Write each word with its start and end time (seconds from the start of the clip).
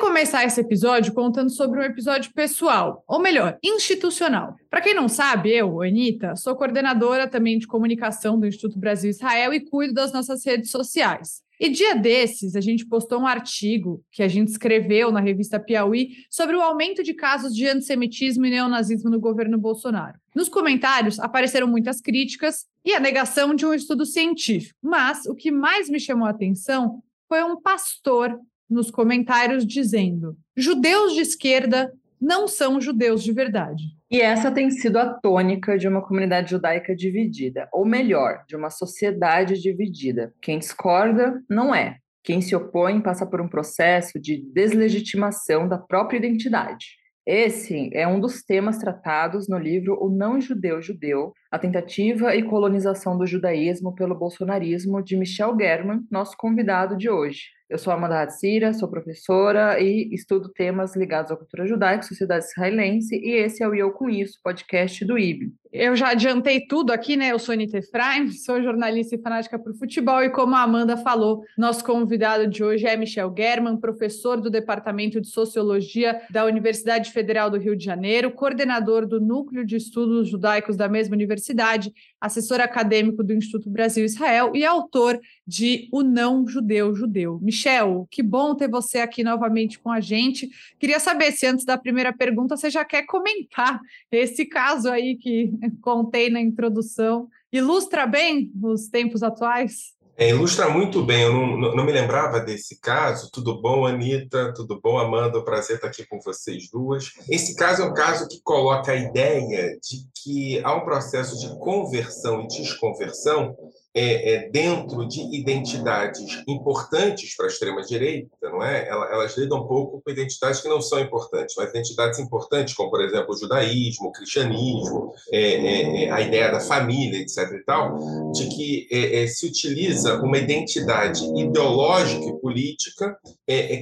Começar 0.00 0.44
esse 0.44 0.60
episódio 0.60 1.12
contando 1.12 1.50
sobre 1.50 1.80
um 1.80 1.82
episódio 1.82 2.32
pessoal, 2.32 3.02
ou 3.06 3.18
melhor, 3.18 3.58
institucional. 3.62 4.56
Para 4.70 4.80
quem 4.80 4.94
não 4.94 5.08
sabe, 5.08 5.50
eu, 5.50 5.82
Anitta, 5.82 6.36
sou 6.36 6.56
coordenadora 6.56 7.28
também 7.28 7.58
de 7.58 7.66
comunicação 7.66 8.38
do 8.38 8.46
Instituto 8.46 8.78
Brasil 8.78 9.10
Israel 9.10 9.52
e 9.52 9.60
cuido 9.60 9.94
das 9.94 10.12
nossas 10.12 10.44
redes 10.44 10.70
sociais. 10.70 11.42
E 11.58 11.68
dia 11.68 11.94
desses, 11.94 12.54
a 12.54 12.60
gente 12.60 12.86
postou 12.86 13.20
um 13.20 13.26
artigo 13.26 14.02
que 14.12 14.22
a 14.22 14.28
gente 14.28 14.48
escreveu 14.48 15.10
na 15.10 15.20
revista 15.20 15.58
Piauí 15.58 16.10
sobre 16.30 16.56
o 16.56 16.60
aumento 16.60 17.02
de 17.02 17.14
casos 17.14 17.54
de 17.54 17.66
antissemitismo 17.66 18.44
e 18.44 18.50
neonazismo 18.50 19.10
no 19.10 19.18
governo 19.18 19.58
Bolsonaro. 19.58 20.18
Nos 20.34 20.48
comentários 20.48 21.18
apareceram 21.18 21.66
muitas 21.66 22.00
críticas 22.00 22.66
e 22.84 22.94
a 22.94 23.00
negação 23.00 23.54
de 23.54 23.64
um 23.64 23.72
estudo 23.72 24.04
científico. 24.04 24.78
Mas 24.82 25.24
o 25.26 25.34
que 25.34 25.50
mais 25.50 25.88
me 25.88 25.98
chamou 25.98 26.26
a 26.26 26.30
atenção 26.30 27.02
foi 27.28 27.42
um 27.42 27.60
pastor 27.60 28.38
nos 28.68 28.90
comentários 28.90 29.66
dizendo: 29.66 30.36
judeus 30.56 31.14
de 31.14 31.20
esquerda 31.20 31.92
não 32.20 32.48
são 32.48 32.80
judeus 32.80 33.22
de 33.22 33.32
verdade. 33.32 33.84
E 34.10 34.20
essa 34.20 34.50
tem 34.50 34.70
sido 34.70 34.98
a 34.98 35.12
tônica 35.14 35.76
de 35.76 35.88
uma 35.88 36.00
comunidade 36.00 36.50
judaica 36.50 36.94
dividida, 36.94 37.68
ou 37.72 37.84
melhor, 37.84 38.44
de 38.48 38.56
uma 38.56 38.70
sociedade 38.70 39.60
dividida. 39.60 40.32
Quem 40.40 40.58
discorda 40.58 41.42
não 41.50 41.74
é. 41.74 41.96
Quem 42.22 42.40
se 42.40 42.56
opõe 42.56 43.00
passa 43.00 43.26
por 43.26 43.40
um 43.40 43.48
processo 43.48 44.20
de 44.20 44.42
deslegitimação 44.52 45.68
da 45.68 45.78
própria 45.78 46.18
identidade. 46.18 46.86
Esse 47.26 47.90
é 47.92 48.06
um 48.06 48.20
dos 48.20 48.44
temas 48.44 48.78
tratados 48.78 49.48
no 49.48 49.58
livro 49.58 49.98
O 50.00 50.08
Não 50.08 50.40
Judeu 50.40 50.80
Judeu, 50.80 51.32
a 51.50 51.58
tentativa 51.58 52.36
e 52.36 52.42
colonização 52.44 53.18
do 53.18 53.26
judaísmo 53.26 53.92
pelo 53.96 54.14
bolsonarismo, 54.14 55.02
de 55.02 55.16
Michel 55.16 55.56
German, 55.58 56.06
nosso 56.08 56.36
convidado 56.36 56.96
de 56.96 57.10
hoje. 57.10 57.55
Eu 57.68 57.78
sou 57.78 57.92
Amanda 57.92 58.22
Hatsira, 58.22 58.72
sou 58.72 58.88
professora 58.88 59.80
e 59.80 60.08
estudo 60.14 60.48
temas 60.50 60.94
ligados 60.94 61.32
à 61.32 61.36
cultura 61.36 61.66
judaica, 61.66 62.04
sociedade 62.04 62.44
israelense, 62.44 63.16
e 63.16 63.32
esse 63.32 63.60
é 63.60 63.68
o 63.68 63.74
Eu 63.74 63.90
Com 63.90 64.08
Isso, 64.08 64.38
podcast 64.40 65.04
do 65.04 65.18
IB. 65.18 65.52
Eu 65.78 65.94
já 65.94 66.08
adiantei 66.08 66.66
tudo 66.66 66.90
aqui, 66.90 67.16
né? 67.16 67.32
Eu 67.32 67.38
sou 67.38 67.52
Anitta 67.52 67.76
Efraim, 67.76 68.30
sou 68.32 68.62
jornalista 68.62 69.14
e 69.14 69.20
fanática 69.20 69.58
por 69.58 69.74
futebol, 69.74 70.22
e 70.22 70.30
como 70.30 70.54
a 70.54 70.62
Amanda 70.62 70.96
falou, 70.96 71.44
nosso 71.56 71.84
convidado 71.84 72.46
de 72.46 72.64
hoje 72.64 72.86
é 72.86 72.96
Michel 72.96 73.34
German, 73.36 73.76
professor 73.76 74.40
do 74.40 74.48
Departamento 74.48 75.20
de 75.20 75.28
Sociologia 75.28 76.22
da 76.30 76.46
Universidade 76.46 77.12
Federal 77.12 77.50
do 77.50 77.58
Rio 77.58 77.76
de 77.76 77.84
Janeiro, 77.84 78.30
coordenador 78.30 79.06
do 79.06 79.20
Núcleo 79.20 79.66
de 79.66 79.76
Estudos 79.76 80.28
Judaicos 80.28 80.78
da 80.78 80.88
mesma 80.88 81.14
universidade, 81.14 81.92
assessor 82.18 82.58
acadêmico 82.60 83.22
do 83.22 83.34
Instituto 83.34 83.68
Brasil 83.68 84.04
Israel 84.06 84.52
e 84.54 84.64
autor 84.64 85.20
de 85.46 85.88
O 85.92 86.02
Não 86.02 86.48
Judeu 86.48 86.94
Judeu. 86.94 87.38
Michel, 87.42 88.08
que 88.10 88.22
bom 88.22 88.54
ter 88.54 88.68
você 88.68 88.98
aqui 88.98 89.22
novamente 89.22 89.78
com 89.78 89.90
a 89.90 90.00
gente. 90.00 90.48
Queria 90.78 90.98
saber 90.98 91.32
se 91.32 91.46
antes 91.46 91.66
da 91.66 91.76
primeira 91.76 92.14
pergunta 92.14 92.56
você 92.56 92.70
já 92.70 92.84
quer 92.84 93.04
comentar 93.04 93.78
esse 94.10 94.46
caso 94.46 94.88
aí 94.88 95.16
que 95.16 95.52
contei 95.82 96.30
na 96.30 96.40
introdução. 96.40 97.28
Ilustra 97.52 98.06
bem 98.06 98.50
os 98.62 98.88
tempos 98.88 99.22
atuais? 99.22 99.96
É, 100.18 100.30
ilustra 100.30 100.70
muito 100.70 101.04
bem, 101.04 101.24
eu 101.24 101.32
não, 101.32 101.74
não, 101.74 101.84
me 101.84 101.92
lembrava 101.92 102.40
desse 102.40 102.80
caso. 102.80 103.30
Tudo 103.30 103.60
bom, 103.60 103.84
Anitta? 103.84 104.50
Tudo 104.54 104.80
bom, 104.82 104.98
Amanda? 104.98 105.44
Prazer 105.44 105.76
estar 105.76 105.88
aqui 105.88 106.06
com 106.06 106.18
vocês 106.20 106.70
duas. 106.70 107.12
Esse 107.28 107.54
caso 107.54 107.82
é 107.82 107.84
um 107.84 107.92
caso 107.92 108.26
que 108.26 108.40
coloca 108.42 108.92
a 108.92 108.96
ideia 108.96 109.78
de 109.78 110.08
que 110.14 110.58
há 110.64 110.74
um 110.74 110.86
processo 110.86 111.38
de 111.38 111.58
conversão 111.58 112.40
e 112.40 112.48
desconversão 112.48 113.54
é, 113.98 114.34
é, 114.34 114.48
dentro 114.50 115.08
de 115.08 115.22
identidades 115.34 116.42
importantes 116.46 117.34
para 117.34 117.46
a 117.46 117.48
extrema-direita, 117.48 118.28
não 118.42 118.62
é? 118.62 118.86
Elas 118.86 119.38
lidam 119.38 119.62
um 119.62 119.66
pouco 119.66 120.02
com 120.02 120.10
identidades 120.10 120.60
que 120.60 120.68
não 120.68 120.82
são 120.82 121.00
importantes, 121.00 121.54
mas 121.56 121.70
identidades 121.70 122.18
importantes, 122.18 122.74
como, 122.74 122.90
por 122.90 123.02
exemplo, 123.02 123.32
o 123.32 123.38
judaísmo, 123.38 124.08
o 124.08 124.12
cristianismo, 124.12 125.14
é, 125.32 125.40
é, 125.40 126.04
é 126.04 126.10
a 126.10 126.20
ideia 126.20 126.52
da 126.52 126.60
família, 126.60 127.18
etc. 127.20 127.50
e 127.52 127.64
tal, 127.64 127.96
de 128.32 128.46
que 128.48 128.86
é, 128.92 129.26
se 129.28 129.46
utiliza 129.46 130.20
uma 130.20 130.36
identidade 130.36 131.24
ideológica 131.34 132.26
e 132.26 132.38
política 132.38 133.16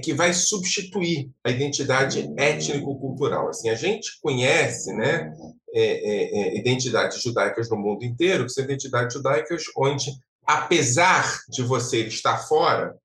que 0.01 0.15
vai 0.15 0.33
substituir 0.33 1.29
a 1.43 1.51
identidade 1.51 2.33
étnico-cultural. 2.37 3.49
Assim, 3.49 3.69
a 3.69 3.75
gente 3.75 4.21
conhece, 4.23 4.93
né, 4.93 5.33
é, 5.75 5.83
é, 5.83 6.41
é, 6.41 6.57
identidades 6.57 7.21
judaicas 7.21 7.69
no 7.69 7.77
mundo 7.77 8.05
inteiro, 8.05 8.45
que 8.45 8.53
são 8.53 8.65
identidades 8.65 9.15
judaicas 9.15 9.65
onde, 9.77 10.13
apesar 10.47 11.41
de 11.51 11.63
você 11.63 12.07
estar 12.07 12.39
fora, 12.39 12.97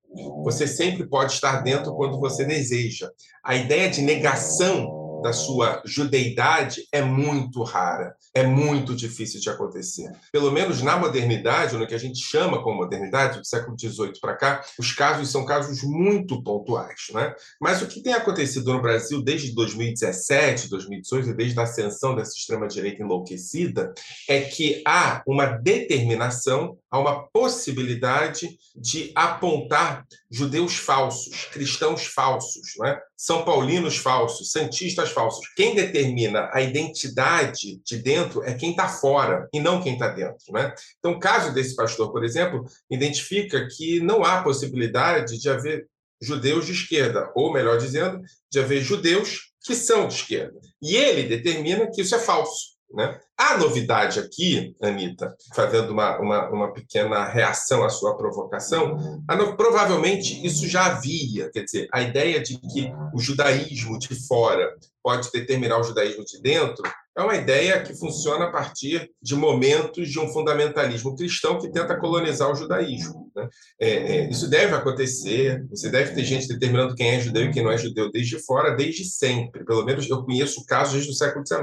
você 0.42 0.66
sempre 0.66 1.06
pode 1.06 1.32
estar 1.32 1.62
dentro 1.62 1.94
quando 1.94 2.18
você 2.18 2.44
deseja. 2.44 3.10
A 3.44 3.56
ideia 3.56 3.90
de 3.90 4.02
negação 4.02 4.99
da 5.22 5.32
sua 5.32 5.82
judeidade 5.84 6.86
é 6.92 7.02
muito 7.02 7.62
rara, 7.62 8.14
é 8.34 8.44
muito 8.44 8.94
difícil 8.94 9.40
de 9.40 9.48
acontecer. 9.50 10.10
Pelo 10.32 10.50
menos 10.50 10.82
na 10.82 10.96
modernidade, 10.96 11.76
no 11.76 11.86
que 11.86 11.94
a 11.94 11.98
gente 11.98 12.20
chama 12.20 12.62
como 12.62 12.78
modernidade, 12.78 13.38
do 13.38 13.46
século 13.46 13.76
XVIII 13.78 14.20
para 14.20 14.36
cá, 14.36 14.64
os 14.78 14.92
casos 14.92 15.30
são 15.30 15.44
casos 15.44 15.82
muito 15.82 16.42
pontuais. 16.42 17.08
Né? 17.12 17.34
Mas 17.60 17.82
o 17.82 17.86
que 17.86 18.02
tem 18.02 18.12
acontecido 18.12 18.72
no 18.72 18.82
Brasil 18.82 19.22
desde 19.22 19.54
2017, 19.54 20.68
2018, 20.68 21.34
desde 21.34 21.58
a 21.58 21.64
ascensão 21.64 22.14
dessa 22.14 22.32
extrema-direita 22.36 23.02
enlouquecida, 23.02 23.92
é 24.28 24.40
que 24.40 24.82
há 24.86 25.22
uma 25.26 25.46
determinação, 25.46 26.76
há 26.90 26.98
uma 26.98 27.28
possibilidade 27.28 28.48
de 28.76 29.12
apontar 29.14 30.04
judeus 30.30 30.76
falsos, 30.76 31.44
cristãos 31.46 32.06
falsos, 32.06 32.72
né? 32.78 32.98
são 33.16 33.44
paulinos 33.44 33.98
falsos, 33.98 34.50
santistas 34.50 35.09
falsos. 35.10 35.46
Quem 35.54 35.74
determina 35.74 36.50
a 36.52 36.60
identidade 36.60 37.80
de 37.84 37.98
dentro 37.98 38.42
é 38.44 38.54
quem 38.54 38.70
está 38.70 38.88
fora 38.88 39.48
e 39.52 39.60
não 39.60 39.82
quem 39.82 39.94
está 39.94 40.08
dentro. 40.08 40.52
Né? 40.52 40.74
Então, 40.98 41.12
o 41.12 41.18
caso 41.18 41.52
desse 41.52 41.74
pastor, 41.74 42.12
por 42.12 42.24
exemplo, 42.24 42.64
identifica 42.90 43.66
que 43.68 44.00
não 44.00 44.24
há 44.24 44.42
possibilidade 44.42 45.38
de 45.38 45.48
haver 45.48 45.86
judeus 46.22 46.66
de 46.66 46.72
esquerda, 46.72 47.30
ou 47.34 47.52
melhor 47.52 47.78
dizendo, 47.78 48.20
de 48.50 48.60
haver 48.60 48.82
judeus 48.82 49.50
que 49.64 49.74
são 49.74 50.06
de 50.06 50.14
esquerda. 50.14 50.58
E 50.82 50.96
ele 50.96 51.24
determina 51.24 51.90
que 51.90 52.02
isso 52.02 52.14
é 52.14 52.18
falso. 52.18 52.79
Né? 52.92 53.20
A 53.38 53.56
novidade 53.56 54.18
aqui, 54.18 54.74
Anitta, 54.82 55.34
fazendo 55.54 55.92
uma, 55.92 56.18
uma, 56.18 56.50
uma 56.50 56.72
pequena 56.72 57.24
reação 57.24 57.84
à 57.84 57.88
sua 57.88 58.16
provocação, 58.16 59.22
no... 59.28 59.56
provavelmente 59.56 60.44
isso 60.44 60.66
já 60.66 60.86
havia, 60.86 61.50
quer 61.50 61.64
dizer, 61.64 61.88
a 61.92 62.02
ideia 62.02 62.40
de 62.40 62.58
que 62.58 62.92
o 63.14 63.20
judaísmo 63.20 63.98
de 63.98 64.14
fora 64.26 64.74
pode 65.02 65.30
determinar 65.32 65.78
o 65.78 65.84
judaísmo 65.84 66.24
de 66.24 66.40
dentro 66.42 66.82
é 67.16 67.22
uma 67.22 67.34
ideia 67.36 67.82
que 67.82 67.94
funciona 67.94 68.46
a 68.46 68.50
partir 68.50 69.10
de 69.20 69.34
momentos 69.34 70.08
de 70.08 70.18
um 70.18 70.28
fundamentalismo 70.28 71.16
cristão 71.16 71.58
que 71.58 71.70
tenta 71.70 71.98
colonizar 71.98 72.50
o 72.50 72.54
judaísmo. 72.54 73.30
Né? 73.34 73.48
É, 73.80 73.90
é, 73.90 74.30
isso 74.30 74.48
deve 74.48 74.74
acontecer, 74.74 75.64
você 75.68 75.90
deve 75.90 76.14
ter 76.14 76.24
gente 76.24 76.48
determinando 76.48 76.94
quem 76.94 77.10
é 77.10 77.20
judeu 77.20 77.44
e 77.44 77.52
quem 77.52 77.62
não 77.62 77.72
é 77.72 77.78
judeu 77.78 78.10
desde 78.10 78.38
fora, 78.38 78.76
desde 78.76 79.04
sempre. 79.04 79.64
Pelo 79.64 79.84
menos 79.84 80.08
eu 80.08 80.24
conheço 80.24 80.64
casos 80.64 80.94
desde 80.94 81.10
o 81.10 81.14
século 81.14 81.44
XIX. 81.46 81.62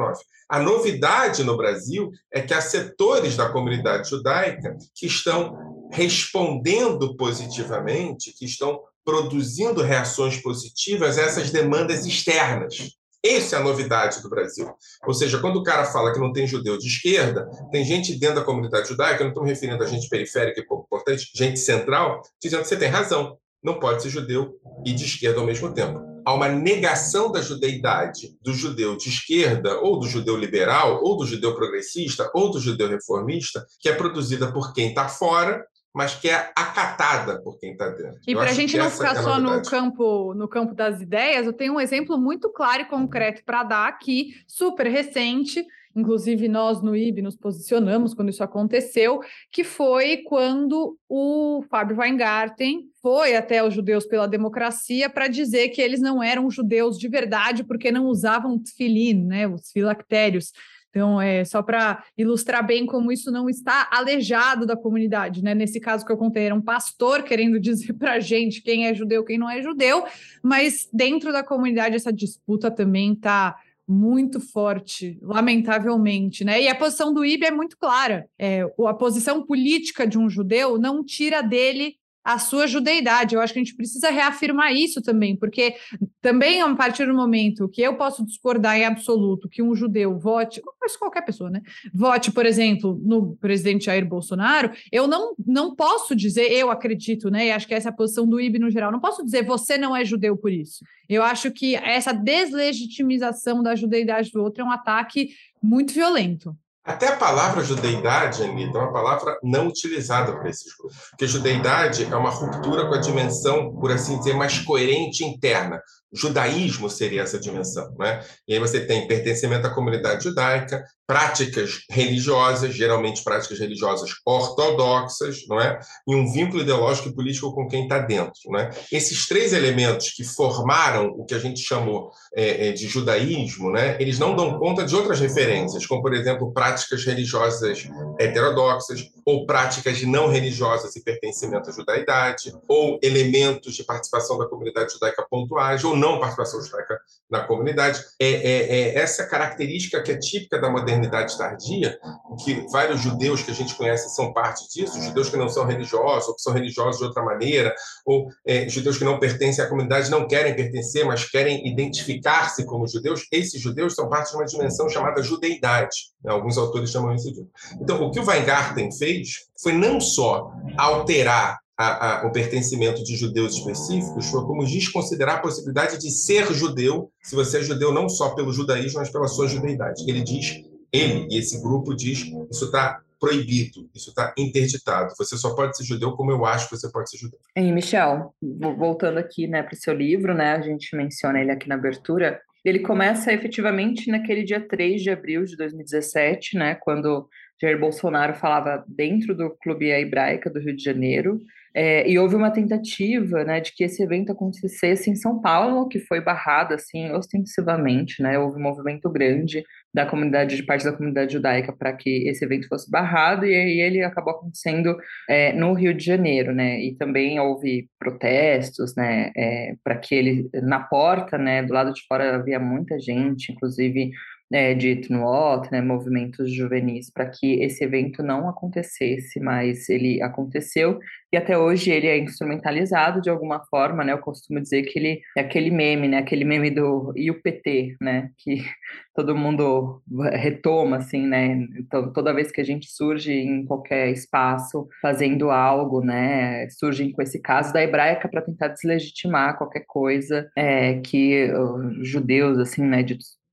A 0.50 0.60
novidade 0.60 1.44
no 1.44 1.58
Brasil 1.58 2.10
é 2.32 2.42
que 2.42 2.54
há 2.54 2.62
setores 2.62 3.36
da 3.36 3.50
comunidade 3.50 4.10
judaica 4.10 4.78
que 4.96 5.06
estão 5.06 5.90
respondendo 5.92 7.16
positivamente, 7.18 8.34
que 8.34 8.46
estão 8.46 8.80
produzindo 9.04 9.82
reações 9.82 10.38
positivas 10.42 11.18
a 11.18 11.24
essas 11.24 11.52
demandas 11.52 12.06
externas. 12.06 12.98
Essa 13.24 13.58
é 13.58 13.60
a 13.60 13.64
novidade 13.64 14.22
do 14.22 14.30
Brasil. 14.30 14.70
Ou 15.06 15.14
seja, 15.14 15.40
quando 15.40 15.58
o 15.58 15.64
cara 15.64 15.86
fala 15.86 16.14
que 16.14 16.20
não 16.20 16.32
tem 16.32 16.48
judeu 16.48 16.78
de 16.78 16.88
esquerda, 16.88 17.50
tem 17.72 17.84
gente 17.84 18.18
dentro 18.18 18.36
da 18.36 18.44
comunidade 18.44 18.88
judaica, 18.88 19.22
eu 19.22 19.26
não 19.26 19.32
estou 19.32 19.44
me 19.44 19.50
referindo 19.50 19.84
a 19.84 19.88
gente 19.88 20.08
periférica 20.08 20.62
e 20.62 20.66
pouco 20.66 20.86
importante, 20.86 21.30
gente 21.36 21.60
central, 21.60 22.22
dizendo 22.42 22.62
que 22.62 22.70
você 22.70 22.78
tem 22.78 22.90
razão, 22.90 23.38
não 23.62 23.80
pode 23.80 24.04
ser 24.04 24.10
judeu 24.10 24.54
e 24.86 24.94
de 24.94 25.04
esquerda 25.04 25.40
ao 25.40 25.46
mesmo 25.46 25.74
tempo. 25.74 26.00
Há 26.28 26.34
uma 26.34 26.50
negação 26.50 27.32
da 27.32 27.42
judeidade 27.42 28.38
do 28.42 28.54
judeu 28.54 28.98
de 28.98 29.08
esquerda, 29.08 29.80
ou 29.80 29.98
do 29.98 30.10
judeu 30.10 30.36
liberal, 30.36 31.02
ou 31.02 31.16
do 31.16 31.26
judeu 31.26 31.56
progressista, 31.56 32.30
ou 32.34 32.52
do 32.52 32.60
judeu 32.60 32.90
reformista, 32.90 33.66
que 33.80 33.88
é 33.88 33.94
produzida 33.94 34.52
por 34.52 34.74
quem 34.74 34.90
está 34.90 35.08
fora 35.08 35.66
mas 35.94 36.16
que 36.16 36.30
é 36.30 36.52
acatada 36.56 37.42
por 37.42 37.60
quem 37.60 37.72
está 37.72 37.90
dentro. 37.90 38.20
E 38.28 38.36
para 38.36 38.52
a 38.52 38.54
gente 38.54 38.78
não 38.78 38.90
ficar 38.90 39.16
é 39.16 39.22
só 39.22 39.40
no 39.40 39.62
campo, 39.64 40.34
no 40.34 40.48
campo 40.48 40.76
das 40.76 41.02
ideias, 41.02 41.46
eu 41.46 41.54
tenho 41.54 41.74
um 41.74 41.80
exemplo 41.80 42.18
muito 42.18 42.50
claro 42.52 42.84
e 42.84 42.86
concreto 42.86 43.44
para 43.44 43.64
dar 43.64 43.88
aqui, 43.88 44.34
super 44.48 44.88
recente, 44.88 45.66
inclusive 45.96 46.48
nós 46.48 46.82
no 46.82 46.96
IB 46.96 47.24
nos 47.24 47.36
posicionamos 47.36 48.14
quando 48.14 48.30
isso 48.30 48.44
aconteceu, 48.44 49.20
que 49.52 49.64
foi 49.64 50.18
quando 50.18 50.96
o 51.10 51.64
Fábio 51.70 51.98
Weingarten 51.98 52.84
foi 53.02 53.36
até 53.36 53.64
os 53.64 53.74
judeus 53.74 54.06
pela 54.06 54.28
democracia 54.28 55.10
para 55.10 55.28
dizer 55.28 55.70
que 55.70 55.82
eles 55.82 56.00
não 56.00 56.22
eram 56.22 56.52
judeus 56.52 57.00
de 57.00 57.08
verdade 57.08 57.64
porque 57.64 57.92
não 57.92 58.06
usavam 58.06 58.60
tefilin, 58.60 59.26
né, 59.26 59.48
os 59.48 59.72
filactérios. 59.72 60.52
Então, 60.90 61.22
é 61.22 61.46
só 61.46 61.62
para 61.62 62.04
ilustrar 62.18 62.66
bem 62.66 62.86
como 62.86 63.12
isso 63.12 63.32
não 63.32 63.50
está 63.50 63.88
alejado 63.92 64.66
da 64.66 64.76
comunidade, 64.76 65.44
né? 65.44 65.54
Nesse 65.54 65.80
caso 65.80 66.06
que 66.06 66.12
eu 66.12 66.18
contei, 66.18 66.46
era 66.46 66.56
um 66.56 66.62
pastor 66.62 67.24
querendo 67.24 67.60
dizer 67.62 67.94
para 67.94 68.14
a 68.14 68.20
gente 68.20 68.62
quem 68.62 68.88
é 68.88 68.94
judeu, 68.94 69.24
quem 69.24 69.38
não 69.38 69.50
é 69.50 69.62
judeu, 69.62 70.06
mas 70.42 70.88
dentro 70.92 71.32
da 71.32 71.44
comunidade 71.44 71.96
essa 71.96 72.12
disputa 72.12 72.72
também 72.72 73.14
está 73.14 73.56
muito 73.88 74.42
forte, 74.42 75.18
lamentavelmente, 75.22 76.44
né? 76.44 76.62
E 76.62 76.68
a 76.68 76.76
posição 76.76 77.14
do 77.14 77.24
IB 77.24 77.46
é 77.46 77.52
muito 77.52 77.78
clara. 77.78 78.28
É, 78.38 78.64
a 78.86 78.94
posição 78.94 79.46
política 79.46 80.06
de 80.06 80.18
um 80.18 80.30
judeu 80.30 80.78
não 80.78 81.04
tira 81.06 81.42
dele 81.42 81.96
a 82.28 82.38
sua 82.38 82.68
judeidade. 82.68 83.34
Eu 83.34 83.40
acho 83.40 83.54
que 83.54 83.60
a 83.60 83.64
gente 83.64 83.76
precisa 83.76 84.10
reafirmar 84.10 84.74
isso 84.74 85.02
também, 85.02 85.34
porque 85.34 85.76
também 86.22 86.62
a 86.62 86.76
partir 86.76 87.06
do 87.06 87.14
momento 87.14 87.70
que 87.70 87.82
eu 87.82 87.96
posso 87.96 88.26
discordar 88.26 88.78
em 88.78 88.84
absoluto 88.84 89.48
que 89.48 89.64
um 89.64 89.74
judeu 89.74 90.20
vote, 90.20 90.62
mas 90.82 90.98
qualquer 90.98 91.22
pessoa, 91.22 91.50
né? 91.50 91.62
Vote, 91.94 92.34
por 92.34 92.46
exemplo, 92.46 93.00
no 93.02 93.38
presidente 93.38 93.86
Jair 93.86 94.06
Bolsonaro, 94.06 94.72
eu 94.92 95.08
não, 95.08 95.34
não 95.46 95.74
posso 95.74 96.14
dizer, 96.14 96.52
eu 96.52 96.70
acredito, 96.70 97.32
né? 97.32 97.48
E 97.48 97.52
acho 97.52 97.66
que 97.66 97.74
essa 97.74 97.88
é 97.88 97.92
a 97.92 97.96
posição 97.96 98.28
do 98.28 98.42
IB 98.42 98.60
no 98.60 98.70
geral, 98.70 98.92
não 98.92 99.00
posso 99.00 99.24
dizer 99.24 99.46
você 99.46 99.78
não 99.78 99.96
é 99.96 100.04
judeu 100.04 100.36
por 100.36 100.52
isso. 100.52 100.84
Eu 101.08 101.24
acho 101.24 101.50
que 101.50 101.76
essa 101.76 102.12
deslegitimização 102.12 103.64
da 103.64 103.74
judeidade 103.74 104.32
do 104.34 104.44
outro 104.44 104.64
é 104.64 104.66
um 104.66 104.72
ataque 104.72 105.30
muito 105.64 105.94
violento. 105.94 106.54
Até 106.88 107.10
a 107.10 107.18
palavra 107.18 107.66
judeidade, 107.66 108.42
Anitta, 108.42 108.78
é 108.78 108.82
uma 108.82 108.94
palavra 108.94 109.38
não 109.44 109.68
utilizada 109.68 110.32
para 110.38 110.50
esses 110.50 110.74
grupos. 110.74 110.98
Porque 111.10 111.28
judeidade 111.28 112.06
é 112.06 112.16
uma 112.16 112.30
ruptura 112.30 112.88
com 112.88 112.94
a 112.94 113.02
dimensão, 113.02 113.74
por 113.74 113.92
assim 113.92 114.18
dizer, 114.18 114.34
mais 114.34 114.60
coerente 114.60 115.26
interna. 115.26 115.82
Judaísmo 116.14 116.90
seria 116.90 117.24
essa 117.24 117.40
dimensão. 117.40 117.94
Né? 117.98 118.24
E 118.48 118.54
aí 118.54 118.60
você 118.60 118.86
tem 118.86 119.08
pertencimento 119.08 119.68
à 119.68 119.70
comunidade 119.70 120.24
judaica, 120.24 120.84
práticas 121.08 121.80
religiosas, 121.90 122.76
geralmente 122.76 123.24
práticas 123.24 123.58
religiosas 123.58 124.12
ortodoxas, 124.26 125.48
não 125.48 125.60
é? 125.60 125.80
E 126.06 126.14
um 126.14 126.30
vínculo 126.30 126.62
ideológico 126.62 127.08
e 127.08 127.16
político 127.16 127.56
com 127.56 127.66
quem 127.66 127.84
está 127.84 128.00
dentro, 128.00 128.42
não 128.48 128.60
é? 128.60 128.70
Esses 128.92 129.26
três 129.26 129.54
elementos 129.54 130.10
que 130.10 130.26
formaram 130.26 131.08
o 131.18 131.24
que 131.24 131.34
a 131.34 131.40
gente 131.40 131.62
chamou 131.62 132.12
é, 132.36 132.68
é, 132.68 132.72
de 132.74 132.88
judaísmo, 132.90 133.72
né? 133.72 133.96
Eles 134.02 134.20
não 134.20 134.36
dão 134.36 134.60
conta 134.60 134.84
de 134.84 134.94
outras 134.94 135.22
referências, 135.22 135.86
como 135.86 136.02
por 136.02 136.14
exemplo 136.14 136.52
práticas 136.52 137.06
religiosas 137.06 137.88
heterodoxas 138.20 139.10
ou 139.26 139.46
práticas 139.46 140.02
não 140.04 140.28
religiosas 140.28 140.94
e 140.98 141.04
pertencimento 141.04 141.70
à 141.70 141.74
judaidade, 141.74 142.54
ou 142.68 143.00
elementos 143.02 143.76
de 143.76 143.84
participação 143.84 144.38
da 144.38 144.46
comunidade 144.46 144.92
judaica 144.92 145.26
pontuais, 145.30 145.86
ou 145.86 145.96
não 145.98 146.20
participação 146.20 146.62
judaica 146.62 147.00
na 147.30 147.44
comunidade. 147.44 148.04
É, 148.20 148.28
é, 148.28 148.70
é 148.70 148.96
essa 148.96 149.26
característica 149.26 150.02
que 150.02 150.12
é 150.12 150.18
típica 150.18 150.60
da 150.60 150.70
modernidade 150.70 151.38
tardia, 151.38 151.98
que 152.44 152.66
vários 152.72 153.02
judeus 153.02 153.42
que 153.42 153.52
a 153.52 153.54
gente 153.54 153.76
conhece 153.76 154.14
são 154.16 154.34
parte 154.34 154.68
disso, 154.70 155.02
judeus 155.02 155.30
que 155.30 155.38
não 155.38 155.50
são 155.50 155.66
religiosos, 155.66 156.30
ou 156.30 156.36
que 156.36 156.42
são 156.42 156.54
religiosos 156.54 157.00
de 157.00 157.06
outra 157.06 157.24
maneira, 157.24 157.74
ou 158.06 158.30
é, 158.46 158.68
judeus 158.70 158.98
que 158.98 159.04
não 159.04 159.20
pertencem 159.20 159.64
à 159.64 159.68
comunidade, 159.68 160.10
não 160.10 160.28
querem 160.28 160.56
pertencer, 160.56 161.06
mas 161.06 161.30
querem 161.30 161.68
identificar-se 161.68 162.66
como 162.66 162.88
judeus, 162.88 163.26
esses 163.32 163.62
judeus 163.62 163.96
são 163.96 164.10
parte 164.10 164.32
de 164.32 164.38
uma 164.38 164.46
dimensão 164.46 164.90
chamada 164.90 165.22
judeidade. 165.22 165.96
Né? 166.24 166.32
Alguns 166.32 166.58
autores 166.58 166.92
chamam 166.92 167.14
isso 167.14 167.32
de. 167.34 167.46
Então, 167.82 168.02
o 168.04 168.12
que 168.12 168.20
o 168.20 168.26
Weingarten 168.26 168.92
fez 168.92 169.48
foi 169.62 169.74
não 169.74 170.00
só 170.00 170.52
alterar 170.78 171.60
a, 171.78 172.22
a, 172.22 172.28
o 172.28 172.32
pertencimento 172.32 173.04
de 173.04 173.16
judeus 173.16 173.54
específicos 173.54 174.30
foi 174.30 174.44
como 174.46 174.66
desconsiderar 174.66 175.36
a 175.36 175.42
possibilidade 175.42 176.00
de 176.00 176.10
ser 176.10 176.52
judeu, 176.52 177.12
se 177.22 177.36
você 177.36 177.60
é 177.60 177.62
judeu 177.64 177.94
não 177.94 178.10
só 178.10 178.34
pelo 178.34 178.52
judaísmo, 178.52 179.00
mas 179.00 179.12
pela 179.12 179.28
sua 179.28 179.48
judeidade. 179.48 180.04
Ele 180.10 180.22
diz 180.22 180.64
ele 180.92 181.28
e 181.30 181.38
esse 181.38 181.62
grupo 181.62 181.96
diz 181.96 182.26
isso 182.52 182.66
está 182.66 183.00
proibido, 183.20 183.90
isso 183.96 184.10
está 184.10 184.34
interditado. 184.38 185.14
Você 185.18 185.38
só 185.38 185.56
pode 185.56 185.76
ser 185.78 185.84
judeu 185.84 186.14
como 186.14 186.32
eu 186.32 186.46
acho 186.46 186.70
que 186.70 186.78
você 186.78 186.92
pode 186.92 187.10
ser 187.10 187.18
judeu. 187.18 187.40
E 187.56 187.72
Michel, 187.72 188.34
voltando 188.42 189.18
aqui 189.18 189.48
né, 189.48 189.64
para 189.64 189.74
o 189.74 189.78
seu 189.78 189.94
livro, 189.94 190.34
né, 190.34 190.54
a 190.54 190.62
gente 190.62 190.96
menciona 190.96 191.40
ele 191.40 191.52
aqui 191.52 191.68
na 191.68 191.76
abertura, 191.76 192.40
ele 192.64 192.80
começa 192.80 193.34
efetivamente 193.34 194.12
naquele 194.12 194.44
dia 194.44 194.60
3 194.60 195.02
de 195.02 195.10
abril 195.10 195.46
de 195.46 195.56
2017, 195.56 196.58
né, 196.58 196.76
quando 196.76 197.28
Jair 197.62 197.80
Bolsonaro 197.80 198.36
falava 198.36 198.84
dentro 198.88 199.36
do 199.36 199.50
Clube 199.62 199.90
Hebraica 199.90 200.50
do 200.50 200.60
Rio 200.60 200.76
de 200.76 200.84
Janeiro, 200.84 201.40
é, 201.80 202.10
e 202.10 202.18
houve 202.18 202.36
uma 202.36 202.50
tentativa 202.50 203.44
né, 203.44 203.62
de 203.62 203.72
que 203.72 203.84
esse 203.84 204.02
evento 204.02 204.32
acontecesse 204.32 205.12
em 205.12 205.16
São 205.16 205.40
Paulo, 205.40 205.88
que 205.88 206.00
foi 206.00 206.20
barrado 206.20 206.74
assim 206.74 207.12
ostensivamente, 207.12 208.20
né? 208.20 208.40
Houve 208.40 208.58
um 208.58 208.64
movimento 208.64 209.08
grande 209.12 209.64
da 209.94 210.04
comunidade, 210.04 210.56
de 210.56 210.64
parte 210.64 210.84
da 210.84 210.92
comunidade 210.92 211.34
judaica, 211.34 211.72
para 211.72 211.94
que 211.94 212.28
esse 212.28 212.44
evento 212.44 212.68
fosse 212.68 212.90
barrado, 212.90 213.46
e 213.46 213.56
aí 213.56 213.80
ele 213.80 214.04
acabou 214.04 214.34
acontecendo 214.34 214.98
é, 215.30 215.54
no 215.54 215.74
Rio 215.74 215.94
de 215.94 216.04
Janeiro, 216.04 216.52
né? 216.52 216.80
E 216.80 216.96
também 216.96 217.40
houve 217.40 217.88
protestos, 218.00 218.96
né? 218.96 219.32
É, 219.38 219.76
para 219.84 219.98
que 219.98 220.16
ele 220.16 220.50
na 220.64 220.80
porta, 220.80 221.38
né? 221.38 221.62
Do 221.62 221.74
lado 221.74 221.94
de 221.94 222.02
fora 222.08 222.38
havia 222.38 222.60
muita 222.60 223.00
gente, 223.00 223.52
inclusive 223.52 224.10
é, 224.52 224.74
de 224.74 224.96
Tnuot, 224.98 225.72
né, 225.72 225.82
movimentos 225.82 226.52
juvenis, 226.54 227.12
para 227.12 227.30
que 227.30 227.62
esse 227.62 227.84
evento 227.84 228.24
não 228.24 228.48
acontecesse, 228.50 229.40
mas 229.40 229.90
ele 229.90 230.22
aconteceu 230.22 231.00
e 231.32 231.36
até 231.36 231.58
hoje 231.58 231.92
ele 231.92 232.08
é 232.08 232.18
instrumentalizado 232.18 233.22
de 233.22 233.30
alguma 233.30 233.60
forma, 233.66 234.02
né? 234.02 234.14
Eu 234.14 234.20
costumo 234.20 234.62
dizer 234.62 234.84
que 234.84 234.98
ele 234.98 235.22
é 235.36 235.42
aquele 235.42 235.70
meme, 235.70 236.08
né? 236.08 236.20
Aquele 236.20 236.46
meme 236.46 236.70
do 236.72 237.10
o 237.12 237.42
PT, 237.44 237.98
né? 238.02 238.30
Que 238.38 238.64
todo 239.14 239.36
mundo 239.36 240.02
retoma, 240.32 240.98
assim, 240.98 241.28
né? 241.28 241.68
Então, 241.78 242.14
toda 242.14 242.34
vez 242.34 242.50
que 242.50 242.62
a 242.62 242.64
gente 242.64 242.88
surge 242.90 243.34
em 243.34 243.66
qualquer 243.66 244.10
espaço 244.10 244.88
fazendo 245.02 245.52
algo, 245.52 246.02
né? 246.02 246.70
Surgem 246.70 247.12
com 247.12 247.22
esse 247.22 247.42
caso 247.42 247.74
da 247.74 247.84
hebraica 247.84 248.30
para 248.30 248.42
tentar 248.42 248.70
deslegitimar 248.70 249.58
qualquer 249.58 249.84
coisa 249.86 250.50
é, 250.56 251.00
que 251.02 251.52
uh, 251.52 252.04
judeus, 252.06 252.58
assim, 252.58 252.84
né? 252.84 253.04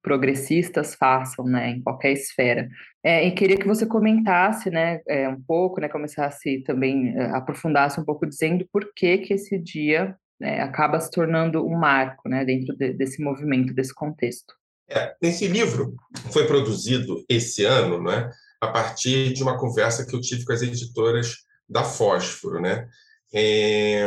Progressistas 0.04 0.94
façam, 0.94 1.46
né, 1.46 1.70
em 1.70 1.80
qualquer 1.80 2.12
esfera. 2.12 2.68
É, 3.02 3.26
e 3.26 3.32
queria 3.32 3.56
que 3.56 3.66
você 3.66 3.86
comentasse, 3.86 4.68
né, 4.68 5.00
é, 5.08 5.26
um 5.26 5.40
pouco, 5.40 5.80
né, 5.80 5.88
começasse 5.88 6.60
também, 6.60 7.16
é, 7.16 7.30
aprofundasse 7.30 7.98
um 7.98 8.04
pouco 8.04 8.26
dizendo 8.26 8.68
por 8.70 8.92
que 8.94 9.18
que 9.18 9.32
esse 9.32 9.58
dia 9.58 10.14
né, 10.38 10.60
acaba 10.60 11.00
se 11.00 11.10
tornando 11.10 11.66
um 11.66 11.76
marco, 11.76 12.28
né, 12.28 12.44
dentro 12.44 12.76
de, 12.76 12.92
desse 12.92 13.22
movimento, 13.22 13.72
desse 13.72 13.94
contexto. 13.94 14.52
É, 14.88 15.14
esse 15.22 15.48
livro 15.48 15.94
foi 16.30 16.46
produzido 16.46 17.24
esse 17.26 17.64
ano, 17.64 18.02
né, 18.02 18.30
a 18.60 18.68
partir 18.68 19.32
de 19.32 19.42
uma 19.42 19.58
conversa 19.58 20.06
que 20.06 20.14
eu 20.14 20.20
tive 20.20 20.44
com 20.44 20.52
as 20.52 20.60
editoras 20.60 21.36
da 21.66 21.82
Fósforo, 21.82 22.60
né, 22.60 22.86
é, 23.32 24.04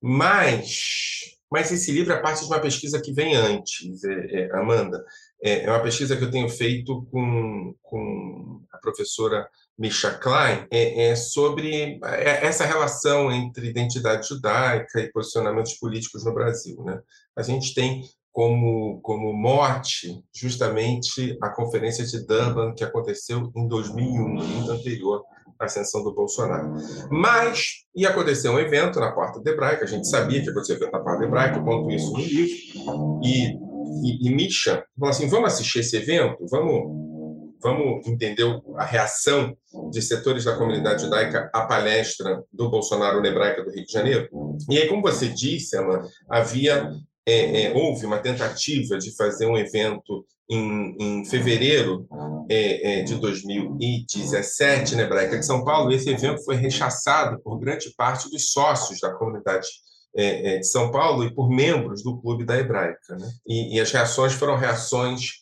mas 0.00 1.38
mas 1.50 1.72
esse 1.72 1.90
livro 1.90 2.12
é 2.12 2.20
parte 2.20 2.40
de 2.40 2.46
uma 2.46 2.60
pesquisa 2.60 3.00
que 3.00 3.12
vem 3.12 3.34
antes, 3.34 4.04
é, 4.04 4.42
é, 4.42 4.56
Amanda. 4.56 5.04
É, 5.42 5.64
é, 5.64 5.70
uma 5.70 5.82
pesquisa 5.82 6.16
que 6.16 6.22
eu 6.22 6.30
tenho 6.30 6.48
feito 6.48 7.06
com, 7.10 7.74
com 7.82 8.62
a 8.72 8.78
professora 8.78 9.48
Misha 9.76 10.12
Klein 10.12 10.66
é, 10.70 11.08
é 11.08 11.16
sobre 11.16 11.98
é, 12.04 12.46
essa 12.46 12.64
relação 12.64 13.32
entre 13.32 13.68
identidade 13.68 14.28
judaica 14.28 15.00
e 15.00 15.10
posicionamentos 15.10 15.74
políticos 15.74 16.24
no 16.24 16.34
Brasil. 16.34 16.82
Né? 16.84 17.00
A 17.36 17.42
gente 17.42 17.74
tem 17.74 18.02
como, 18.32 19.00
como 19.00 19.32
mote 19.32 20.22
justamente 20.32 21.36
a 21.42 21.48
conferência 21.48 22.04
de 22.04 22.24
Durban 22.26 22.74
que 22.74 22.84
aconteceu 22.84 23.50
em 23.56 23.66
2001, 23.66 24.28
no 24.28 24.40
ano 24.42 24.70
anterior 24.70 25.24
ascensão 25.60 26.02
do 26.02 26.14
Bolsonaro. 26.14 26.74
Mas 27.10 27.84
ia 27.94 28.08
acontecer 28.08 28.48
um 28.48 28.58
evento 28.58 28.98
na 28.98 29.12
Porta 29.12 29.40
de 29.40 29.50
Hebraica, 29.50 29.84
a 29.84 29.88
gente 29.88 30.08
sabia 30.08 30.40
que 30.40 30.46
ia 30.46 30.52
acontecer 30.52 30.74
um 30.74 30.76
evento 30.76 30.92
na 30.92 31.00
Porta 31.00 31.18
de 31.20 31.26
Hebraica, 31.26 31.58
eu 31.58 31.64
conto 31.64 31.90
isso 31.90 32.12
no 32.12 32.18
livro, 32.18 33.20
e, 33.22 33.54
e, 34.04 34.28
e 34.28 34.34
Misha 34.34 34.84
falou 34.98 35.10
assim, 35.10 35.28
vamos 35.28 35.52
assistir 35.52 35.80
esse 35.80 35.96
evento? 35.96 36.38
Vamos, 36.50 37.56
vamos 37.62 38.06
entender 38.06 38.44
a 38.76 38.84
reação 38.84 39.56
de 39.90 40.00
setores 40.00 40.44
da 40.44 40.56
comunidade 40.56 41.02
judaica 41.02 41.50
à 41.52 41.62
palestra 41.66 42.42
do 42.52 42.70
Bolsonaro 42.70 43.20
na 43.20 43.28
Hebraica 43.28 43.62
do 43.62 43.70
Rio 43.70 43.84
de 43.84 43.92
Janeiro? 43.92 44.28
E 44.68 44.78
aí, 44.78 44.88
como 44.88 45.02
você 45.02 45.28
disse, 45.28 45.76
Emma, 45.76 46.06
havia 46.28 46.90
é, 47.26 47.64
é, 47.64 47.72
houve 47.74 48.06
uma 48.06 48.18
tentativa 48.18 48.98
de 48.98 49.14
fazer 49.14 49.46
um 49.46 49.56
evento 49.56 50.24
em, 50.50 50.96
em 50.98 51.24
fevereiro 51.24 52.06
é, 52.50 53.00
é 53.00 53.02
de 53.02 53.14
2017 53.14 54.96
na 54.96 55.02
Hebraica 55.02 55.38
de 55.38 55.46
São 55.46 55.64
Paulo. 55.64 55.92
Esse 55.92 56.10
evento 56.10 56.44
foi 56.44 56.56
rechaçado 56.56 57.40
por 57.40 57.58
grande 57.58 57.94
parte 57.96 58.28
dos 58.28 58.50
sócios 58.50 58.98
da 59.00 59.12
comunidade 59.12 59.68
é, 60.16 60.54
é, 60.54 60.58
de 60.58 60.66
São 60.66 60.90
Paulo 60.90 61.24
e 61.24 61.32
por 61.32 61.48
membros 61.48 62.02
do 62.02 62.20
Clube 62.20 62.44
da 62.44 62.58
Hebraica. 62.58 63.16
Né? 63.16 63.30
E, 63.46 63.76
e, 63.76 63.80
as 63.80 63.92
reações 63.92 64.32
foram 64.32 64.56
reações 64.56 65.38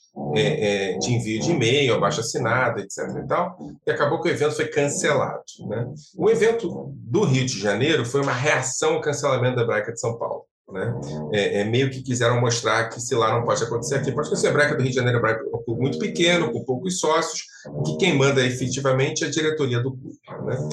de 1.01 1.13
envio 1.13 1.41
de 1.41 1.53
e-mail, 1.53 1.95
abaixo 1.95 2.21
assinado, 2.21 2.81
etc. 2.81 2.99
E, 3.23 3.27
tal, 3.27 3.57
e 3.87 3.91
acabou 3.91 4.21
que 4.21 4.29
o 4.29 4.33
evento 4.33 4.57
foi 4.57 4.67
cancelado. 4.67 5.45
Né? 5.69 5.87
O 6.17 6.29
evento 6.29 6.93
do 6.93 7.23
Rio 7.23 7.47
de 7.47 7.57
Janeiro 7.57 8.05
foi 8.05 8.21
uma 8.21 8.33
reação 8.33 8.95
ao 8.95 9.01
cancelamento 9.01 9.57
da 9.57 9.63
Hebraica 9.63 9.93
de 9.93 10.01
São 10.01 10.19
Paulo. 10.19 10.48
Né? 10.71 11.01
É, 11.33 11.61
é, 11.61 11.65
meio 11.65 11.91
que 11.91 12.03
quiseram 12.03 12.41
mostrar 12.41 12.89
que 12.91 13.01
se 13.01 13.15
lá 13.15 13.33
não 13.33 13.45
pode 13.45 13.63
acontecer 13.63 13.95
aqui, 13.95 14.13
pode 14.13 14.27
acontecer. 14.27 14.49
A 14.49 14.51
Hebraica 14.51 14.75
do 14.77 14.83
Rio 14.83 14.91
de 14.91 14.97
Janeiro 14.97 15.27
é 15.27 15.41
um 15.55 15.63
clube 15.63 15.81
muito 15.81 15.99
pequeno, 15.99 16.53
com 16.53 16.65
poucos 16.65 16.99
sócios, 16.99 17.45
que 17.87 17.97
quem 17.97 18.17
manda 18.17 18.45
efetivamente 18.45 19.25
é 19.25 19.29
a 19.29 19.31
diretoria 19.31 19.81
do 19.81 19.93
clube. 19.93 20.19
Né? 20.45 20.69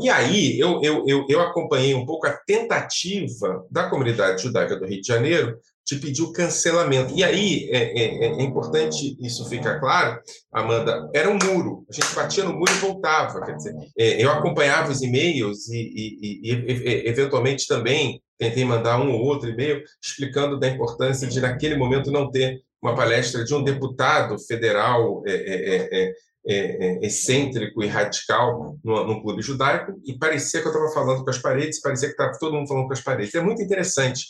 E 0.00 0.08
aí 0.08 0.58
eu, 0.58 0.80
eu, 0.82 1.04
eu, 1.06 1.26
eu 1.28 1.40
acompanhei 1.40 1.94
um 1.94 2.06
pouco 2.06 2.26
a 2.26 2.32
tentativa 2.32 3.64
da 3.70 3.88
comunidade 3.88 4.42
judaica 4.42 4.76
do 4.76 4.86
Rio 4.86 5.00
de 5.00 5.06
Janeiro 5.06 5.58
de 5.86 5.96
pedir 5.96 6.22
o 6.22 6.32
cancelamento. 6.32 7.12
E 7.14 7.22
aí 7.22 7.68
é, 7.70 8.00
é, 8.00 8.26
é, 8.26 8.42
importante 8.42 9.16
isso 9.20 9.48
ficar 9.48 9.78
claro, 9.78 10.18
Amanda, 10.50 11.10
era 11.14 11.28
um 11.28 11.38
muro. 11.44 11.84
A 11.90 11.92
gente 11.92 12.14
batia 12.14 12.44
no 12.44 12.54
muro 12.54 12.72
e 12.72 12.78
voltava. 12.78 13.44
Quer 13.44 13.56
dizer, 13.56 13.74
é, 13.98 14.24
eu 14.24 14.30
acompanhava 14.30 14.90
os 14.90 15.02
e-mails 15.02 15.68
e, 15.68 15.76
e, 15.76 16.40
e, 16.42 16.62
e, 16.62 17.08
eventualmente 17.08 17.66
também 17.66 18.22
tentei 18.38 18.64
mandar 18.64 19.00
um 19.00 19.12
ou 19.12 19.20
outro 19.20 19.48
e-mail 19.48 19.82
explicando 20.02 20.58
da 20.58 20.68
importância 20.68 21.26
de 21.26 21.40
naquele 21.40 21.76
momento 21.76 22.10
não 22.10 22.30
ter 22.30 22.62
uma 22.82 22.94
palestra 22.94 23.44
de 23.44 23.54
um 23.54 23.62
deputado 23.62 24.38
federal 24.38 25.22
é, 25.26 25.32
é, 25.32 26.14
é, 26.46 27.06
excêntrico 27.06 27.82
e 27.82 27.86
radical 27.86 28.76
no, 28.84 29.04
num 29.06 29.22
clube 29.22 29.40
judaico 29.40 29.98
e 30.04 30.18
parecia 30.18 30.60
que 30.60 30.68
eu 30.68 30.72
estava 30.72 30.92
falando 30.92 31.24
com 31.24 31.30
as 31.30 31.38
paredes, 31.38 31.80
parecia 31.80 32.08
que 32.08 32.14
estava 32.14 32.38
todo 32.38 32.54
mundo 32.54 32.68
falando 32.68 32.86
com 32.86 32.92
as 32.92 33.00
paredes. 33.00 33.34
É 33.34 33.40
muito 33.40 33.62
interessante 33.62 34.26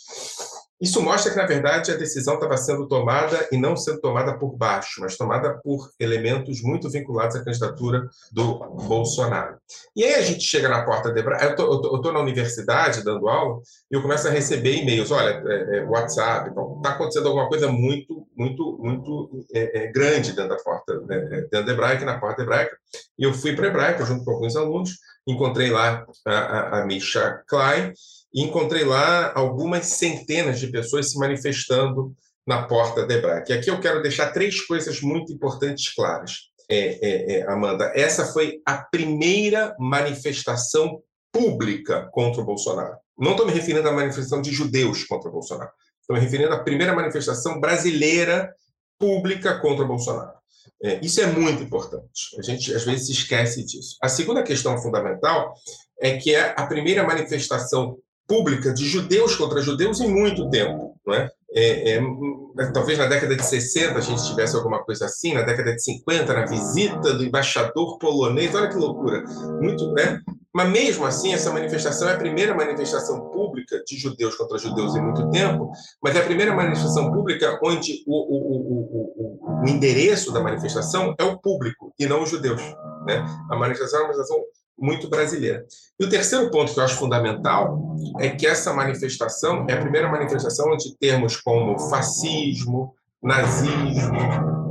isso 0.80 1.00
mostra 1.00 1.30
que, 1.30 1.36
na 1.36 1.46
verdade, 1.46 1.92
a 1.92 1.96
decisão 1.96 2.34
estava 2.34 2.56
sendo 2.56 2.88
tomada 2.88 3.48
e 3.52 3.56
não 3.56 3.76
sendo 3.76 4.00
tomada 4.00 4.36
por 4.36 4.56
baixo, 4.56 5.00
mas 5.00 5.16
tomada 5.16 5.58
por 5.62 5.88
elementos 6.00 6.60
muito 6.62 6.90
vinculados 6.90 7.36
à 7.36 7.44
candidatura 7.44 8.08
do 8.32 8.58
Bolsonaro. 8.86 9.56
E 9.94 10.04
aí 10.04 10.14
a 10.14 10.22
gente 10.22 10.42
chega 10.42 10.68
na 10.68 10.84
porta 10.84 11.12
de 11.12 11.20
Eu 11.20 11.52
estou 11.52 12.12
na 12.12 12.20
universidade 12.20 13.04
dando 13.04 13.28
aula 13.28 13.60
e 13.90 13.94
eu 13.94 14.02
começo 14.02 14.26
a 14.26 14.30
receber 14.30 14.76
e-mails. 14.76 15.10
Olha, 15.10 15.42
é, 15.46 15.78
é, 15.78 15.84
WhatsApp, 15.84 16.50
está 16.50 16.90
acontecendo 16.90 17.28
alguma 17.28 17.48
coisa 17.48 17.68
muito, 17.68 18.13
muito, 18.36 18.78
muito 18.78 19.46
é, 19.52 19.84
é 19.84 19.92
grande 19.92 20.32
dentro 20.32 20.50
da 20.50 20.62
porta, 20.62 21.00
né, 21.02 21.16
é, 21.16 21.40
dentro 21.42 21.66
da 21.66 21.72
Hebraica, 21.72 22.04
na 22.04 22.18
porta 22.18 22.42
hebraica. 22.42 22.76
E 23.18 23.24
eu 23.24 23.32
fui 23.32 23.54
para 23.54 23.68
Hebraica 23.68 24.04
junto 24.04 24.24
com 24.24 24.32
alguns 24.32 24.56
alunos, 24.56 24.98
encontrei 25.26 25.70
lá 25.70 26.04
a, 26.26 26.32
a, 26.32 26.82
a 26.82 26.86
Misha 26.86 27.42
Klein 27.46 27.92
e 28.32 28.42
encontrei 28.42 28.84
lá 28.84 29.32
algumas 29.34 29.86
centenas 29.86 30.58
de 30.58 30.68
pessoas 30.68 31.10
se 31.10 31.18
manifestando 31.18 32.14
na 32.46 32.64
porta 32.64 33.06
da 33.06 33.14
Hebraica. 33.14 33.52
E 33.52 33.58
aqui 33.58 33.70
eu 33.70 33.80
quero 33.80 34.02
deixar 34.02 34.32
três 34.32 34.60
coisas 34.66 35.00
muito 35.00 35.32
importantes 35.32 35.94
claras. 35.94 36.50
É, 36.68 36.78
é, 36.78 37.38
é, 37.38 37.50
Amanda, 37.50 37.92
essa 37.94 38.26
foi 38.26 38.60
a 38.66 38.78
primeira 38.78 39.74
manifestação 39.78 41.02
pública 41.32 42.08
contra 42.12 42.40
o 42.40 42.44
Bolsonaro. 42.44 42.96
Não 43.18 43.32
estou 43.32 43.46
me 43.46 43.52
referindo 43.52 43.88
à 43.88 43.92
manifestação 43.92 44.40
de 44.40 44.50
judeus 44.50 45.04
contra 45.04 45.28
o 45.28 45.32
Bolsonaro. 45.32 45.70
Estou 46.04 46.16
me 46.16 46.20
referindo 46.20 46.52
à 46.52 46.58
primeira 46.58 46.94
manifestação 46.94 47.58
brasileira 47.58 48.54
pública 48.98 49.58
contra 49.58 49.86
Bolsonaro. 49.86 50.34
É, 50.82 51.00
isso 51.02 51.18
é 51.22 51.26
muito 51.26 51.62
importante. 51.62 52.38
A 52.38 52.42
gente 52.42 52.74
às 52.74 52.84
vezes 52.84 53.08
esquece 53.08 53.64
disso. 53.64 53.96
A 54.02 54.08
segunda 54.10 54.42
questão 54.42 54.76
fundamental 54.76 55.54
é 55.98 56.18
que 56.18 56.34
é 56.34 56.52
a 56.58 56.66
primeira 56.66 57.02
manifestação 57.04 57.96
pública 58.28 58.70
de 58.74 58.86
judeus 58.86 59.34
contra 59.34 59.62
judeus 59.62 59.98
em 59.98 60.08
muito 60.08 60.50
tempo. 60.50 60.94
Não 61.06 61.14
é? 61.14 61.30
É, 61.54 61.96
é, 61.96 62.02
talvez 62.74 62.98
na 62.98 63.06
década 63.06 63.34
de 63.34 63.46
60 63.46 63.96
a 63.96 64.00
gente 64.02 64.26
tivesse 64.26 64.56
alguma 64.56 64.84
coisa 64.84 65.06
assim, 65.06 65.32
na 65.32 65.40
década 65.40 65.74
de 65.74 65.82
50, 65.82 66.34
na 66.34 66.44
visita 66.44 67.14
do 67.14 67.24
embaixador 67.24 67.96
polonês, 67.98 68.54
olha 68.54 68.68
que 68.68 68.76
loucura. 68.76 69.24
Muito, 69.58 69.90
né? 69.92 70.20
Mas 70.54 70.70
mesmo 70.70 71.04
assim, 71.04 71.34
essa 71.34 71.52
manifestação 71.52 72.08
é 72.08 72.12
a 72.12 72.16
primeira 72.16 72.54
manifestação 72.54 73.28
pública 73.30 73.82
de 73.84 73.96
judeus 73.96 74.36
contra 74.36 74.56
judeus 74.56 74.94
em 74.94 75.02
muito 75.02 75.28
tempo, 75.30 75.72
mas 76.00 76.14
é 76.14 76.20
a 76.20 76.24
primeira 76.24 76.54
manifestação 76.54 77.10
pública 77.10 77.58
onde 77.62 78.04
o, 78.06 78.14
o, 78.14 79.40
o, 79.40 79.64
o 79.64 79.68
endereço 79.68 80.32
da 80.32 80.40
manifestação 80.40 81.12
é 81.18 81.24
o 81.24 81.38
público 81.38 81.92
e 81.98 82.06
não 82.06 82.22
os 82.22 82.30
judeus. 82.30 82.62
Né? 83.04 83.24
A 83.50 83.56
manifestação 83.56 83.98
é 83.98 84.02
uma 84.02 84.08
manifestação 84.08 84.44
muito 84.78 85.08
brasileira. 85.08 85.64
E 85.98 86.04
o 86.04 86.08
terceiro 86.08 86.50
ponto 86.50 86.72
que 86.72 86.78
eu 86.78 86.84
acho 86.84 86.96
fundamental 86.96 87.96
é 88.20 88.28
que 88.28 88.46
essa 88.46 88.72
manifestação 88.72 89.66
é 89.68 89.72
a 89.72 89.80
primeira 89.80 90.08
manifestação 90.08 90.72
onde 90.72 90.96
termos 90.98 91.36
como 91.36 91.78
fascismo, 91.78 92.94
nazismo, 93.24 94.18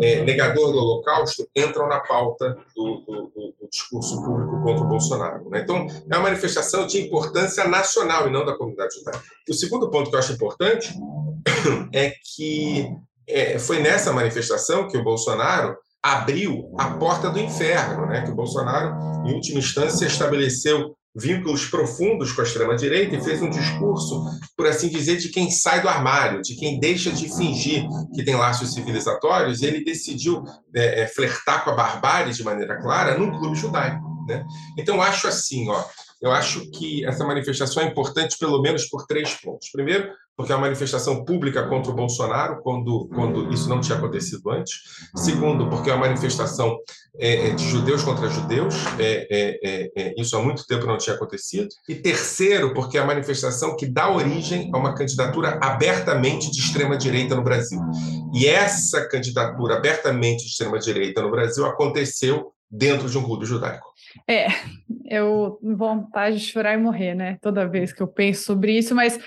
é, 0.02 0.24
negador 0.24 0.72
do 0.72 0.78
Holocausto 0.78 1.48
entram 1.56 1.88
na 1.88 2.00
pauta 2.00 2.58
do, 2.76 2.98
do, 3.02 3.32
do, 3.36 3.54
discurso 3.70 4.24
público 4.24 4.62
contra 4.62 4.84
o 4.84 4.88
Bolsonaro. 4.88 5.50
Né? 5.50 5.62
Então, 5.62 5.88
é 5.88 6.16
uma 6.16 6.30
manifestação 6.30 6.86
de 6.86 7.02
importância 7.02 7.68
nacional 7.68 8.28
e 8.28 8.32
não 8.32 8.46
da 8.46 8.56
comunidade 8.56 8.94
judaica. 8.96 9.24
O 9.50 9.54
segundo 9.54 9.90
ponto 9.90 10.10
que 10.10 10.16
eu 10.16 10.20
acho 10.20 10.34
importante 10.34 10.94
é 11.92 12.14
que 12.36 12.88
é, 13.28 13.58
foi 13.58 13.80
nessa 13.80 14.14
manifestação 14.14 14.88
que 14.88 14.98
o 14.98 15.04
Bolsonaro 15.04 15.76
abriu 16.04 16.72
a 16.78 16.92
porta 16.92 17.30
do 17.30 17.40
inferno, 17.40 18.06
né? 18.06 18.22
que 18.22 18.32
o 18.32 18.36
Bolsonaro, 18.36 19.28
em 19.28 19.34
última 19.34 19.60
instância, 19.60 20.06
estabeleceu 20.06 20.96
vínculos 21.16 21.66
profundos 21.66 22.32
com 22.32 22.42
a 22.42 22.44
extrema-direita 22.44 23.16
e 23.16 23.24
fez 23.24 23.42
um 23.42 23.50
discurso, 23.50 24.24
por 24.58 24.66
assim 24.66 24.90
dizer, 24.90 25.18
de 25.18 25.30
quem 25.30 25.52
sai 25.52 25.82
do 25.82 25.90
armário, 25.90 26.42
de 26.42 26.56
quem 26.56 26.80
deixa 26.80 27.12
de 27.12 27.34
fingir 27.36 27.86
que 28.16 28.24
tem 28.24 28.36
laços 28.36 28.74
civilizatórios, 28.74 29.62
e 29.62 29.66
ele 29.66 29.84
decidiu 29.84 30.44
é, 30.76 31.02
é 31.02 31.08
flertar 31.08 31.64
com 31.64 31.72
a 31.72 31.76
barbárie 31.76 32.34
de 32.34 32.44
maneira 32.44 32.82
clara 32.82 33.18
num 33.18 33.32
clube 33.32 33.56
judaico. 33.56 34.02
Né? 34.28 34.44
Então, 34.78 35.02
acho 35.02 35.28
assim, 35.28 35.70
ó, 35.70 35.84
eu 36.24 36.32
acho 36.32 36.72
que 36.72 37.06
essa 37.06 37.26
manifestação 37.26 37.84
é 37.84 37.86
importante 37.86 38.38
pelo 38.40 38.62
menos 38.62 38.86
por 38.86 39.06
três 39.06 39.34
pontos. 39.42 39.70
Primeiro, 39.70 40.10
porque 40.38 40.54
é 40.54 40.56
uma 40.56 40.62
manifestação 40.62 41.26
pública 41.26 41.68
contra 41.68 41.92
o 41.92 41.96
Bolsonaro, 41.96 42.62
quando, 42.64 43.10
quando 43.14 43.52
isso 43.52 43.68
não 43.68 43.82
tinha 43.82 43.98
acontecido 43.98 44.50
antes. 44.50 44.74
Segundo, 45.18 45.70
porque 45.70 45.90
é 45.90 45.94
uma 45.94 46.08
manifestação 46.08 46.78
é, 47.20 47.50
é 47.50 47.50
de 47.52 47.70
judeus 47.70 48.04
contra 48.04 48.30
judeus, 48.30 48.74
é, 48.98 49.28
é, 49.30 49.60
é, 49.64 49.92
é, 49.98 50.14
isso 50.18 50.36
há 50.38 50.42
muito 50.42 50.66
tempo 50.66 50.88
não 50.88 50.98
tinha 50.98 51.16
acontecido. 51.16 51.68
E 51.90 51.96
terceiro, 51.96 52.74
porque 52.74 52.98
é 52.98 53.02
a 53.02 53.06
manifestação 53.06 53.76
que 53.76 53.86
dá 53.86 54.10
origem 54.10 54.72
a 54.74 54.78
uma 54.78 54.96
candidatura 54.96 55.60
abertamente 55.62 56.50
de 56.50 56.60
extrema-direita 56.60 57.36
no 57.36 57.44
Brasil. 57.44 57.82
E 58.34 58.48
essa 58.48 59.06
candidatura 59.10 59.76
abertamente 59.76 60.46
de 60.46 60.52
extrema-direita 60.52 61.22
no 61.22 61.30
Brasil 61.30 61.66
aconteceu 61.66 62.53
dentro 62.74 63.08
de 63.08 63.16
um 63.18 63.24
clube 63.24 63.46
judaico. 63.46 63.86
É, 64.28 64.48
eu 65.06 65.60
vontade 65.62 66.40
de 66.40 66.46
chorar 66.46 66.74
e 66.74 66.78
morrer, 66.78 67.14
né? 67.14 67.38
Toda 67.40 67.68
vez 67.68 67.94
que 67.94 68.02
eu 68.02 68.08
penso 68.08 68.46
sobre 68.46 68.76
isso, 68.76 68.96
mas 68.96 69.20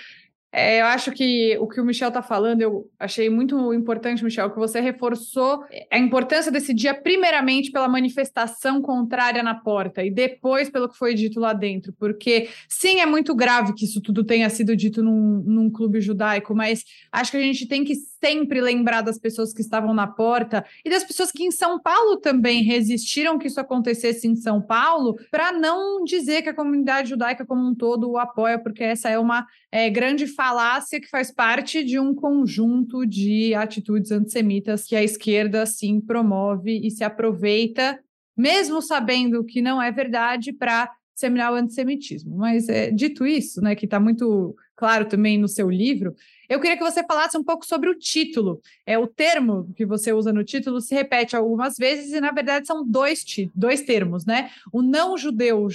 é, 0.53 0.81
eu 0.81 0.87
acho 0.87 1.13
que 1.13 1.57
o 1.59 1.69
que 1.69 1.81
o 1.81 1.85
Michel 1.85 2.09
está 2.09 2.23
falando, 2.23 2.63
eu 2.63 2.91
achei 2.99 3.29
muito 3.29 3.75
importante, 3.75 4.25
Michel, 4.25 4.51
que 4.51 4.59
você 4.59 4.81
reforçou 4.81 5.65
a 5.93 5.99
importância 5.99 6.51
desse 6.51 6.73
dia, 6.73 6.95
primeiramente 6.95 7.71
pela 7.71 7.87
manifestação 7.87 8.81
contrária 8.81 9.43
na 9.43 9.55
porta 9.55 10.03
e 10.03 10.11
depois 10.11 10.71
pelo 10.71 10.89
que 10.89 10.97
foi 10.97 11.15
dito 11.15 11.39
lá 11.39 11.53
dentro. 11.53 11.93
Porque, 11.99 12.49
sim, 12.69 13.01
é 13.01 13.07
muito 13.07 13.35
grave 13.35 13.75
que 13.75 13.85
isso 13.85 14.01
tudo 14.01 14.25
tenha 14.25 14.49
sido 14.49 14.75
dito 14.75 15.03
num, 15.03 15.43
num 15.47 15.71
clube 15.71 16.01
judaico, 16.01 16.55
mas 16.55 16.85
acho 17.13 17.31
que 17.31 17.37
a 17.37 17.43
gente 17.43 17.67
tem 17.67 17.85
que 17.85 17.95
sempre 18.23 18.61
lembrar 18.61 19.03
das 19.03 19.19
pessoas 19.19 19.53
que 19.53 19.61
estavam 19.61 19.95
na 19.95 20.07
porta 20.07 20.65
e 20.85 20.91
das 20.91 21.05
pessoas 21.05 21.31
que 21.31 21.45
em 21.45 21.51
São 21.51 21.81
Paulo 21.81 22.17
também 22.17 22.63
resistiram 22.63 23.39
que 23.39 23.47
isso 23.47 23.61
acontecesse 23.61 24.27
em 24.27 24.35
São 24.35 24.61
Paulo, 24.61 25.17
para 25.31 25.53
não 25.53 26.05
dizer 26.05 26.43
que 26.43 26.49
a 26.49 26.55
comunidade 26.55 27.11
judaica 27.11 27.45
como 27.45 27.67
um 27.67 27.75
todo 27.75 28.11
o 28.11 28.19
apoia, 28.19 28.59
porque 28.59 28.83
essa 28.83 29.09
é 29.09 29.19
uma 29.19 29.47
é, 29.71 29.91
grande 29.91 30.27
falácia 30.27 31.01
que 31.01 31.09
faz 31.09 31.31
parte 31.31 31.85
de 31.85 31.99
um 31.99 32.15
conjunto 32.15 33.07
de 33.07 33.55
atitudes 33.55 34.11
antissemitas 34.11 34.85
que 34.85 34.97
a 34.97 35.03
esquerda 35.03 35.67
sim 35.67 36.01
promove 36.01 36.81
e 36.87 36.91
se 36.91 37.05
aproveita, 37.05 37.99
mesmo 38.37 38.83
sabendo 38.83 39.45
que 39.45 39.63
não 39.63 39.81
é 39.81 39.91
verdade, 39.91 40.53
para 40.53 40.91
disseminar 41.17 41.51
o 41.51 41.57
antissemitismo. 41.57 42.37
Mas 42.37 42.69
é, 42.69 42.91
dito 42.91 43.27
isso, 43.27 43.61
né, 43.61 43.75
que 43.75 43.87
está 43.87 43.99
muito 43.99 44.55
claro 44.77 45.07
também 45.07 45.39
no 45.39 45.49
seu 45.49 45.71
livro, 45.71 46.15
eu 46.49 46.61
queria 46.61 46.77
que 46.77 46.85
você 46.85 47.03
falasse 47.03 47.37
um 47.37 47.43
pouco 47.43 47.67
sobre 47.67 47.89
o 47.89 47.99
título. 47.99 48.61
É 48.87 48.99
o 48.99 49.07
termo 49.07 49.73
que 49.75 49.87
você 49.87 50.13
usa 50.13 50.33
no 50.33 50.45
título 50.45 50.81
se 50.81 50.95
repete 50.95 51.35
algumas 51.35 51.77
vezes 51.77 52.13
e 52.13 52.21
na 52.21 52.31
verdade 52.31 52.67
são 52.67 52.87
dois 52.87 53.25
dois 53.55 53.81
termos, 53.81 54.25
né? 54.27 54.51
O 54.73 54.83
não 54.83 55.17
judeu 55.17 55.67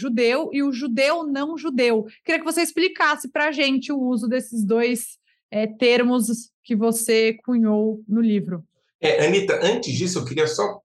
e 0.53 0.63
o 0.63 0.71
judeu 0.71 1.23
não 1.23 1.57
judeu. 1.57 2.05
Queria 2.23 2.39
que 2.39 2.45
você 2.45 2.61
explicasse 2.61 3.27
para 3.29 3.47
a 3.47 3.51
gente 3.51 3.91
o 3.91 3.99
uso 3.99 4.27
desses 4.27 4.63
dois 4.63 5.17
é, 5.49 5.65
termos 5.65 6.51
que 6.63 6.75
você 6.75 7.33
cunhou 7.43 8.01
no 8.07 8.21
livro. 8.21 8.63
É, 9.01 9.25
Anitta, 9.25 9.59
antes 9.63 9.93
disso 9.93 10.19
eu 10.19 10.25
queria 10.25 10.47
só 10.47 10.79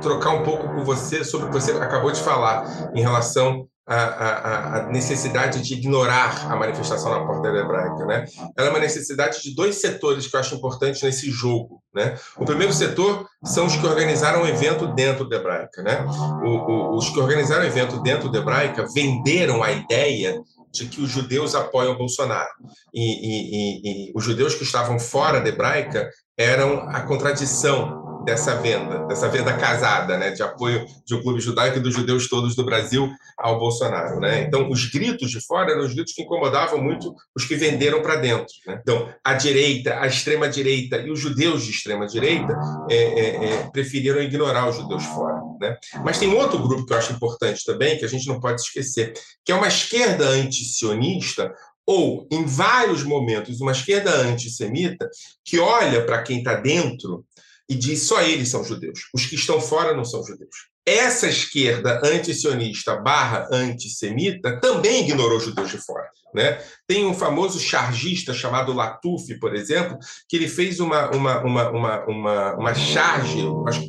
trocar 0.00 0.30
um 0.30 0.42
pouco 0.42 0.68
com 0.68 0.84
você 0.84 1.24
sobre 1.24 1.46
o 1.46 1.50
que 1.50 1.60
você 1.60 1.72
acabou 1.72 2.10
de 2.10 2.20
falar 2.20 2.92
em 2.94 3.02
relação 3.02 3.68
a, 3.90 3.96
a, 3.96 4.76
a, 4.76 4.82
necessidade 4.86 5.60
de 5.62 5.74
ignorar 5.74 6.46
a 6.48 6.54
manifestação 6.54 7.10
na 7.10 7.26
porta 7.26 7.48
hebraica. 7.48 8.06
Né? 8.06 8.24
Ela 8.56 8.68
é 8.68 8.70
uma 8.70 8.78
necessidade 8.78 9.42
de 9.42 9.52
dois 9.52 9.80
setores 9.80 10.28
que 10.28 10.36
eu 10.36 10.38
acho 10.38 10.54
importantes 10.54 11.02
nesse 11.02 11.28
jogo. 11.28 11.82
Né? 11.92 12.16
O 12.36 12.44
primeiro 12.44 12.72
setor 12.72 13.26
são 13.44 13.66
os 13.66 13.74
que 13.74 13.84
organizaram 13.84 14.42
o 14.42 14.46
evento 14.46 14.86
dentro 14.94 15.28
da 15.28 15.36
hebraica. 15.36 15.82
Né? 15.82 16.06
O, 16.44 16.48
o, 16.48 16.96
os 16.96 17.08
que 17.10 17.18
organizaram 17.18 17.64
o 17.64 17.66
evento 17.66 18.00
dentro 18.00 18.30
da 18.30 18.38
hebraica 18.38 18.86
venderam 18.94 19.60
a 19.60 19.72
ideia 19.72 20.40
de 20.72 20.86
que 20.86 21.00
os 21.00 21.10
judeus 21.10 21.56
apoiam 21.56 21.98
Bolsonaro. 21.98 22.48
E, 22.94 23.02
e, 23.02 23.50
e, 23.50 24.10
e 24.10 24.12
os 24.14 24.22
judeus 24.22 24.54
que 24.54 24.62
estavam 24.62 25.00
fora 25.00 25.40
da 25.40 25.48
hebraica 25.48 26.08
eram 26.38 26.88
a 26.88 27.00
contradição 27.00 27.99
dessa 28.24 28.54
venda, 28.56 29.06
dessa 29.06 29.28
venda 29.28 29.52
casada, 29.52 30.16
né, 30.18 30.30
de 30.30 30.42
apoio 30.42 30.86
de 31.04 31.14
um 31.14 31.22
clube 31.22 31.40
judaico 31.40 31.78
e 31.78 31.80
dos 31.80 31.94
judeus 31.94 32.28
todos 32.28 32.54
do 32.54 32.64
Brasil 32.64 33.10
ao 33.38 33.58
Bolsonaro, 33.58 34.20
né? 34.20 34.42
Então, 34.42 34.70
os 34.70 34.86
gritos 34.86 35.30
de 35.30 35.40
fora 35.40 35.72
eram 35.72 35.82
os 35.82 35.94
gritos 35.94 36.12
que 36.12 36.22
incomodavam 36.22 36.82
muito 36.82 37.14
os 37.34 37.44
que 37.44 37.56
venderam 37.56 38.02
para 38.02 38.16
dentro. 38.16 38.52
Né? 38.66 38.78
Então, 38.82 39.08
a 39.24 39.34
direita, 39.34 39.98
a 39.98 40.06
extrema 40.06 40.48
direita 40.48 40.98
e 40.98 41.10
os 41.10 41.18
judeus 41.18 41.64
de 41.64 41.70
extrema 41.70 42.06
direita 42.06 42.58
é, 42.90 42.96
é, 42.96 43.44
é, 43.44 43.70
preferiram 43.70 44.20
ignorar 44.20 44.68
os 44.68 44.76
judeus 44.76 45.04
fora, 45.04 45.40
né? 45.60 45.76
Mas 46.04 46.18
tem 46.18 46.32
outro 46.34 46.58
grupo 46.58 46.84
que 46.84 46.92
eu 46.92 46.98
acho 46.98 47.12
importante 47.12 47.64
também 47.64 47.98
que 47.98 48.04
a 48.04 48.08
gente 48.08 48.28
não 48.28 48.38
pode 48.38 48.60
esquecer, 48.60 49.12
que 49.44 49.52
é 49.52 49.54
uma 49.54 49.68
esquerda 49.68 50.28
antisionista 50.28 51.52
ou, 51.86 52.24
em 52.30 52.44
vários 52.44 53.02
momentos, 53.02 53.60
uma 53.60 53.72
esquerda 53.72 54.14
antissemita 54.20 55.10
que 55.44 55.58
olha 55.58 56.04
para 56.04 56.22
quem 56.22 56.38
está 56.38 56.54
dentro 56.54 57.24
e 57.70 57.76
diz 57.76 58.02
só 58.02 58.20
eles 58.20 58.48
são 58.48 58.64
judeus. 58.64 59.08
Os 59.14 59.24
que 59.26 59.36
estão 59.36 59.60
fora 59.60 59.94
não 59.94 60.04
são 60.04 60.24
judeus. 60.24 60.68
Essa 60.84 61.28
esquerda 61.28 62.00
antisionista 62.04 62.96
barra 62.96 63.46
antissemita 63.52 64.58
também 64.60 65.04
ignorou 65.04 65.38
judeus 65.38 65.70
de 65.70 65.78
fora. 65.78 66.08
Né? 66.34 66.60
Tem 66.86 67.06
um 67.06 67.14
famoso 67.14 67.60
chargista 67.60 68.34
chamado 68.34 68.72
Latuf, 68.72 69.38
por 69.38 69.54
exemplo, 69.54 69.96
que 70.28 70.36
ele 70.36 70.48
fez 70.48 70.80
uma, 70.80 71.10
uma, 71.10 71.40
uma, 71.44 71.70
uma, 71.70 72.04
uma, 72.06 72.54
uma 72.54 72.74
charge, 72.74 73.40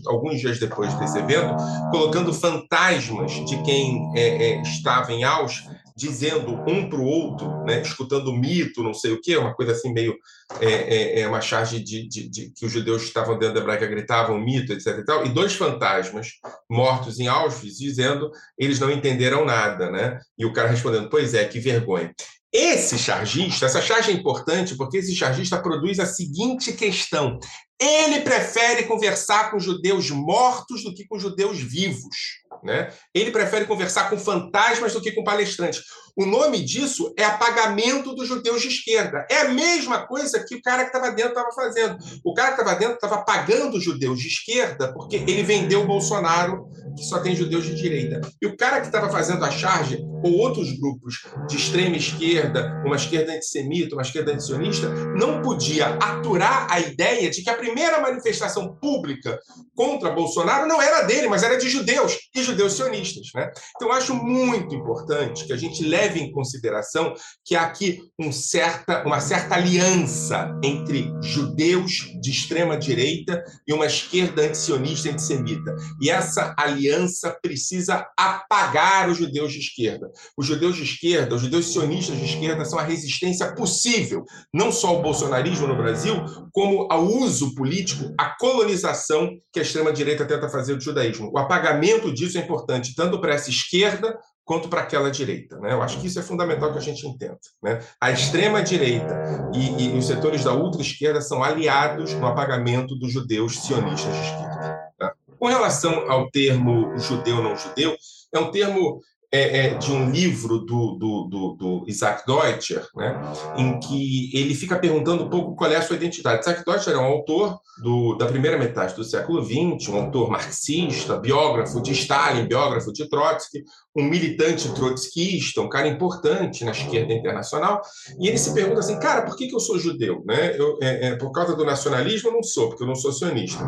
alguns 0.05 0.39
dias 0.39 0.59
depois 0.59 0.93
desse 0.95 1.17
evento, 1.17 1.55
colocando 1.89 2.33
fantasmas 2.33 3.31
de 3.47 3.61
quem 3.63 4.11
é, 4.15 4.51
é, 4.51 4.61
estava 4.61 5.11
em 5.11 5.23
Auschwitz 5.23 5.80
dizendo 5.95 6.53
um 6.67 6.89
para 6.89 6.99
o 6.99 7.05
outro, 7.05 7.63
né, 7.63 7.81
escutando 7.81 8.33
mito, 8.33 8.83
não 8.83 8.93
sei 8.93 9.11
o 9.11 9.21
quê, 9.21 9.37
uma 9.37 9.53
coisa 9.53 9.71
assim 9.73 9.93
meio 9.93 10.15
é, 10.59 10.71
é, 10.71 11.21
é 11.21 11.27
uma 11.27 11.41
charge 11.41 11.79
de, 11.79 12.07
de, 12.07 12.29
de, 12.29 12.51
que 12.53 12.65
os 12.65 12.71
judeus 12.71 13.01
que 13.01 13.07
estavam 13.07 13.37
dentro 13.37 13.55
da 13.55 13.61
hebraica 13.61 13.87
gritavam 13.87 14.39
mito, 14.39 14.73
etc. 14.73 14.99
E, 14.99 15.05
tal, 15.05 15.25
e 15.25 15.29
dois 15.29 15.53
fantasmas 15.53 16.33
mortos 16.69 17.19
em 17.19 17.27
Auschwitz 17.27 17.77
dizendo 17.77 18.31
eles 18.57 18.79
não 18.79 18.91
entenderam 18.91 19.45
nada, 19.45 19.89
né? 19.89 20.19
E 20.37 20.45
o 20.45 20.53
cara 20.53 20.69
respondendo, 20.69 21.09
pois 21.09 21.33
é, 21.33 21.45
que 21.45 21.59
vergonha. 21.59 22.13
Esse 22.53 22.97
chargista, 22.97 23.65
essa 23.65 23.81
charge 23.81 24.11
é 24.11 24.13
importante 24.13 24.75
porque 24.75 24.97
esse 24.97 25.15
chargista 25.15 25.61
produz 25.61 25.99
a 25.99 26.05
seguinte 26.05 26.73
questão: 26.73 27.39
ele 27.79 28.21
prefere 28.21 28.83
conversar 28.83 29.49
com 29.51 29.59
judeus 29.59 30.11
mortos 30.11 30.83
do 30.83 30.93
que 30.93 31.07
com 31.07 31.17
judeus 31.17 31.59
vivos. 31.59 32.15
Né? 32.61 32.93
Ele 33.13 33.31
prefere 33.31 33.65
conversar 33.65 34.09
com 34.09 34.19
fantasmas 34.19 34.93
do 34.93 35.01
que 35.01 35.13
com 35.13 35.23
palestrantes. 35.23 35.81
O 36.21 36.25
nome 36.27 36.63
disso 36.63 37.11
é 37.17 37.23
apagamento 37.23 38.13
dos 38.13 38.27
judeus 38.27 38.61
de 38.61 38.67
esquerda. 38.67 39.25
É 39.27 39.41
a 39.41 39.49
mesma 39.49 40.05
coisa 40.05 40.45
que 40.47 40.53
o 40.53 40.61
cara 40.61 40.83
que 40.83 40.95
estava 40.95 41.09
dentro 41.09 41.31
estava 41.31 41.51
fazendo. 41.51 41.97
O 42.23 42.31
cara 42.35 42.53
que 42.53 42.61
estava 42.61 42.77
dentro 42.77 42.93
estava 42.93 43.15
apagando 43.15 43.77
os 43.77 43.83
judeus 43.83 44.19
de 44.19 44.27
esquerda 44.27 44.93
porque 44.93 45.15
ele 45.15 45.41
vendeu 45.41 45.81
o 45.81 45.87
Bolsonaro, 45.87 46.69
que 46.95 47.03
só 47.03 47.17
tem 47.21 47.35
judeus 47.35 47.65
de 47.65 47.73
direita. 47.73 48.21
E 48.39 48.45
o 48.45 48.55
cara 48.55 48.81
que 48.81 48.85
estava 48.85 49.09
fazendo 49.09 49.43
a 49.43 49.49
charge, 49.49 49.97
ou 50.23 50.37
outros 50.37 50.71
grupos 50.77 51.25
de 51.47 51.57
extrema 51.57 51.97
esquerda, 51.97 52.79
uma 52.85 52.95
esquerda 52.95 53.33
antissemita, 53.33 53.95
uma 53.95 54.03
esquerda 54.03 54.33
antisionista, 54.33 54.89
não 55.17 55.41
podia 55.41 55.87
aturar 55.95 56.67
a 56.69 56.79
ideia 56.79 57.31
de 57.31 57.41
que 57.41 57.49
a 57.49 57.57
primeira 57.57 57.99
manifestação 57.99 58.75
pública 58.75 59.39
contra 59.75 60.11
Bolsonaro 60.11 60.67
não 60.67 60.81
era 60.81 61.01
dele, 61.03 61.27
mas 61.27 61.41
era 61.41 61.57
de 61.57 61.67
judeus 61.67 62.19
e 62.35 62.43
judeus 62.43 62.73
sionistas. 62.73 63.29
Né? 63.33 63.51
Então, 63.75 63.87
eu 63.87 63.93
acho 63.93 64.13
muito 64.13 64.75
importante 64.75 65.45
que 65.45 65.53
a 65.53 65.57
gente 65.57 65.83
leve 65.83 66.10
leve 66.11 66.19
em 66.19 66.31
consideração 66.31 67.13
que 67.45 67.55
há 67.55 67.63
aqui 67.63 68.01
um 68.19 68.31
certa, 68.31 69.03
uma 69.05 69.19
certa 69.19 69.55
aliança 69.55 70.51
entre 70.63 71.11
judeus 71.21 72.11
de 72.21 72.29
extrema 72.29 72.77
direita 72.77 73.43
e 73.67 73.73
uma 73.73 73.85
esquerda 73.85 74.43
antisionista 74.43 75.09
antissemita. 75.09 75.75
E 76.01 76.09
essa 76.09 76.53
aliança 76.57 77.35
precisa 77.41 78.05
apagar 78.17 79.09
os 79.09 79.17
judeus 79.17 79.53
de 79.53 79.59
esquerda. 79.59 80.09
Os 80.37 80.45
judeus 80.45 80.75
de 80.75 80.83
esquerda, 80.83 81.35
os 81.35 81.41
judeus 81.41 81.71
sionistas 81.71 82.17
de 82.17 82.25
esquerda 82.25 82.65
são 82.65 82.77
a 82.77 82.83
resistência 82.83 83.53
possível, 83.55 84.23
não 84.53 84.71
só 84.71 84.89
ao 84.89 85.01
bolsonarismo 85.01 85.67
no 85.67 85.77
Brasil, 85.77 86.15
como 86.51 86.87
ao 86.91 87.05
uso 87.05 87.55
político, 87.55 88.13
à 88.17 88.35
colonização 88.37 89.29
que 89.51 89.59
a 89.59 89.61
extrema 89.63 89.93
direita 89.93 90.25
tenta 90.25 90.49
fazer 90.49 90.75
do 90.75 90.83
judaísmo. 90.83 91.31
O 91.33 91.37
apagamento 91.37 92.13
disso 92.13 92.37
é 92.37 92.41
importante 92.41 92.93
tanto 92.95 93.19
para 93.19 93.33
essa 93.33 93.49
esquerda 93.49 94.17
quanto 94.51 94.67
para 94.67 94.81
aquela 94.81 95.09
direita. 95.09 95.57
Né? 95.59 95.71
Eu 95.71 95.81
acho 95.81 95.97
que 96.01 96.07
isso 96.07 96.19
é 96.19 96.21
fundamental 96.21 96.73
que 96.73 96.77
a 96.77 96.81
gente 96.81 97.07
entenda. 97.07 97.39
Né? 97.63 97.81
A 98.01 98.11
extrema-direita 98.11 99.49
e, 99.55 99.85
e, 99.85 99.97
os 99.97 100.05
setores 100.05 100.43
da 100.43 100.53
ultra-esquerda 100.53 101.21
são 101.21 101.41
aliados 101.41 102.13
no 102.15 102.27
apagamento 102.27 102.93
dos 102.93 103.13
judeus 103.13 103.61
sionistas 103.61 104.13
de 104.13 104.21
esquerda. 104.21 104.91
Tá? 104.99 105.13
Com 105.39 105.47
relação 105.47 106.11
ao 106.11 106.29
termo 106.29 106.97
judeu-não-judeu, 106.97 107.95
é 108.33 108.39
um 108.39 108.51
termo 108.51 108.99
é, 109.31 109.67
é, 109.67 109.73
de 109.75 109.91
um 109.91 110.11
livro 110.11 110.59
do, 110.59 110.95
do, 110.95 111.23
do, 111.23 111.53
do, 111.53 111.83
Isaac 111.87 112.25
Deutscher, 112.27 112.85
né, 112.95 113.17
em 113.55 113.79
que 113.79 114.29
ele 114.33 114.53
fica 114.53 114.77
perguntando 114.77 115.23
um 115.23 115.29
pouco 115.29 115.55
qual 115.55 115.71
é 115.71 115.77
a 115.77 115.81
sua 115.81 115.95
identidade. 115.95 116.41
Isaac 116.41 116.65
Deutscher 116.65 116.93
é 116.93 116.97
um 116.97 117.05
autor 117.05 117.57
do, 117.81 118.15
da 118.15 118.25
primeira 118.25 118.57
metade 118.57 118.93
do 118.93 119.05
século 119.05 119.41
XX, 119.41 119.87
um 119.89 120.01
autor 120.01 120.29
marxista, 120.29 121.17
biógrafo 121.17 121.81
de 121.81 121.93
Stalin, 121.93 122.45
biógrafo 122.45 122.91
de 122.91 123.07
Trotsky, 123.07 123.63
um 123.95 124.03
militante 124.03 124.73
trotskista, 124.73 125.61
um 125.61 125.69
cara 125.69 125.87
importante 125.87 126.65
na 126.65 126.71
esquerda 126.71 127.13
internacional, 127.13 127.81
e 128.19 128.27
ele 128.27 128.37
se 128.37 128.53
pergunta 128.53 128.81
assim, 128.81 128.99
cara, 128.99 129.21
por 129.21 129.37
que, 129.37 129.47
que 129.47 129.55
eu 129.55 129.59
sou 129.61 129.79
judeu? 129.79 130.23
Né? 130.25 130.57
Eu, 130.57 130.77
é, 130.81 131.07
é 131.07 131.15
por 131.15 131.31
causa 131.31 131.55
do 131.55 131.63
nacionalismo, 131.63 132.29
eu 132.29 132.33
não 132.33 132.43
sou, 132.43 132.67
porque 132.67 132.83
eu 132.83 132.87
não 132.87 132.95
sou 132.95 133.13
sionista 133.13 133.63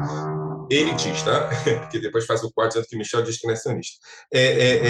ele 0.76 0.94
diz, 0.94 1.22
tá? 1.24 1.50
Porque 1.82 2.00
depois 2.00 2.26
faz 2.26 2.44
o 2.44 2.52
quadro 2.52 2.70
dizendo 2.70 2.88
que 2.88 2.98
Michel 2.98 3.24
diz 3.24 3.38
que 3.38 3.48
não 3.48 3.54
é 3.54 3.58
sionista. 3.58 3.98
É, 4.34 4.44
é, 4.44 4.88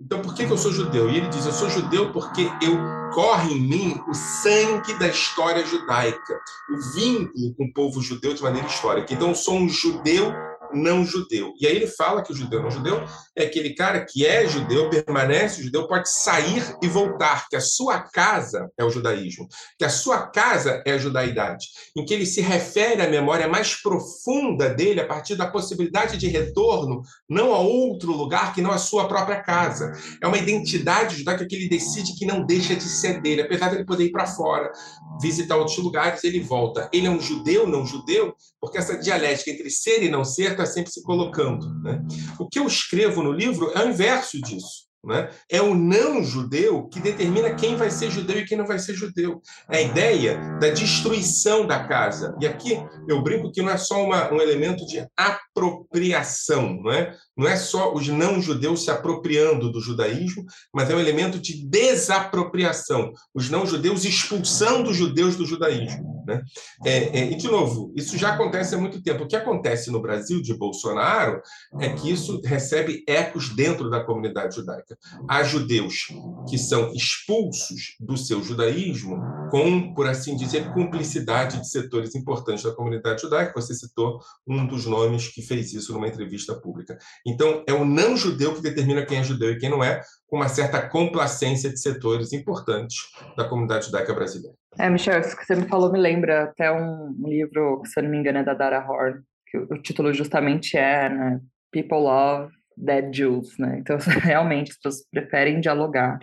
então, 0.00 0.22
por 0.22 0.34
que, 0.34 0.46
que 0.46 0.52
eu 0.52 0.58
sou 0.58 0.72
judeu? 0.72 1.10
E 1.10 1.16
ele 1.16 1.28
diz: 1.28 1.44
eu 1.46 1.52
sou 1.52 1.68
judeu 1.68 2.12
porque 2.12 2.42
eu 2.62 2.76
corre 3.12 3.52
em 3.52 3.60
mim 3.60 4.00
o 4.08 4.14
sangue 4.14 4.98
da 4.98 5.06
história 5.06 5.64
judaica, 5.64 6.40
o 6.70 6.94
vínculo 6.94 7.54
com 7.56 7.64
o 7.64 7.72
povo 7.72 8.02
judeu 8.02 8.34
de 8.34 8.42
maneira 8.42 8.66
histórica. 8.66 9.12
Então, 9.12 9.28
eu 9.28 9.34
sou 9.34 9.54
um 9.54 9.68
judeu 9.68 10.32
não 10.74 11.04
judeu. 11.04 11.52
E 11.60 11.66
aí 11.66 11.76
ele 11.76 11.86
fala 11.86 12.22
que 12.22 12.32
o 12.32 12.36
judeu 12.36 12.62
não 12.62 12.70
judeu 12.70 13.04
é 13.36 13.44
aquele 13.44 13.74
cara 13.74 14.04
que 14.04 14.24
é 14.24 14.46
judeu, 14.46 14.88
permanece 14.88 15.62
judeu, 15.62 15.88
pode 15.88 16.08
sair 16.08 16.76
e 16.82 16.86
voltar, 16.86 17.48
que 17.48 17.56
a 17.56 17.60
sua 17.60 18.00
casa 18.00 18.70
é 18.78 18.84
o 18.84 18.90
judaísmo, 18.90 19.48
que 19.78 19.84
a 19.84 19.88
sua 19.88 20.26
casa 20.28 20.82
é 20.86 20.92
a 20.92 20.98
judaidade, 20.98 21.66
em 21.96 22.04
que 22.04 22.14
ele 22.14 22.26
se 22.26 22.40
refere 22.40 23.02
à 23.02 23.08
memória 23.08 23.48
mais 23.48 23.74
profunda 23.74 24.68
dele 24.68 25.00
a 25.00 25.06
partir 25.06 25.34
da 25.34 25.46
possibilidade 25.46 26.16
de 26.16 26.28
retorno, 26.28 27.02
não 27.28 27.52
a 27.52 27.58
outro 27.58 28.12
lugar 28.12 28.54
que 28.54 28.62
não 28.62 28.70
a 28.70 28.78
sua 28.78 29.08
própria 29.08 29.42
casa. 29.42 29.92
É 30.22 30.26
uma 30.26 30.38
identidade 30.38 31.16
judaica 31.16 31.46
que 31.46 31.56
ele 31.56 31.68
decide 31.68 32.14
que 32.16 32.26
não 32.26 32.44
deixa 32.44 32.76
de 32.76 32.84
ser 32.84 33.20
dele, 33.20 33.42
apesar 33.42 33.70
de 33.70 33.76
ele 33.76 33.84
poder 33.84 34.04
ir 34.04 34.12
para 34.12 34.26
fora, 34.26 34.70
visitar 35.20 35.56
outros 35.56 35.78
lugares, 35.78 36.24
ele 36.24 36.40
volta. 36.40 36.88
Ele 36.92 37.06
é 37.06 37.10
um 37.10 37.20
judeu, 37.20 37.66
não 37.66 37.86
judeu, 37.86 38.34
porque 38.60 38.78
essa 38.78 38.98
dialética 38.98 39.50
entre 39.50 39.70
ser 39.70 40.02
e 40.02 40.10
não 40.10 40.24
ser 40.24 40.52
está 40.52 40.66
sempre 40.66 40.92
se 40.92 41.02
colocando. 41.02 41.68
Né? 41.82 42.02
O 42.38 42.48
que 42.48 42.58
eu 42.58 42.66
escrevo 42.66 43.22
no 43.22 43.32
livro 43.32 43.70
é 43.74 43.84
o 43.84 43.90
inverso 43.90 44.40
disso. 44.40 44.84
Né? 45.06 45.30
É 45.50 45.60
o 45.60 45.74
não 45.74 46.22
judeu 46.22 46.88
que 46.88 47.00
determina 47.00 47.54
quem 47.54 47.76
vai 47.76 47.90
ser 47.90 48.10
judeu 48.10 48.38
e 48.38 48.44
quem 48.44 48.56
não 48.56 48.66
vai 48.66 48.78
ser 48.78 48.94
judeu. 48.94 49.40
A 49.68 49.80
ideia 49.80 50.38
da 50.60 50.68
destruição 50.68 51.66
da 51.66 51.86
casa. 51.86 52.34
E 52.40 52.46
aqui 52.46 52.78
eu 53.08 53.22
brinco 53.22 53.52
que 53.52 53.62
não 53.62 53.70
é 53.70 53.76
só 53.76 54.02
uma, 54.02 54.32
um 54.32 54.40
elemento 54.40 54.86
de 54.86 55.06
apropriação, 55.16 56.80
não 56.82 56.92
é? 56.92 57.14
não 57.36 57.48
é 57.48 57.56
só 57.56 57.92
os 57.92 58.08
não-judeus 58.08 58.84
se 58.84 58.90
apropriando 58.90 59.70
do 59.70 59.80
judaísmo, 59.80 60.44
mas 60.72 60.88
é 60.88 60.94
um 60.94 61.00
elemento 61.00 61.38
de 61.38 61.66
desapropriação, 61.66 63.12
os 63.34 63.50
não-judeus 63.50 64.04
expulsando 64.04 64.90
os 64.90 64.96
judeus 64.96 65.36
do 65.36 65.44
judaísmo. 65.44 66.13
Né? 66.26 66.42
É, 66.84 67.20
é, 67.20 67.30
e, 67.32 67.36
de 67.36 67.48
novo, 67.48 67.92
isso 67.96 68.16
já 68.16 68.34
acontece 68.34 68.74
há 68.74 68.78
muito 68.78 69.02
tempo. 69.02 69.24
O 69.24 69.28
que 69.28 69.36
acontece 69.36 69.90
no 69.90 70.00
Brasil 70.00 70.40
de 70.40 70.54
Bolsonaro 70.54 71.40
é 71.80 71.90
que 71.90 72.10
isso 72.10 72.40
recebe 72.44 73.04
ecos 73.06 73.54
dentro 73.54 73.90
da 73.90 74.02
comunidade 74.02 74.56
judaica. 74.56 74.96
Há 75.28 75.42
judeus 75.42 76.06
que 76.48 76.58
são 76.58 76.92
expulsos 76.92 77.96
do 78.00 78.16
seu 78.16 78.42
judaísmo 78.42 79.16
com, 79.50 79.94
por 79.94 80.06
assim 80.06 80.36
dizer, 80.36 80.72
cumplicidade 80.72 81.60
de 81.60 81.68
setores 81.68 82.14
importantes 82.14 82.64
da 82.64 82.72
comunidade 82.72 83.22
judaica. 83.22 83.52
Você 83.54 83.74
citou 83.74 84.20
um 84.46 84.66
dos 84.66 84.86
nomes 84.86 85.28
que 85.28 85.42
fez 85.42 85.72
isso 85.72 85.92
numa 85.92 86.08
entrevista 86.08 86.54
pública. 86.54 86.96
Então, 87.26 87.62
é 87.66 87.72
o 87.72 87.84
não 87.84 88.16
judeu 88.16 88.54
que 88.54 88.62
determina 88.62 89.04
quem 89.04 89.18
é 89.18 89.24
judeu 89.24 89.52
e 89.52 89.58
quem 89.58 89.68
não 89.68 89.82
é, 89.82 90.00
com 90.26 90.36
uma 90.36 90.48
certa 90.48 90.80
complacência 90.88 91.70
de 91.70 91.80
setores 91.80 92.32
importantes 92.32 92.96
da 93.36 93.48
comunidade 93.48 93.86
judaica 93.86 94.14
brasileira. 94.14 94.56
É, 94.78 94.90
Michel, 94.90 95.20
isso 95.20 95.36
que 95.36 95.44
você 95.44 95.54
me 95.54 95.68
falou 95.68 95.92
me 95.92 95.98
lembra 95.98 96.44
até 96.44 96.70
um 96.70 97.14
livro, 97.26 97.80
que 97.82 97.88
se 97.88 97.98
eu 97.98 98.04
não 98.04 98.10
me 98.10 98.18
engano 98.18 98.38
é 98.38 98.44
da 98.44 98.54
Dara 98.54 98.84
Horn, 98.84 99.22
que 99.46 99.58
o 99.58 99.80
título 99.80 100.12
justamente 100.12 100.76
é 100.76 101.08
né, 101.08 101.40
People 101.70 101.98
Love 101.98 102.52
dead 102.76 103.12
Jews, 103.14 103.56
né? 103.58 103.78
Então, 103.78 103.96
realmente, 104.22 104.72
as 104.72 104.76
pessoas 104.76 105.06
preferem 105.10 105.60
dialogar 105.60 106.18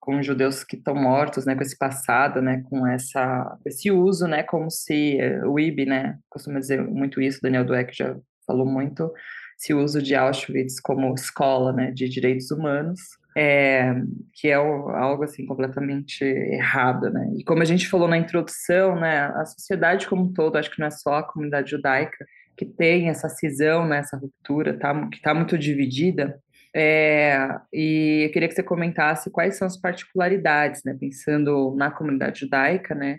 com 0.00 0.22
judeus 0.22 0.62
que 0.62 0.76
estão 0.76 0.94
mortos, 0.94 1.44
né, 1.44 1.56
com 1.56 1.62
esse 1.62 1.76
passado, 1.76 2.40
né, 2.40 2.62
com 2.70 2.86
essa 2.86 3.58
esse 3.66 3.90
uso, 3.90 4.28
né, 4.28 4.44
como 4.44 4.70
se 4.70 5.18
eh, 5.18 5.44
o 5.44 5.58
IB, 5.58 5.84
né, 5.84 6.16
costuma 6.30 6.60
dizer 6.60 6.80
muito 6.80 7.20
isso, 7.20 7.40
Daniel 7.42 7.64
Dweck 7.64 7.92
já 7.92 8.16
falou 8.46 8.64
muito, 8.64 9.12
esse 9.58 9.74
uso 9.74 10.00
de 10.00 10.14
Auschwitz 10.14 10.78
como 10.78 11.12
escola, 11.12 11.72
né, 11.72 11.90
de 11.90 12.08
direitos 12.08 12.52
humanos, 12.52 13.00
é, 13.36 13.94
que 14.32 14.48
é 14.48 14.54
algo 14.54 15.22
assim 15.22 15.44
completamente 15.44 16.24
errado, 16.24 17.10
né? 17.10 17.34
E 17.36 17.44
como 17.44 17.60
a 17.60 17.66
gente 17.66 17.86
falou 17.86 18.08
na 18.08 18.16
introdução, 18.16 18.98
né, 18.98 19.26
a 19.26 19.44
sociedade 19.44 20.08
como 20.08 20.22
um 20.22 20.32
todo, 20.32 20.56
acho 20.56 20.70
que 20.70 20.80
não 20.80 20.86
é 20.86 20.90
só 20.90 21.16
a 21.16 21.22
comunidade 21.22 21.70
judaica 21.70 22.24
que 22.56 22.64
tem 22.64 23.10
essa 23.10 23.28
cisão, 23.28 23.86
né, 23.86 23.98
essa 23.98 24.16
ruptura, 24.16 24.78
tá, 24.78 25.08
que 25.08 25.18
está 25.18 25.34
muito 25.34 25.58
dividida. 25.58 26.40
É, 26.74 27.36
e 27.70 28.24
eu 28.26 28.32
queria 28.32 28.48
que 28.48 28.54
você 28.54 28.62
comentasse 28.62 29.30
quais 29.30 29.56
são 29.56 29.66
as 29.66 29.76
particularidades, 29.78 30.82
né, 30.82 30.96
pensando 30.98 31.74
na 31.76 31.90
comunidade 31.90 32.40
judaica, 32.40 32.94
né, 32.94 33.18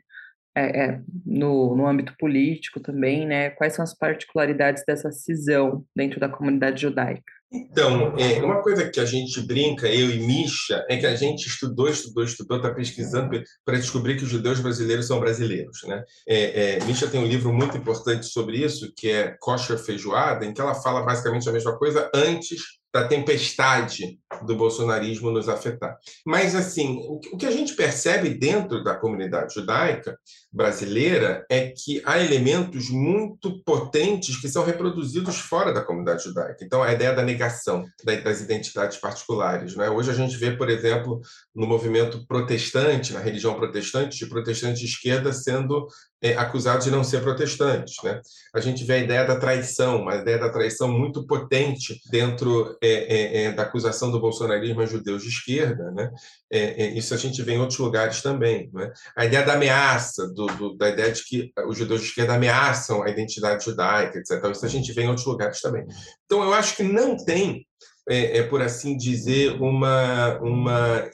é, 0.55 0.85
é, 0.85 1.01
no, 1.23 1.75
no 1.75 1.85
âmbito 1.85 2.15
político 2.17 2.79
também, 2.79 3.27
né, 3.27 3.51
quais 3.51 3.73
são 3.73 3.83
as 3.83 3.95
particularidades 3.95 4.83
dessa 4.87 5.11
cisão 5.11 5.85
dentro 5.95 6.19
da 6.19 6.27
comunidade 6.27 6.81
judaica? 6.81 7.36
Então, 7.51 8.13
é, 8.17 8.43
uma 8.43 8.61
coisa 8.61 8.89
que 8.89 8.99
a 8.99 9.05
gente 9.05 9.39
brinca, 9.41 9.87
eu 9.87 10.09
e 10.09 10.19
Misha, 10.19 10.85
é 10.89 10.97
que 10.97 11.05
a 11.05 11.15
gente 11.15 11.47
estudou, 11.47 11.87
estudou, 11.87 12.23
estudou, 12.23 12.57
está 12.57 12.73
pesquisando 12.73 13.41
para 13.63 13.77
descobrir 13.77 14.17
que 14.17 14.23
os 14.23 14.29
judeus 14.29 14.59
brasileiros 14.59 15.07
são 15.07 15.19
brasileiros. 15.19 15.83
Né? 15.83 16.03
É, 16.27 16.77
é, 16.77 16.83
Misha 16.83 17.07
tem 17.07 17.21
um 17.21 17.27
livro 17.27 17.53
muito 17.53 17.77
importante 17.77 18.25
sobre 18.25 18.57
isso, 18.57 18.91
que 18.95 19.09
é 19.09 19.35
Kosher 19.39 19.77
Feijoada, 19.77 20.45
em 20.45 20.53
que 20.53 20.59
ela 20.59 20.75
fala 20.75 21.03
basicamente 21.03 21.47
a 21.47 21.53
mesma 21.53 21.77
coisa 21.77 22.09
antes 22.13 22.61
da 22.97 23.07
tempestade 23.07 24.19
do 24.43 24.55
bolsonarismo 24.55 25.29
nos 25.29 25.47
afetar. 25.47 25.95
Mas, 26.25 26.55
assim, 26.55 26.99
o 27.31 27.37
que 27.37 27.45
a 27.45 27.51
gente 27.51 27.75
percebe 27.75 28.29
dentro 28.29 28.83
da 28.83 28.95
comunidade 28.95 29.53
judaica 29.53 30.17
brasileira 30.51 31.45
é 31.47 31.67
que 31.67 32.01
há 32.03 32.17
elementos 32.17 32.89
muito 32.89 33.63
potentes 33.63 34.41
que 34.41 34.49
são 34.49 34.65
reproduzidos 34.65 35.37
fora 35.37 35.71
da 35.71 35.83
comunidade 35.83 36.23
judaica. 36.23 36.65
Então, 36.65 36.81
a 36.81 36.91
ideia 36.91 37.13
da 37.13 37.21
negação 37.21 37.85
das 38.03 38.41
identidades 38.41 38.97
particulares. 38.97 39.75
Né? 39.75 39.87
Hoje 39.91 40.09
a 40.09 40.15
gente 40.15 40.35
vê, 40.35 40.51
por 40.51 40.67
exemplo, 40.67 41.21
no 41.53 41.67
movimento 41.67 42.25
protestante, 42.25 43.13
na 43.13 43.19
religião 43.19 43.53
protestante, 43.53 44.17
de 44.17 44.25
protestantes 44.25 44.79
de 44.79 44.87
esquerda 44.87 45.31
sendo 45.31 45.85
é, 46.21 46.35
acusados 46.35 46.85
de 46.85 46.91
não 46.91 47.03
ser 47.03 47.21
protestantes. 47.21 47.95
Né? 48.03 48.19
A 48.53 48.59
gente 48.59 48.83
vê 48.83 48.93
a 48.93 48.99
ideia 48.99 49.25
da 49.25 49.39
traição, 49.39 50.01
uma 50.01 50.15
ideia 50.15 50.37
da 50.39 50.49
traição 50.49 50.91
muito 50.91 51.25
potente 51.27 52.01
dentro 52.09 52.75
é, 52.81 52.87
é, 52.89 53.43
é 53.43 53.51
da 53.51 53.63
acusação 53.63 54.09
do 54.09 54.19
bolsonarismo 54.19 54.81
a 54.81 54.85
judeus 54.85 55.21
de 55.21 55.29
esquerda. 55.29 55.91
Né? 55.91 56.09
É, 56.51 56.85
é, 56.85 56.89
isso 56.97 57.13
a 57.13 57.17
gente 57.17 57.41
vê 57.43 57.53
em 57.53 57.59
outros 57.59 57.77
lugares 57.79 58.21
também. 58.21 58.69
Né? 58.73 58.91
A 59.15 59.25
ideia 59.25 59.45
da 59.45 59.53
ameaça, 59.53 60.27
do, 60.27 60.47
do, 60.47 60.75
da 60.75 60.89
ideia 60.89 61.11
de 61.11 61.23
que 61.23 61.51
os 61.67 61.77
judeus 61.77 62.01
de 62.01 62.07
esquerda 62.07 62.33
ameaçam 62.33 63.03
a 63.03 63.09
identidade 63.09 63.63
judaica, 63.63 64.17
etc. 64.17 64.43
Isso 64.51 64.65
a 64.65 64.69
gente 64.69 64.91
vê 64.93 65.03
em 65.03 65.09
outros 65.09 65.27
lugares 65.27 65.61
também. 65.61 65.85
Então, 66.25 66.43
eu 66.43 66.53
acho 66.53 66.75
que 66.75 66.83
não 66.83 67.15
tem, 67.15 67.65
é, 68.09 68.41
por 68.43 68.61
assim 68.61 68.97
dizer, 68.97 69.61
uma, 69.61 70.39
uma 70.39 71.09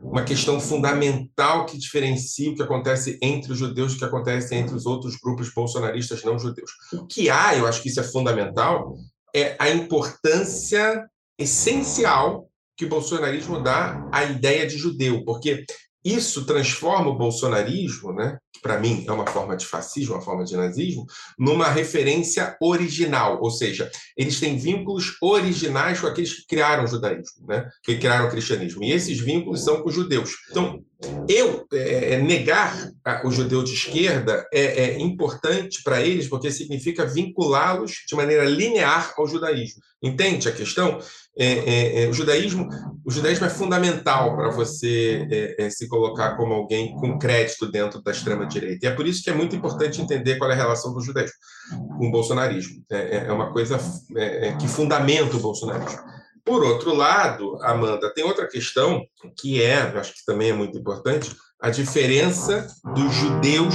uma 0.00 0.24
questão 0.24 0.60
fundamental 0.60 1.66
que 1.66 1.76
diferencia 1.76 2.50
o 2.50 2.54
que 2.54 2.62
acontece 2.62 3.18
entre 3.20 3.52
os 3.52 3.58
judeus 3.58 3.94
do 3.94 3.98
que 3.98 4.04
acontece 4.04 4.54
entre 4.54 4.74
os 4.74 4.86
outros 4.86 5.16
grupos 5.16 5.52
bolsonaristas 5.52 6.22
não 6.22 6.38
judeus. 6.38 6.70
O 6.92 7.06
que 7.06 7.28
há, 7.28 7.56
eu 7.56 7.66
acho 7.66 7.82
que 7.82 7.88
isso 7.88 8.00
é 8.00 8.04
fundamental, 8.04 8.94
é 9.34 9.56
a 9.58 9.68
importância 9.70 11.04
essencial 11.38 12.48
que 12.76 12.84
o 12.84 12.88
bolsonarismo 12.88 13.60
dá 13.60 14.08
à 14.12 14.24
ideia 14.24 14.66
de 14.66 14.78
judeu, 14.78 15.24
porque 15.24 15.64
isso 16.04 16.46
transforma 16.46 17.10
o 17.10 17.18
bolsonarismo, 17.18 18.12
né, 18.12 18.38
para 18.60 18.78
mim 18.78 19.04
é 19.06 19.12
uma 19.12 19.26
forma 19.26 19.56
de 19.56 19.66
fascismo, 19.66 20.14
uma 20.14 20.22
forma 20.22 20.44
de 20.44 20.56
nazismo, 20.56 21.06
numa 21.38 21.68
referência 21.68 22.56
original, 22.60 23.38
ou 23.42 23.50
seja, 23.50 23.90
eles 24.16 24.40
têm 24.40 24.56
vínculos 24.56 25.16
originais 25.20 26.00
com 26.00 26.06
aqueles 26.06 26.34
que 26.34 26.46
criaram 26.46 26.84
o 26.84 26.86
judaísmo, 26.86 27.46
né, 27.46 27.68
que 27.82 27.96
criaram 27.96 28.26
o 28.26 28.30
cristianismo, 28.30 28.82
e 28.82 28.92
esses 28.92 29.18
vínculos 29.18 29.64
são 29.64 29.82
com 29.82 29.88
os 29.88 29.94
judeus. 29.94 30.32
Então, 30.50 30.82
eu 31.28 31.64
é, 31.72 32.14
é 32.14 32.18
negar 32.18 32.90
o 33.24 33.30
judeu 33.30 33.62
de 33.62 33.72
esquerda 33.72 34.46
é, 34.52 34.60
é 34.60 34.98
importante 34.98 35.80
para 35.84 36.02
eles 36.02 36.26
porque 36.26 36.50
significa 36.50 37.06
vinculá-los 37.06 38.02
de 38.06 38.16
maneira 38.16 38.44
linear 38.44 39.14
ao 39.16 39.26
judaísmo. 39.26 39.80
Entende 40.02 40.48
a 40.48 40.52
questão? 40.52 40.98
É, 41.36 41.46
é, 41.46 42.02
é, 42.02 42.08
o 42.08 42.12
judaísmo 42.12 42.68
o 43.04 43.10
judaísmo 43.10 43.46
é 43.46 43.48
fundamental 43.48 44.36
para 44.36 44.50
você 44.50 45.54
é, 45.56 45.70
se 45.70 45.86
colocar 45.86 46.36
como 46.36 46.52
alguém 46.52 46.94
com 46.96 47.18
crédito 47.18 47.70
dentro 47.70 48.02
da 48.02 48.10
extrema 48.10 48.44
direita. 48.48 48.86
E 48.86 48.88
é 48.88 48.92
por 48.92 49.06
isso 49.06 49.22
que 49.22 49.30
é 49.30 49.34
muito 49.34 49.54
importante 49.54 50.00
entender 50.00 50.36
qual 50.36 50.50
é 50.50 50.54
a 50.54 50.56
relação 50.56 50.92
do 50.92 51.00
judaísmo 51.00 51.36
com 51.96 52.08
o 52.08 52.10
bolsonarismo. 52.10 52.82
É, 52.90 53.26
é 53.26 53.32
uma 53.32 53.52
coisa 53.52 53.78
que 54.58 54.68
fundamenta 54.68 55.36
o 55.36 55.40
bolsonarismo. 55.40 55.98
Por 56.44 56.64
outro 56.64 56.94
lado 56.94 57.58
Amanda 57.62 58.12
tem 58.14 58.24
outra 58.24 58.48
questão 58.48 59.04
que 59.38 59.62
é 59.62 59.80
acho 59.80 60.14
que 60.14 60.24
também 60.24 60.50
é 60.50 60.54
muito 60.54 60.78
importante 60.78 61.36
a 61.60 61.68
diferença 61.68 62.66
dos 62.94 63.12
judeus 63.12 63.74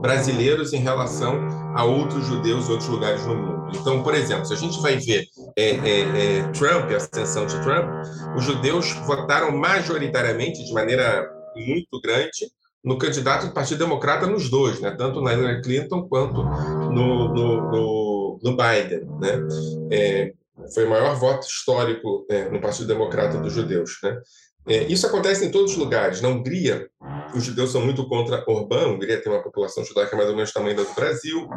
brasileiros 0.00 0.72
em 0.72 0.78
relação 0.78 1.38
a 1.74 1.84
outros 1.84 2.24
judeus 2.26 2.68
em 2.68 2.72
outros 2.72 2.88
lugares 2.88 3.26
no 3.26 3.34
mundo. 3.34 3.70
Então, 3.74 4.02
por 4.02 4.14
exemplo, 4.14 4.46
se 4.46 4.54
a 4.54 4.56
gente 4.56 4.80
vai 4.80 4.96
ver 4.96 5.26
é, 5.56 5.70
é, 5.70 6.00
é, 6.00 6.42
Trump, 6.52 6.90
a 6.90 6.96
ascensão 6.96 7.46
de 7.46 7.60
Trump, 7.62 7.88
os 8.36 8.44
judeus 8.44 8.92
votaram 9.06 9.50
majoritariamente, 9.56 10.64
de 10.64 10.72
maneira 10.72 11.30
muito 11.56 12.00
grande, 12.00 12.50
no 12.84 12.98
candidato 12.98 13.46
do 13.46 13.52
Partido 13.52 13.78
Democrata 13.78 14.26
nos 14.26 14.48
dois, 14.48 14.80
né? 14.80 14.90
tanto 14.96 15.20
na 15.20 15.32
Hillary 15.32 15.62
Clinton 15.62 16.08
quanto 16.08 16.42
no, 16.42 17.34
no, 17.34 17.70
no, 17.70 18.40
no 18.42 18.56
Biden. 18.56 19.04
Né? 19.20 19.48
É, 19.90 20.32
foi 20.72 20.84
o 20.84 20.90
maior 20.90 21.14
voto 21.16 21.46
histórico 21.46 22.26
é, 22.30 22.48
no 22.48 22.60
Partido 22.60 22.86
Democrata 22.86 23.38
dos 23.38 23.52
judeus. 23.52 23.98
Né? 24.02 24.20
É, 24.68 24.82
isso 24.84 25.06
acontece 25.06 25.44
em 25.44 25.50
todos 25.50 25.72
os 25.72 25.78
lugares. 25.78 26.20
Na 26.20 26.28
Hungria, 26.28 26.88
os 27.34 27.42
judeus 27.42 27.72
são 27.72 27.80
muito 27.80 28.06
contra 28.06 28.44
Orbán. 28.46 28.84
A 28.84 28.88
Hungria 28.88 29.20
tem 29.20 29.32
uma 29.32 29.42
população 29.42 29.84
judaica 29.84 30.16
mais 30.16 30.28
ou 30.28 30.34
menos 30.34 30.50
do 30.50 30.54
tamanho 30.54 30.76
do 30.76 30.94
Brasil. 30.94 31.48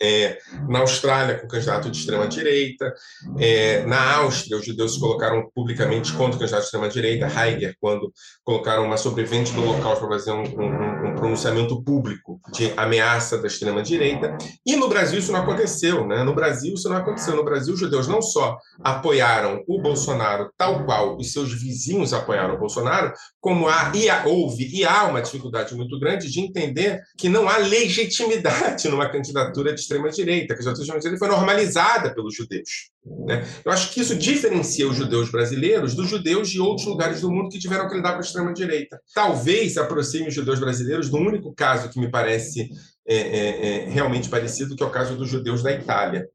É, 0.00 0.38
na 0.68 0.80
Austrália, 0.80 1.38
com 1.38 1.46
candidato 1.46 1.88
de 1.88 1.96
extrema-direita. 1.96 2.92
É, 3.38 3.84
na 3.86 4.16
Áustria, 4.16 4.56
os 4.56 4.66
judeus 4.66 4.94
se 4.94 5.00
colocaram 5.00 5.48
publicamente 5.54 6.12
contra 6.12 6.36
o 6.36 6.38
candidato 6.40 6.60
de 6.60 6.66
extrema-direita, 6.66 7.26
Heidegger, 7.26 7.76
quando 7.80 8.12
colocaram 8.42 8.84
uma 8.84 8.96
sobrevivente 8.96 9.52
do 9.52 9.60
local 9.60 9.96
para 9.96 10.08
fazer 10.08 10.32
um, 10.32 10.42
um, 10.42 11.10
um, 11.10 11.14
pronunciamento 11.14 11.80
público 11.84 12.40
de 12.52 12.72
ameaça 12.76 13.38
da 13.38 13.46
extrema-direita. 13.46 14.36
E 14.66 14.74
no 14.74 14.88
Brasil 14.88 15.20
isso 15.20 15.30
não 15.30 15.40
aconteceu. 15.40 16.04
Né? 16.04 16.24
No 16.24 16.34
Brasil 16.34 16.74
isso 16.74 16.88
não 16.88 16.96
aconteceu. 16.96 17.36
No 17.36 17.44
Brasil, 17.44 17.74
os 17.74 17.80
judeus 17.80 18.08
não 18.08 18.20
só 18.20 18.56
apoiaram 18.82 19.62
o 19.68 19.80
Bolsonaro 19.80 20.50
tal 20.56 20.84
qual 20.84 21.16
os 21.16 21.32
seus 21.32 21.52
vizinhos 21.52 22.12
apoiaram 22.12 22.54
o 22.54 22.58
Bolsonaro, 22.58 23.12
como 23.40 23.68
há, 23.68 23.92
e 23.94 24.08
há, 24.08 24.24
houve 24.26 24.68
e 24.72 24.84
há 24.84 25.04
uma 25.04 25.22
dificuldade 25.22 25.74
muito 25.74 25.98
grande 25.98 26.30
de 26.30 26.40
entender 26.40 27.00
que 27.16 27.28
não 27.28 27.48
há 27.48 27.58
legitimidade 27.58 28.88
numa 28.90 29.08
candidatura 29.08 29.61
de 29.70 29.80
extrema-direita, 29.80 30.46
que 30.48 30.52
a 30.52 30.56
candidatura 30.56 30.74
de 30.74 30.82
extrema-direita 30.82 31.18
foi 31.18 31.28
normalizada 31.28 32.14
pelos 32.14 32.34
judeus. 32.34 32.90
Né? 33.26 33.46
Eu 33.64 33.70
acho 33.70 33.92
que 33.92 34.00
isso 34.00 34.14
diferencia 34.14 34.88
os 34.88 34.96
judeus 34.96 35.30
brasileiros 35.30 35.94
dos 35.94 36.08
judeus 36.08 36.48
de 36.48 36.60
outros 36.60 36.86
lugares 36.86 37.20
do 37.20 37.30
mundo 37.30 37.50
que 37.50 37.58
tiveram 37.58 37.88
que 37.88 37.94
lidar 37.94 38.12
com 38.12 38.18
a 38.18 38.20
extrema-direita. 38.20 39.00
Talvez 39.14 39.76
aproxime 39.76 40.28
os 40.28 40.34
judeus 40.34 40.58
brasileiros 40.58 41.08
do 41.08 41.18
único 41.18 41.54
caso 41.54 41.88
que 41.88 42.00
me 42.00 42.10
parece 42.10 42.70
é, 43.06 43.16
é, 43.16 43.66
é, 43.86 43.88
realmente 43.90 44.28
parecido, 44.28 44.76
que 44.76 44.82
é 44.82 44.86
o 44.86 44.90
caso 44.90 45.16
dos 45.16 45.28
judeus 45.28 45.62
da 45.62 45.72
Itália, 45.72 46.26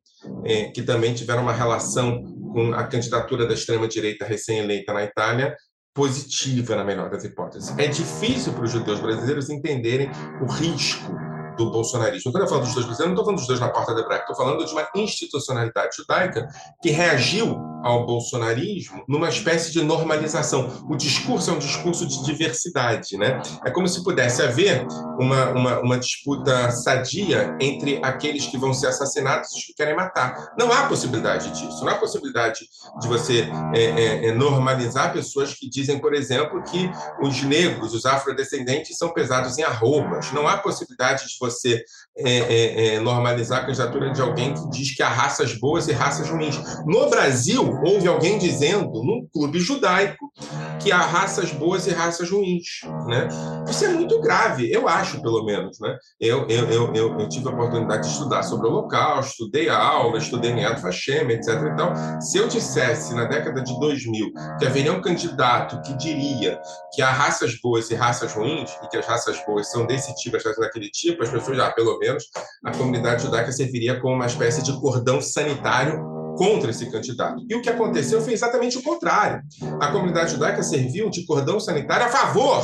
é, 0.45 0.65
que 0.65 0.83
também 0.83 1.13
tiveram 1.13 1.41
uma 1.41 1.53
relação 1.53 2.23
com 2.53 2.73
a 2.73 2.83
candidatura 2.85 3.45
da 3.45 3.53
extrema-direita 3.53 4.25
recém-eleita 4.25 4.93
na 4.93 5.03
Itália, 5.03 5.55
positiva, 5.93 6.75
na 6.75 6.83
menor 6.83 7.09
das 7.09 7.23
hipóteses. 7.23 7.75
É 7.77 7.87
difícil 7.87 8.53
para 8.53 8.65
os 8.65 8.71
judeus 8.71 8.99
brasileiros 8.99 9.49
entenderem 9.49 10.11
o 10.41 10.45
risco 10.45 11.11
do 11.57 11.71
bolsonarismo. 11.71 12.31
Quando 12.31 12.43
eu 12.43 12.49
falo 12.49 12.61
dos 12.61 12.73
dois 12.73 12.85
brasileiros, 12.85 13.15
não 13.15 13.21
estou 13.21 13.25
falando 13.25 13.39
dos 13.39 13.47
dois 13.47 13.59
na 13.59 13.69
porta 13.69 13.95
de 13.95 14.03
Brecht, 14.03 14.21
estou 14.21 14.35
falando 14.35 14.65
de 14.65 14.71
uma 14.71 14.87
institucionalidade 14.95 15.95
judaica 15.95 16.47
que 16.81 16.91
reagiu 16.91 17.57
ao 17.83 18.05
bolsonarismo 18.05 19.03
numa 19.07 19.29
espécie 19.29 19.71
de 19.71 19.81
normalização. 19.81 20.85
O 20.89 20.95
discurso 20.95 21.49
é 21.49 21.53
um 21.53 21.59
discurso 21.59 22.05
de 22.05 22.23
diversidade, 22.23 23.17
né? 23.17 23.41
É 23.65 23.71
como 23.71 23.87
se 23.87 24.03
pudesse 24.03 24.41
haver 24.41 24.85
uma, 25.19 25.49
uma, 25.51 25.79
uma 25.79 25.97
disputa 25.97 26.69
sadia 26.71 27.55
entre 27.59 27.99
aqueles 28.03 28.45
que 28.45 28.57
vão 28.57 28.73
ser 28.73 28.87
assassinados 28.87 29.51
e 29.53 29.57
os 29.57 29.65
que 29.65 29.73
querem 29.73 29.95
matar. 29.95 30.53
Não 30.57 30.71
há 30.71 30.87
possibilidade 30.87 31.49
disso. 31.51 31.83
Não 31.83 31.91
há 31.91 31.95
possibilidade 31.95 32.59
de 32.99 33.07
você 33.07 33.49
é, 33.73 33.81
é, 33.81 34.27
é 34.27 34.31
normalizar 34.33 35.13
pessoas 35.13 35.53
que 35.53 35.69
dizem, 35.69 35.99
por 35.99 36.13
exemplo, 36.13 36.61
que 36.63 36.89
os 37.21 37.41
negros, 37.43 37.93
os 37.93 38.05
afrodescendentes, 38.05 38.97
são 38.97 39.13
pesados 39.13 39.57
em 39.57 39.63
arrobas. 39.63 40.31
Não 40.31 40.47
há 40.47 40.57
possibilidade 40.57 41.27
de 41.27 41.37
você 41.39 41.46
é, 41.49 41.83
é, 42.19 42.95
é, 42.95 42.99
normalizar 42.99 43.59
a 43.59 43.65
candidatura 43.65 44.11
de 44.11 44.21
alguém 44.21 44.53
que 44.53 44.69
diz 44.69 44.95
que 44.95 45.03
há 45.03 45.09
raças 45.09 45.53
boas 45.53 45.87
e 45.87 45.93
raças 45.93 46.29
ruins. 46.29 46.59
No 46.85 47.09
Brasil, 47.09 47.79
houve 47.83 48.07
alguém 48.07 48.37
dizendo, 48.37 49.03
num 49.03 49.27
clube 49.31 49.59
judaico, 49.59 50.31
que 50.79 50.91
há 50.91 50.99
raças 50.99 51.51
boas 51.51 51.87
e 51.87 51.91
raças 51.91 52.29
ruins. 52.29 52.81
Né? 53.07 53.27
Isso 53.69 53.85
é 53.85 53.89
muito 53.89 54.19
grave, 54.21 54.71
eu 54.71 54.87
acho, 54.87 55.21
pelo 55.21 55.43
menos. 55.43 55.79
Né? 55.79 55.97
Eu, 56.19 56.47
eu, 56.47 56.69
eu, 56.69 56.93
eu, 56.93 57.19
eu 57.19 57.29
tive 57.29 57.47
a 57.47 57.51
oportunidade 57.51 58.07
de 58.07 58.13
estudar 58.13 58.43
sobre 58.43 58.67
o 58.67 58.71
Holocausto, 58.71 59.43
estudei 59.43 59.69
a 59.69 59.77
aula, 59.77 60.17
estudei 60.17 60.53
Niad 60.53 60.81
Hashem, 60.81 61.29
etc. 61.31 61.61
Então, 61.73 61.93
se 62.21 62.37
eu 62.37 62.47
dissesse 62.47 63.13
na 63.13 63.25
década 63.25 63.61
de 63.61 63.77
2000 63.79 64.31
que 64.59 64.65
haveria 64.65 64.93
um 64.93 65.01
candidato 65.01 65.81
que 65.81 65.93
diria 65.97 66.59
que 66.93 67.01
há 67.01 67.11
raças 67.11 67.59
boas 67.61 67.89
e 67.91 67.95
raças 67.95 68.33
ruins, 68.33 68.71
e 68.83 68.87
que 68.87 68.97
as 68.97 69.05
raças 69.05 69.43
boas 69.45 69.69
são 69.69 69.85
desse 69.85 70.15
tipo, 70.15 70.37
as 70.37 70.43
raças 70.43 70.59
daquele 70.59 70.89
tipo, 70.89 71.23
as 71.23 71.29
pessoas 71.29 71.57
já, 71.57 71.71
pelo 71.71 71.99
menos, 72.07 72.23
a 72.63 72.71
comunidade 72.71 73.23
judaica 73.23 73.51
serviria 73.51 73.99
como 73.99 74.15
uma 74.15 74.25
espécie 74.25 74.63
de 74.63 74.73
cordão 74.79 75.21
sanitário 75.21 76.17
contra 76.37 76.69
esse 76.69 76.89
candidato. 76.89 77.43
E 77.49 77.55
o 77.55 77.61
que 77.61 77.69
aconteceu 77.69 78.21
foi 78.21 78.33
exatamente 78.33 78.77
o 78.77 78.83
contrário. 78.83 79.41
A 79.81 79.91
comunidade 79.91 80.31
judaica 80.31 80.61
serviu 80.63 81.09
de 81.09 81.25
cordão 81.25 81.59
sanitário 81.59 82.05
a 82.05 82.09
favor 82.09 82.63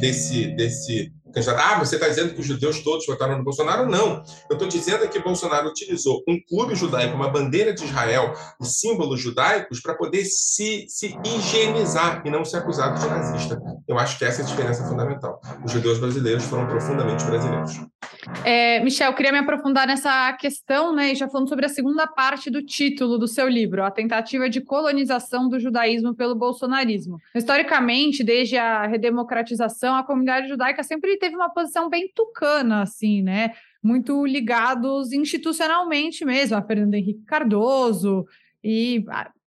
desse, 0.00 0.46
desse 0.54 1.12
candidato. 1.32 1.60
Ah, 1.60 1.78
você 1.78 1.96
está 1.96 2.08
dizendo 2.08 2.34
que 2.34 2.40
os 2.40 2.46
judeus 2.46 2.80
todos 2.80 3.06
votaram 3.06 3.38
no 3.38 3.44
Bolsonaro? 3.44 3.88
Não. 3.88 4.22
Eu 4.48 4.54
estou 4.54 4.68
dizendo 4.68 5.08
que 5.08 5.18
Bolsonaro 5.18 5.68
utilizou 5.68 6.22
um 6.28 6.38
clube 6.48 6.74
judaico, 6.74 7.14
uma 7.14 7.28
bandeira 7.28 7.72
de 7.72 7.84
Israel 7.84 8.32
e 8.60 8.64
símbolos 8.64 9.20
judaicos 9.20 9.80
para 9.80 9.94
poder 9.94 10.24
se, 10.24 10.86
se 10.88 11.16
higienizar 11.24 12.22
e 12.24 12.30
não 12.30 12.44
ser 12.44 12.58
acusado 12.58 13.00
de 13.00 13.06
nazista. 13.06 13.60
Eu 13.88 13.98
acho 13.98 14.18
que 14.18 14.24
essa 14.24 14.42
é 14.42 14.44
a 14.44 14.48
diferença 14.48 14.84
fundamental. 14.84 15.40
Os 15.64 15.72
judeus 15.72 15.98
brasileiros 15.98 16.44
foram 16.44 16.66
profundamente 16.66 17.24
brasileiros. 17.24 17.80
É, 18.44 18.80
Michel, 18.80 19.14
queria 19.14 19.32
me 19.32 19.38
aprofundar 19.38 19.86
nessa 19.86 20.32
questão, 20.34 20.94
né, 20.94 21.14
já 21.14 21.28
falando 21.28 21.48
sobre 21.48 21.66
a 21.66 21.68
segunda 21.68 22.06
parte 22.06 22.50
do 22.50 22.62
título 22.62 23.18
do 23.18 23.26
seu 23.26 23.48
livro, 23.48 23.82
a 23.82 23.90
tentativa 23.90 24.48
de 24.48 24.60
colonização 24.60 25.48
do 25.48 25.58
judaísmo 25.58 26.14
pelo 26.14 26.34
bolsonarismo. 26.34 27.18
Historicamente, 27.34 28.22
desde 28.22 28.56
a 28.56 28.86
redemocratização, 28.86 29.94
a 29.94 30.04
comunidade 30.04 30.48
judaica 30.48 30.82
sempre 30.82 31.16
teve 31.18 31.34
uma 31.34 31.50
posição 31.50 31.88
bem 31.88 32.10
tucana, 32.14 32.82
assim, 32.82 33.22
né? 33.22 33.52
Muito 33.82 34.26
ligados 34.26 35.12
institucionalmente 35.12 36.24
mesmo, 36.24 36.56
a 36.56 36.62
Fernando 36.62 36.94
Henrique 36.94 37.24
Cardoso 37.24 38.26
e 38.62 39.04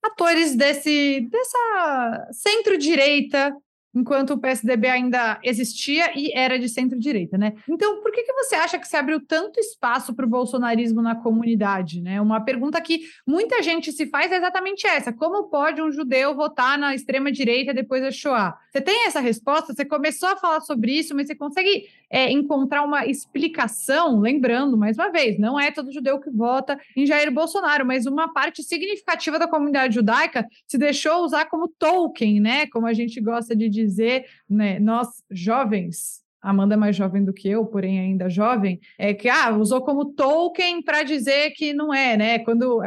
atores 0.04 0.56
desse 0.56 1.28
dessa 1.30 2.28
centro-direita 2.32 3.54
enquanto 3.94 4.32
o 4.32 4.38
PSDB 4.38 4.88
ainda 4.88 5.40
existia 5.44 6.12
e 6.18 6.32
era 6.34 6.60
de 6.60 6.70
centro-direita, 6.70 7.38
né? 7.38 7.54
Então, 7.68 8.02
por 8.02 8.12
que, 8.12 8.24
que 8.24 8.34
você 8.34 8.56
acha 8.56 8.78
que 8.78 8.88
se 8.88 8.96
abriu 8.96 9.20
tanto 9.26 9.60
espaço 9.60 10.14
para 10.14 10.26
o 10.26 10.30
bolsonarismo 10.30 11.02
na 11.02 11.16
comunidade, 11.16 12.02
né? 12.02 12.22
Uma 12.22 12.42
pergunta 12.42 12.80
que 12.82 13.02
muita 13.26 13.62
gente 13.64 13.92
se 13.92 14.08
faz 14.08 14.32
é 14.32 14.38
exatamente 14.38 14.86
essa: 14.86 15.12
como 15.12 15.50
pode 15.50 15.82
um 15.82 15.92
judeu 15.92 16.36
votar 16.36 16.78
na 16.78 16.94
extrema-direita 16.94 17.74
depois 17.74 18.02
da 18.02 18.12
Shoah? 18.12 18.58
Você 18.72 18.82
tem 18.82 19.08
essa 19.08 19.20
resposta? 19.20 19.74
Você 19.74 19.84
começou 19.84 20.30
a 20.30 20.38
falar 20.38 20.62
sobre 20.62 20.92
isso, 20.92 21.16
mas 21.16 21.28
você 21.28 21.36
consegue 21.36 21.88
é, 22.10 22.32
encontrar 22.32 22.84
uma 22.84 23.06
explicação? 23.06 24.20
Lembrando, 24.20 24.78
mais 24.78 24.98
uma 24.98 25.12
vez, 25.12 25.40
não 25.40 25.60
é 25.60 25.72
todo 25.72 25.92
judeu 25.92 26.20
que 26.20 26.30
vota 26.30 26.80
em 26.96 27.06
Jair 27.06 27.32
Bolsonaro, 27.32 27.86
mas 27.86 28.06
uma 28.06 28.32
parte 28.32 28.64
significativa 28.64 29.40
da 29.40 29.48
comunidade 29.48 29.96
judaica 29.96 30.48
se 30.68 30.78
deixou 30.78 31.24
usar 31.24 31.46
como 31.46 31.68
token, 31.68 32.40
né? 32.40 32.68
Como 32.68 32.86
a 32.86 32.94
gente 32.94 33.20
gosta 33.20 33.56
de 33.56 33.70
dizer, 33.70 34.26
né, 34.50 34.80
nós 34.80 35.24
jovens, 35.32 36.24
Amanda 36.42 36.76
é 36.76 36.78
mais 36.78 36.96
jovem 36.96 37.24
do 37.24 37.34
que 37.34 37.50
eu, 37.50 37.66
porém 37.66 38.00
ainda 38.00 38.30
jovem, 38.30 38.80
é 38.98 39.14
que 39.14 39.28
ah, 39.28 39.52
usou 39.58 39.82
como 39.82 40.06
token 40.06 40.82
para 40.82 41.04
dizer 41.04 41.52
que 41.52 41.74
não 41.74 41.94
é, 41.94 42.16
né? 42.16 42.40
Quando 42.40 42.82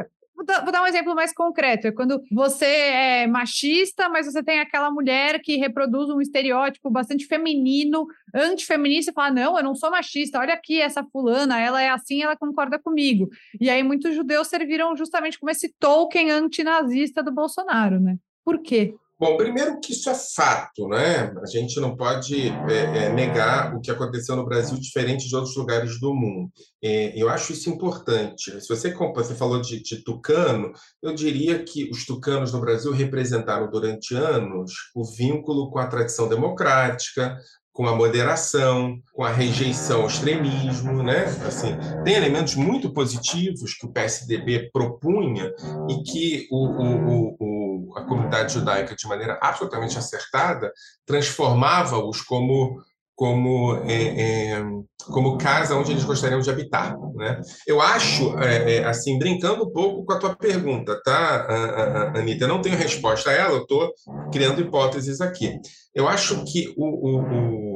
Vou 0.44 0.72
dar, 0.72 0.82
um 0.82 0.86
exemplo 0.86 1.14
mais 1.14 1.32
concreto. 1.32 1.86
É 1.86 1.92
quando 1.92 2.22
você 2.30 2.66
é 2.66 3.26
machista, 3.26 4.08
mas 4.08 4.26
você 4.26 4.42
tem 4.42 4.60
aquela 4.60 4.90
mulher 4.90 5.40
que 5.40 5.56
reproduz 5.56 6.10
um 6.10 6.20
estereótipo 6.20 6.90
bastante 6.90 7.26
feminino, 7.26 8.06
antifeminista, 8.34 9.10
e 9.10 9.14
fala: 9.14 9.30
Não, 9.30 9.56
eu 9.56 9.64
não 9.64 9.74
sou 9.74 9.90
machista, 9.90 10.38
olha 10.38 10.54
aqui 10.54 10.80
essa 10.80 11.04
fulana, 11.04 11.60
ela 11.60 11.80
é 11.80 11.90
assim, 11.90 12.22
ela 12.22 12.36
concorda 12.36 12.78
comigo. 12.78 13.28
E 13.60 13.70
aí 13.70 13.82
muitos 13.82 14.14
judeus 14.14 14.48
serviram 14.48 14.96
justamente 14.96 15.38
como 15.38 15.50
esse 15.50 15.72
token 15.78 16.30
antinazista 16.30 17.22
do 17.22 17.32
Bolsonaro, 17.32 18.00
né? 18.00 18.16
Por 18.44 18.60
quê? 18.60 18.94
Bom, 19.22 19.36
primeiro 19.36 19.78
que 19.78 19.92
isso 19.92 20.10
é 20.10 20.16
fato, 20.16 20.88
né? 20.88 21.32
A 21.40 21.46
gente 21.46 21.78
não 21.78 21.96
pode 21.96 22.48
é, 22.48 23.04
é, 23.04 23.12
negar 23.12 23.72
o 23.72 23.80
que 23.80 23.88
aconteceu 23.88 24.34
no 24.34 24.44
Brasil 24.44 24.76
diferente 24.76 25.28
de 25.28 25.36
outros 25.36 25.54
lugares 25.54 26.00
do 26.00 26.12
mundo. 26.12 26.50
É, 26.82 27.16
eu 27.16 27.28
acho 27.28 27.52
isso 27.52 27.70
importante. 27.70 28.60
Se 28.60 28.68
você, 28.68 28.92
você 28.92 29.34
falou 29.36 29.60
de, 29.60 29.80
de, 29.80 30.02
tucano, 30.02 30.72
eu 31.00 31.14
diria 31.14 31.62
que 31.62 31.88
os 31.92 32.04
tucanos 32.04 32.52
no 32.52 32.60
Brasil 32.60 32.90
representaram 32.90 33.70
durante 33.70 34.12
anos 34.12 34.72
o 34.92 35.04
vínculo 35.04 35.70
com 35.70 35.78
a 35.78 35.86
tradição 35.86 36.28
democrática, 36.28 37.38
com 37.72 37.86
a 37.86 37.94
moderação, 37.96 38.98
com 39.12 39.24
a 39.24 39.30
rejeição 39.30 40.02
ao 40.02 40.06
extremismo, 40.06 41.02
né? 41.02 41.24
Assim, 41.46 41.74
tem 42.04 42.14
elementos 42.14 42.54
muito 42.54 42.92
positivos 42.92 43.74
que 43.74 43.86
o 43.86 43.92
PSDB 43.92 44.70
propunha 44.70 45.50
e 45.88 46.02
que 46.02 46.48
o, 46.50 46.66
o, 46.66 47.36
o 47.40 47.62
a 47.96 48.04
comunidade 48.04 48.54
judaica, 48.54 48.94
de 48.94 49.06
maneira 49.06 49.38
absolutamente 49.40 49.98
acertada, 49.98 50.72
transformava-os 51.06 52.20
como 52.20 52.80
como 53.14 53.76
é, 53.84 54.54
é, 54.54 54.64
como 55.06 55.38
casa 55.38 55.76
onde 55.76 55.92
eles 55.92 56.02
gostariam 56.02 56.40
de 56.40 56.50
habitar, 56.50 56.98
né? 57.14 57.40
Eu 57.66 57.80
acho, 57.80 58.36
é, 58.38 58.76
é 58.76 58.84
assim, 58.84 59.18
brincando 59.18 59.64
um 59.64 59.70
pouco 59.70 60.04
com 60.04 60.12
a 60.12 60.18
tua 60.18 60.34
pergunta, 60.34 61.00
tá, 61.04 62.12
Anitta? 62.16 62.44
Eu 62.44 62.48
não 62.48 62.60
tenho 62.60 62.76
resposta 62.76 63.30
a 63.30 63.32
ela, 63.32 63.52
eu 63.52 63.62
estou 63.62 63.92
criando 64.32 64.60
hipóteses 64.60 65.20
aqui. 65.20 65.56
Eu 65.94 66.08
acho 66.08 66.44
que 66.44 66.72
o, 66.76 66.84
o, 66.84 67.20
o, 67.28 67.71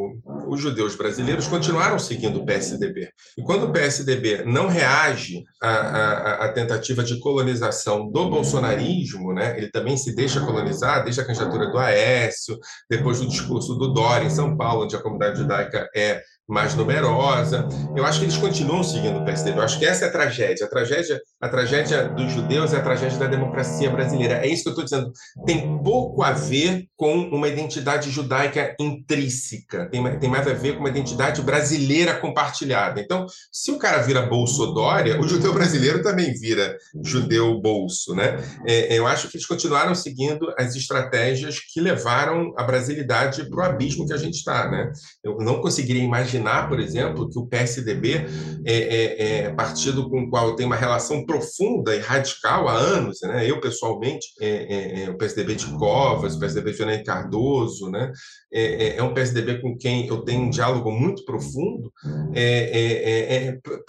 os 0.48 0.60
judeus 0.60 0.94
brasileiros 0.94 1.48
continuaram 1.48 1.98
seguindo 1.98 2.40
o 2.40 2.46
PSDB. 2.46 3.10
E 3.36 3.42
quando 3.42 3.64
o 3.64 3.72
PSDB 3.72 4.44
não 4.44 4.68
reage 4.68 5.42
à, 5.60 5.68
à, 5.68 6.44
à, 6.46 6.52
tentativa 6.52 7.02
de 7.02 7.18
colonização 7.18 8.10
do 8.10 8.30
bolsonarismo, 8.30 9.32
né, 9.32 9.56
ele 9.56 9.70
também 9.70 9.96
se 9.96 10.14
deixa 10.14 10.40
colonizar, 10.40 11.04
desde 11.04 11.20
a 11.20 11.24
candidatura 11.24 11.70
do 11.70 11.78
Aécio, 11.78 12.58
depois 12.88 13.20
do 13.20 13.28
discurso 13.28 13.74
do 13.74 13.92
Dória 13.92 14.26
em 14.26 14.30
São 14.30 14.56
Paulo, 14.56 14.84
onde 14.84 14.96
a 14.96 15.02
comunidade 15.02 15.38
judaica 15.38 15.88
é 15.94 16.22
mais 16.48 16.74
numerosa. 16.74 17.68
Eu 17.96 18.04
acho 18.04 18.20
que 18.20 18.24
eles 18.24 18.36
continuam 18.36 18.84
seguindo 18.84 19.18
o 19.18 19.24
PSDB. 19.24 19.58
Eu 19.58 19.62
acho 19.62 19.78
que 19.78 19.84
essa 19.84 20.04
é 20.04 20.08
a 20.08 20.12
tragédia. 20.12 20.66
A 20.66 20.68
tragédia, 20.68 21.20
a 21.40 21.48
tragédia 21.48 22.08
dos 22.08 22.30
judeus 22.30 22.72
é 22.72 22.76
a 22.76 22.82
tragédia 22.82 23.18
da 23.18 23.26
democracia 23.26 23.90
brasileira. 23.90 24.34
É 24.34 24.46
isso 24.46 24.62
que 24.62 24.68
eu 24.68 24.72
estou 24.72 24.84
dizendo. 24.84 25.12
Tem 25.44 25.78
pouco 25.82 26.22
a 26.22 26.32
ver 26.32 26.86
com 26.96 27.14
uma 27.30 27.48
identidade 27.48 28.10
judaica 28.10 28.76
intrínseca. 28.78 29.90
Tem, 30.02 30.18
tem 30.18 30.30
mais 30.30 30.46
a 30.46 30.52
ver 30.52 30.74
com 30.74 30.80
uma 30.80 30.88
identidade 30.88 31.40
brasileira 31.42 32.14
compartilhada. 32.14 33.00
Então, 33.00 33.26
se 33.52 33.70
o 33.70 33.78
cara 33.78 33.98
vira 33.98 34.22
bolsodória, 34.22 35.20
o 35.20 35.28
judeu 35.28 35.52
brasileiro 35.52 36.02
também 36.02 36.32
vira 36.34 36.76
judeu 37.02 37.60
bolso, 37.60 38.14
né? 38.14 38.36
É, 38.66 38.98
eu 38.98 39.06
acho 39.06 39.28
que 39.28 39.36
eles 39.36 39.46
continuaram 39.46 39.94
seguindo 39.94 40.52
as 40.58 40.74
estratégias 40.74 41.58
que 41.60 41.80
levaram 41.80 42.52
a 42.56 42.62
brasilidade 42.62 43.48
para 43.48 43.60
o 43.60 43.62
abismo 43.62 44.06
que 44.06 44.12
a 44.12 44.18
gente 44.18 44.34
está, 44.34 44.70
né? 44.70 44.92
Eu 45.24 45.38
não 45.38 45.60
conseguiria 45.60 46.02
imaginar 46.02 46.66
por 46.68 46.80
exemplo, 46.80 47.28
que 47.28 47.38
o 47.38 47.46
PSDB 47.46 48.26
é, 48.64 48.74
é, 48.74 49.38
é 49.44 49.50
partido 49.50 50.08
com 50.08 50.22
o 50.22 50.30
qual 50.30 50.54
tenho 50.54 50.68
uma 50.68 50.76
relação 50.76 51.24
profunda 51.24 51.94
e 51.94 52.00
radical 52.00 52.68
há 52.68 52.74
anos, 52.74 53.20
né? 53.22 53.48
Eu, 53.48 53.60
pessoalmente, 53.60 54.26
é, 54.40 54.48
é, 54.48 55.04
é 55.04 55.10
o 55.10 55.16
PSDB 55.16 55.54
de 55.54 55.66
Covas, 55.76 56.34
o 56.34 56.38
PSDB 56.38 56.72
de 56.72 56.76
Fernando 56.76 57.04
Cardoso, 57.04 57.90
né? 57.90 58.12
É, 58.52 58.96
é, 58.96 59.02
um 59.02 59.12
PSDB 59.12 59.60
com 59.60 59.76
quem 59.86 60.04
eu 60.08 60.22
tenho 60.22 60.42
um 60.42 60.50
diálogo 60.50 60.90
muito 60.90 61.24
profundo. 61.24 61.92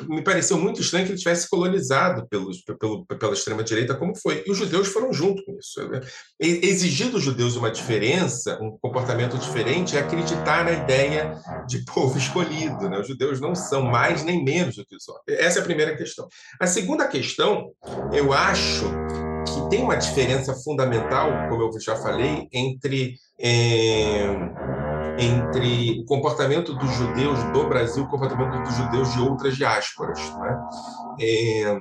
me 0.08 0.22
pareceu 0.22 0.56
muito 0.60 0.80
estranho 0.80 1.08
que 1.08 1.12
ele 1.14 1.18
tivesse 1.18 1.50
colonizado 1.50 2.28
pelos, 2.30 2.62
pelo, 2.62 3.04
pela 3.08 3.34
extrema-direita, 3.34 3.96
como 3.96 4.16
foi. 4.16 4.44
E 4.46 4.52
os 4.52 4.58
judeus 4.60 4.90
foram 4.90 5.12
junto 5.12 5.44
com 5.44 5.58
isso. 5.58 5.82
Exigir 6.40 7.10
dos 7.10 7.24
judeus 7.24 7.56
uma 7.56 7.72
diferença, 7.72 8.60
um 8.62 8.78
comportamento 8.80 9.40
diferente, 9.40 9.98
é 9.98 10.02
acreditar 10.02 10.64
na 10.64 10.74
ideia 10.74 11.34
de 11.68 11.84
povo 11.84 12.16
escolhido. 12.16 12.88
Né? 12.88 13.00
Os 13.00 13.08
judeus 13.08 13.42
não 13.42 13.56
são 13.56 13.82
mais 13.82 14.24
nem 14.24 14.44
menos 14.44 14.76
do 14.76 14.86
que 14.86 14.96
os. 14.96 15.04
Essa 15.28 15.60
é 15.60 15.62
a 15.64 15.66
primeira 15.66 15.98
questão. 15.98 16.28
A 16.60 16.68
segunda 16.68 17.08
questão, 17.08 17.72
eu 18.14 18.32
acho 18.32 18.86
que 19.48 19.70
tem 19.72 19.82
uma 19.82 19.96
diferença 19.96 20.54
fundamental, 20.54 21.50
como 21.50 21.64
eu 21.64 21.80
já 21.80 21.96
falei, 21.96 22.48
entre. 22.54 23.16
É, 23.40 24.87
entre 25.18 26.02
o 26.02 26.06
comportamento 26.06 26.74
dos 26.74 26.92
judeus 26.96 27.42
do 27.52 27.68
Brasil 27.68 28.04
e 28.04 28.06
o 28.06 28.10
comportamento 28.10 28.64
dos 28.64 28.76
judeus 28.76 29.14
de 29.14 29.22
outras 29.22 29.56
diásporas. 29.56 30.20
Né? 30.36 30.60
É, 31.22 31.78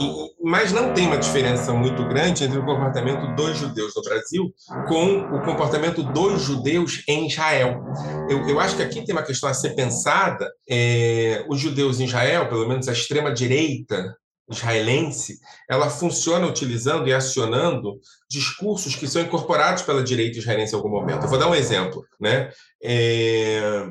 e, 0.00 0.30
mas 0.42 0.72
não 0.72 0.94
tem 0.94 1.06
uma 1.06 1.18
diferença 1.18 1.72
muito 1.72 2.06
grande 2.08 2.44
entre 2.44 2.58
o 2.58 2.64
comportamento 2.64 3.34
dos 3.34 3.58
judeus 3.58 3.92
no 3.94 4.02
Brasil 4.02 4.54
com 4.88 5.36
o 5.36 5.44
comportamento 5.44 6.02
dos 6.02 6.42
judeus 6.42 7.02
em 7.06 7.26
Israel. 7.26 7.84
Eu, 8.28 8.48
eu 8.48 8.58
acho 8.58 8.76
que 8.76 8.82
aqui 8.82 9.04
tem 9.04 9.14
uma 9.14 9.22
questão 9.22 9.50
a 9.50 9.54
ser 9.54 9.74
pensada. 9.74 10.50
É, 10.68 11.44
os 11.48 11.60
judeus 11.60 12.00
em 12.00 12.04
Israel, 12.04 12.48
pelo 12.48 12.66
menos 12.66 12.88
a 12.88 12.92
extrema-direita 12.92 14.16
israelense, 14.50 15.38
ela 15.68 15.88
funciona 15.88 16.46
utilizando 16.46 17.08
e 17.08 17.14
acionando 17.14 17.98
discursos 18.28 18.94
que 18.94 19.06
são 19.06 19.22
incorporados 19.22 19.82
pela 19.82 20.02
direita 20.02 20.38
israelense 20.38 20.72
em 20.72 20.76
algum 20.76 20.90
momento. 20.90 21.24
Eu 21.24 21.28
vou 21.28 21.38
dar 21.38 21.48
um 21.48 21.54
exemplo. 21.54 22.04
Né? 22.20 22.50
É, 22.82 23.86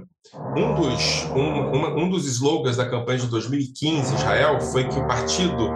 um, 0.56 0.76
dos, 0.76 1.26
um, 1.36 2.04
um 2.04 2.10
dos 2.10 2.26
slogans 2.26 2.78
da 2.78 2.90
campanha 2.90 3.20
de 3.20 3.28
2015 3.28 4.12
em 4.12 4.16
Israel 4.16 4.60
foi 4.60 4.88
que 4.88 5.00
o 5.00 5.08
partido 5.08 5.70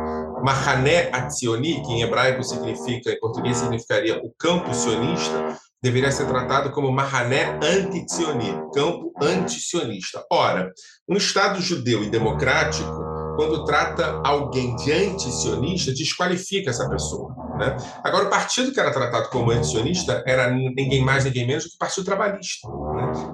Mahané 0.43 1.10
Atzioni, 1.13 1.82
que 1.82 1.93
em 1.93 2.02
hebraico 2.02 2.43
significa, 2.43 3.12
em 3.12 3.19
português 3.19 3.58
significaria 3.58 4.19
o 4.22 4.34
campo 4.38 4.74
sionista, 4.74 5.58
deveria 5.82 6.12
ser 6.12 6.28
tratado 6.28 6.72
como 6.72 6.91
Mahané 6.91 7.60
anti-Tzioni, 7.62 8.54
campo 8.74 9.13
anti-sionista. 9.22 10.26
Ora, 10.32 10.72
um 11.08 11.17
Estado 11.17 11.62
judeu 11.62 12.04
e 12.04 12.10
democrático, 12.10 13.02
quando 13.36 13.65
trata 13.65 14.22
alguém 14.24 14.76
de 14.76 14.91
anti-sionista, 14.91 15.93
desqualifica 15.93 16.69
essa 16.69 16.88
pessoa. 16.89 17.34
Né? 17.58 17.76
Agora, 18.04 18.26
o 18.26 18.30
partido 18.30 18.72
que 18.72 18.80
era 18.80 18.91
tratado 18.91 19.30
como 19.30 19.52
antisionista 19.52 20.24
era 20.26 20.50
ninguém 20.52 21.04
mais, 21.04 21.26
ninguém 21.26 21.46
menos 21.46 21.63
do 21.63 21.69
que 21.69 21.76
o 21.76 21.80
Partido 21.80 22.06
Trabalhista. 22.06 22.67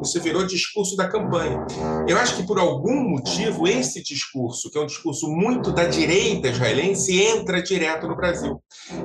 Isso 0.02 0.20
virou 0.22 0.46
discurso 0.46 0.96
da 0.96 1.08
campanha. 1.08 1.66
Eu 2.08 2.18
acho 2.18 2.36
que, 2.36 2.44
por 2.44 2.60
algum 2.60 3.10
motivo, 3.10 3.68
esse 3.68 4.02
discurso, 4.04 4.70
que 4.70 4.78
é 4.78 4.82
um 4.82 4.86
discurso 4.86 5.28
muito 5.28 5.72
da 5.72 5.86
direita 5.86 6.48
israelense, 6.48 7.22
entra 7.22 7.62
direto 7.62 8.08
no 8.08 8.16
Brasil. 8.16 8.62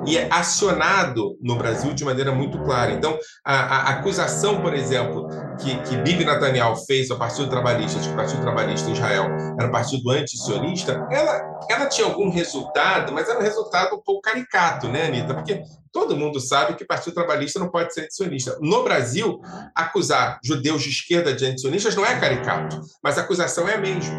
E 0.07 0.17
é 0.17 0.29
acionado 0.31 1.37
no 1.41 1.57
Brasil 1.57 1.93
de 1.95 2.05
maneira 2.05 2.33
muito 2.33 2.59
clara. 2.63 2.93
Então, 2.93 3.19
a, 3.45 3.55
a 3.55 3.89
acusação, 3.91 4.61
por 4.61 4.75
exemplo, 4.75 5.29
que, 5.61 5.77
que 5.83 5.97
Bibi 5.97 6.25
Netanyahu 6.25 6.77
fez 6.87 7.11
ao 7.11 7.19
Partido 7.19 7.49
Trabalhista, 7.49 8.01
de 8.01 8.09
que 8.09 8.15
o 8.15 8.17
Partido 8.17 8.41
Trabalhista 8.43 8.89
em 8.89 8.93
Israel 8.93 9.27
era 9.59 9.69
um 9.69 9.73
partido 9.73 10.11
anti-sionista, 10.11 11.07
ela, 11.11 11.65
ela 11.69 11.87
tinha 11.87 12.07
algum 12.07 12.31
resultado, 12.31 13.13
mas 13.13 13.29
era 13.29 13.39
um 13.39 13.43
resultado 13.43 13.97
um 13.97 14.01
pouco 14.01 14.23
caricato, 14.23 14.89
né? 14.89 15.07
Anitta? 15.07 15.35
Porque 15.35 15.63
todo 15.95 16.17
mundo 16.17 16.41
sabe 16.41 16.75
que 16.75 16.85
Partido 16.85 17.15
Trabalhista 17.15 17.61
não 17.61 17.71
pode 17.71 17.95
ser 17.95 18.03
antisionista. 18.03 18.59
No 18.61 18.83
Brasil, 18.83 19.41
acusar 19.73 20.41
judeus 20.45 20.83
de 20.83 20.91
esquerda 20.91 21.33
de 21.33 21.47
antisionistas 21.47 21.95
não 21.95 22.05
é 22.05 22.19
caricato, 22.19 22.81
mas 23.01 23.17
a 23.17 23.21
acusação 23.21 23.69
é 23.69 23.77
a 23.77 23.79
mesma. 23.79 24.13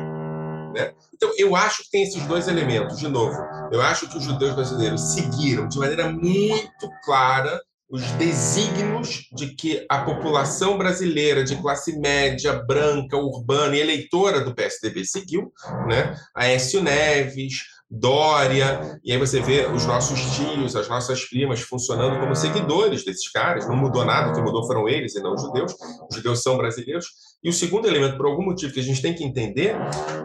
Né? 0.74 0.94
Então, 1.14 1.34
eu 1.38 1.54
acho 1.54 1.84
que 1.84 1.92
tem 1.92 2.04
esses 2.04 2.24
dois 2.24 2.48
elementos. 2.48 2.98
De 2.98 3.10
novo, 3.10 3.38
eu 3.74 3.82
acho 3.82 4.08
que 4.08 4.18
os 4.18 4.24
judeus 4.24 4.56
brasileiros 4.56 5.14
seguiram 5.14 5.68
de 5.68 5.78
maneira 5.78 6.10
muito 6.10 6.90
clara 7.04 7.62
os 7.90 8.02
desígnios 8.14 9.28
de 9.34 9.54
que 9.54 9.86
a 9.90 10.00
população 10.00 10.78
brasileira 10.78 11.44
de 11.44 11.56
classe 11.62 12.00
média, 12.00 12.54
branca, 12.54 13.18
urbana 13.18 13.76
e 13.76 13.82
eleitora 13.82 14.42
do 14.42 14.56
PSDB 14.56 15.06
seguiu, 15.06 15.52
né? 15.88 16.16
Aécio 16.34 16.82
Neves, 16.82 17.64
Dória, 17.98 19.00
e 19.06 19.14
aí 19.14 19.18
você 19.18 19.40
vê 19.40 19.68
os 19.68 19.86
nossos 19.86 20.20
tios, 20.36 20.76
as 20.76 20.90
nossas 20.90 21.24
primas 21.24 21.62
funcionando 21.62 22.20
como 22.20 22.36
seguidores 22.36 23.06
desses 23.06 23.32
caras, 23.32 23.66
não 23.70 23.76
mudou 23.78 24.04
nada, 24.04 24.32
o 24.32 24.34
que 24.34 24.42
mudou 24.42 24.68
foram 24.68 24.90
eles 24.90 25.16
e 25.16 25.22
não 25.22 25.34
os 25.34 25.42
judeus, 25.42 25.74
os 26.10 26.18
judeus 26.18 26.44
são 26.44 26.58
brasileiros. 26.58 27.08
E 27.42 27.50
o 27.50 27.54
segundo 27.54 27.88
elemento, 27.88 28.18
por 28.18 28.26
algum 28.26 28.44
motivo 28.44 28.74
que 28.74 28.82
a 28.82 28.84
gente 28.84 29.02
tem 29.02 29.14
que 29.14 29.24
entender, 29.24 29.78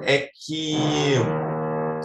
é 0.03 0.29
que 0.47 0.77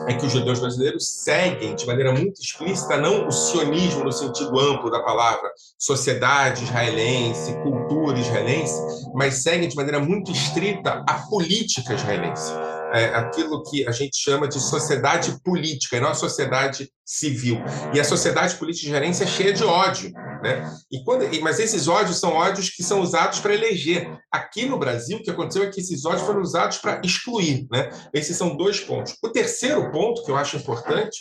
é 0.08 0.14
que 0.14 0.26
os 0.26 0.32
judeus 0.32 0.60
brasileiros 0.60 1.08
seguem 1.24 1.74
de 1.74 1.88
maneira 1.88 2.12
muito 2.12 2.40
explícita 2.40 2.98
não 2.98 3.28
o 3.28 3.32
sionismo 3.32 4.04
no 4.04 4.12
sentido 4.12 4.60
amplo 4.60 4.92
da 4.92 5.02
palavra, 5.02 5.50
sociedade 5.80 6.64
israelense, 6.64 7.56
cultura 7.64 8.20
israelense, 8.20 8.80
mas 9.16 9.42
seguem 9.42 9.68
de 9.68 9.76
maneira 9.76 10.00
muito 10.00 10.32
estrita 10.32 11.04
a 11.08 11.14
política 11.28 11.96
israelense 11.96 12.54
é, 12.96 13.14
aquilo 13.14 13.62
que 13.64 13.86
a 13.86 13.92
gente 13.92 14.18
chama 14.18 14.48
de 14.48 14.58
sociedade 14.58 15.38
política, 15.44 15.98
e 15.98 16.00
não 16.00 16.10
a 16.10 16.14
sociedade 16.14 16.90
civil. 17.04 17.62
E 17.94 18.00
a 18.00 18.04
sociedade 18.06 18.56
política 18.56 18.88
de 18.88 18.94
gerência 18.94 19.26
é 19.26 19.28
cheia 19.28 19.52
de 19.52 19.66
ódio. 19.66 20.14
Né? 20.42 20.74
E 20.90 21.04
quando, 21.04 21.26
mas 21.42 21.60
esses 21.60 21.90
ódios 21.90 22.20
são 22.20 22.32
ódios 22.32 22.70
que 22.70 22.82
são 22.82 23.02
usados 23.02 23.40
para 23.40 23.54
eleger. 23.54 24.18
Aqui 24.32 24.66
no 24.66 24.80
Brasil, 24.80 25.18
o 25.18 25.22
que 25.22 25.30
aconteceu 25.30 25.64
é 25.64 25.70
que 25.70 25.82
esses 25.82 26.06
ódios 26.06 26.22
foram 26.22 26.42
usados 26.42 26.78
para 26.78 27.02
excluir. 27.04 27.68
Né? 27.70 27.90
Esses 28.14 28.38
são 28.38 28.56
dois 28.56 28.80
pontos. 28.80 29.14
O 29.22 29.30
terceiro 29.30 29.92
ponto, 29.92 30.24
que 30.24 30.32
eu 30.32 30.38
acho 30.38 30.56
importante, 30.56 31.20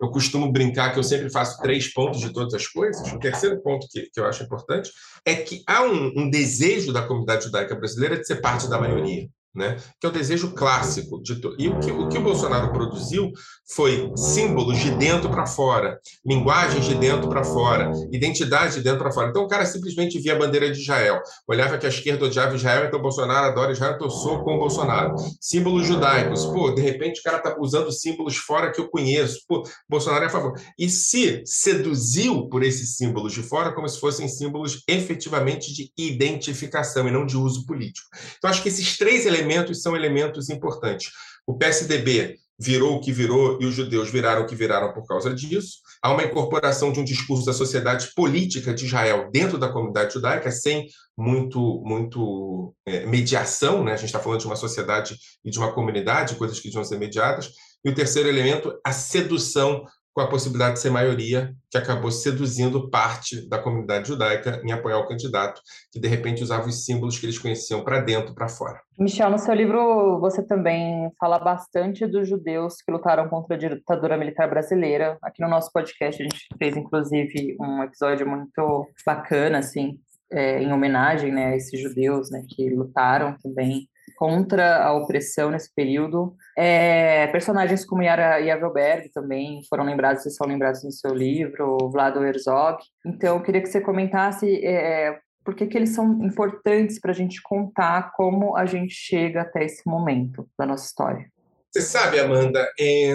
eu 0.00 0.08
costumo 0.10 0.52
brincar 0.52 0.92
que 0.92 0.98
eu 0.98 1.04
sempre 1.04 1.28
faço 1.28 1.60
três 1.60 1.92
pontos 1.92 2.20
de 2.20 2.32
todas 2.32 2.54
as 2.54 2.68
coisas. 2.68 3.12
O 3.12 3.18
terceiro 3.18 3.60
ponto 3.62 3.88
que, 3.90 4.08
que 4.12 4.20
eu 4.20 4.26
acho 4.26 4.44
importante 4.44 4.92
é 5.24 5.34
que 5.34 5.64
há 5.66 5.82
um, 5.82 6.12
um 6.16 6.30
desejo 6.30 6.92
da 6.92 7.02
comunidade 7.02 7.46
judaica 7.46 7.74
brasileira 7.74 8.16
de 8.16 8.26
ser 8.26 8.36
parte 8.36 8.68
da 8.68 8.80
maioria 8.80 9.28
né? 9.56 9.76
que 9.98 10.06
é 10.06 10.08
o 10.08 10.12
desejo 10.12 10.52
clássico. 10.52 11.20
De. 11.22 11.40
E 11.58 11.68
o 11.68 11.80
que, 11.80 11.90
o 11.90 12.08
que 12.08 12.18
o 12.18 12.22
Bolsonaro 12.22 12.72
produziu 12.72 13.32
foi 13.68 14.12
símbolos 14.16 14.78
de 14.78 14.90
dentro 14.92 15.28
para 15.28 15.46
fora, 15.46 15.98
linguagens 16.24 16.84
de 16.84 16.94
dentro 16.94 17.28
para 17.28 17.42
fora, 17.42 17.90
identidade 18.12 18.74
de 18.74 18.82
dentro 18.82 19.00
para 19.00 19.10
fora. 19.10 19.30
Então 19.30 19.42
o 19.42 19.48
cara 19.48 19.66
simplesmente 19.66 20.18
via 20.20 20.34
a 20.34 20.38
bandeira 20.38 20.70
de 20.70 20.80
Israel, 20.80 21.20
olhava 21.48 21.76
que 21.76 21.86
a 21.86 21.88
esquerda 21.88 22.24
odiava 22.24 22.54
Israel, 22.54 22.86
então 22.86 23.02
Bolsonaro 23.02 23.46
adora 23.46 23.72
Israel, 23.72 23.94
então 23.94 24.08
sou 24.08 24.44
com 24.44 24.58
Bolsonaro. 24.58 25.16
Símbolos 25.40 25.86
judaicos, 25.86 26.46
pô, 26.46 26.70
de 26.70 26.80
repente 26.80 27.20
o 27.20 27.22
cara 27.22 27.38
está 27.38 27.56
usando 27.58 27.90
símbolos 27.90 28.36
fora 28.36 28.70
que 28.70 28.80
eu 28.80 28.88
conheço, 28.88 29.40
pô, 29.48 29.62
Bolsonaro 29.88 30.24
é 30.24 30.26
a 30.28 30.30
favor. 30.30 30.52
E 30.78 30.88
se 30.88 31.42
seduziu 31.44 32.48
por 32.48 32.62
esses 32.62 32.96
símbolos 32.96 33.32
de 33.32 33.42
fora 33.42 33.72
como 33.72 33.88
se 33.88 33.98
fossem 33.98 34.28
símbolos 34.28 34.82
efetivamente 34.88 35.72
de 35.72 35.90
identificação 35.96 37.08
e 37.08 37.10
não 37.10 37.26
de 37.26 37.36
uso 37.36 37.66
político. 37.66 38.06
Então 38.38 38.48
acho 38.48 38.62
que 38.62 38.68
esses 38.68 38.96
três 38.96 39.26
elementos 39.26 39.82
são 39.82 39.96
elementos 39.96 40.48
importantes. 40.48 41.10
O 41.46 41.54
PSDB 41.54 42.38
virou 42.58 42.96
o 42.96 43.00
que 43.00 43.12
virou 43.12 43.58
e 43.60 43.66
os 43.66 43.74
judeus 43.74 44.10
viraram 44.10 44.42
o 44.42 44.46
que 44.46 44.54
viraram 44.54 44.92
por 44.92 45.06
causa 45.06 45.32
disso. 45.32 45.78
Há 46.02 46.12
uma 46.12 46.24
incorporação 46.24 46.90
de 46.90 47.00
um 47.00 47.04
discurso 47.04 47.44
da 47.44 47.52
sociedade 47.52 48.08
política 48.14 48.72
de 48.72 48.86
Israel 48.86 49.28
dentro 49.30 49.58
da 49.58 49.68
comunidade 49.68 50.14
judaica, 50.14 50.50
sem 50.50 50.86
muito, 51.16 51.82
muito 51.84 52.74
é, 52.86 53.04
mediação. 53.06 53.84
Né? 53.84 53.92
A 53.92 53.96
gente 53.96 54.06
está 54.06 54.20
falando 54.20 54.40
de 54.40 54.46
uma 54.46 54.56
sociedade 54.56 55.16
e 55.44 55.50
de 55.50 55.58
uma 55.58 55.72
comunidade, 55.72 56.36
coisas 56.36 56.58
que 56.58 56.68
deviam 56.68 56.84
ser 56.84 56.98
mediadas. 56.98 57.50
E 57.84 57.90
o 57.90 57.94
terceiro 57.94 58.28
elemento, 58.28 58.78
a 58.84 58.92
sedução 58.92 59.84
com 60.16 60.22
a 60.22 60.30
possibilidade 60.30 60.76
de 60.76 60.80
ser 60.80 60.88
maioria, 60.88 61.54
que 61.70 61.76
acabou 61.76 62.10
seduzindo 62.10 62.88
parte 62.88 63.46
da 63.50 63.58
comunidade 63.58 64.08
judaica 64.08 64.62
em 64.64 64.72
apoiar 64.72 64.98
o 64.98 65.06
candidato, 65.06 65.60
que 65.92 66.00
de 66.00 66.08
repente 66.08 66.42
usava 66.42 66.66
os 66.66 66.86
símbolos 66.86 67.18
que 67.18 67.26
eles 67.26 67.38
conheciam 67.38 67.84
para 67.84 68.00
dentro, 68.00 68.34
para 68.34 68.48
fora. 68.48 68.80
Michel, 68.98 69.28
no 69.28 69.38
seu 69.38 69.52
livro 69.52 70.18
você 70.18 70.42
também 70.42 71.12
fala 71.20 71.38
bastante 71.38 72.06
dos 72.06 72.26
judeus 72.26 72.80
que 72.80 72.90
lutaram 72.90 73.28
contra 73.28 73.56
a 73.56 73.58
ditadura 73.58 74.16
militar 74.16 74.48
brasileira. 74.48 75.18
Aqui 75.20 75.42
no 75.42 75.50
nosso 75.50 75.70
podcast 75.70 76.22
a 76.22 76.24
gente 76.24 76.46
fez 76.58 76.74
inclusive 76.78 77.54
um 77.60 77.82
episódio 77.82 78.26
muito 78.26 78.88
bacana, 79.04 79.58
assim, 79.58 79.98
é, 80.32 80.62
em 80.62 80.72
homenagem 80.72 81.30
né, 81.30 81.48
a 81.48 81.56
esses 81.56 81.78
judeus 81.78 82.30
né, 82.30 82.42
que 82.48 82.70
lutaram 82.70 83.36
também 83.42 83.86
contra 84.14 84.84
a 84.84 84.92
opressão 84.92 85.50
nesse 85.50 85.72
período. 85.74 86.34
É, 86.56 87.26
personagens 87.28 87.84
como 87.84 88.02
Yara 88.02 88.38
Yavelberg 88.38 89.10
também 89.10 89.62
foram 89.68 89.84
lembrados, 89.84 90.22
vocês 90.22 90.36
são 90.36 90.46
lembrados 90.46 90.84
no 90.84 90.92
seu 90.92 91.12
livro, 91.12 91.90
Vlado 91.90 92.24
Herzog. 92.24 92.78
Então, 93.04 93.36
eu 93.36 93.42
queria 93.42 93.60
que 93.60 93.68
você 93.68 93.80
comentasse 93.80 94.64
é, 94.64 95.18
por 95.44 95.54
que, 95.54 95.66
que 95.66 95.76
eles 95.76 95.90
são 95.90 96.24
importantes 96.24 97.00
para 97.00 97.12
a 97.12 97.14
gente 97.14 97.40
contar 97.42 98.12
como 98.12 98.56
a 98.56 98.66
gente 98.66 98.94
chega 98.94 99.42
até 99.42 99.64
esse 99.64 99.86
momento 99.86 100.48
da 100.58 100.66
nossa 100.66 100.86
história. 100.86 101.26
Você 101.70 101.82
sabe, 101.82 102.18
Amanda, 102.18 102.66
é, 102.78 103.12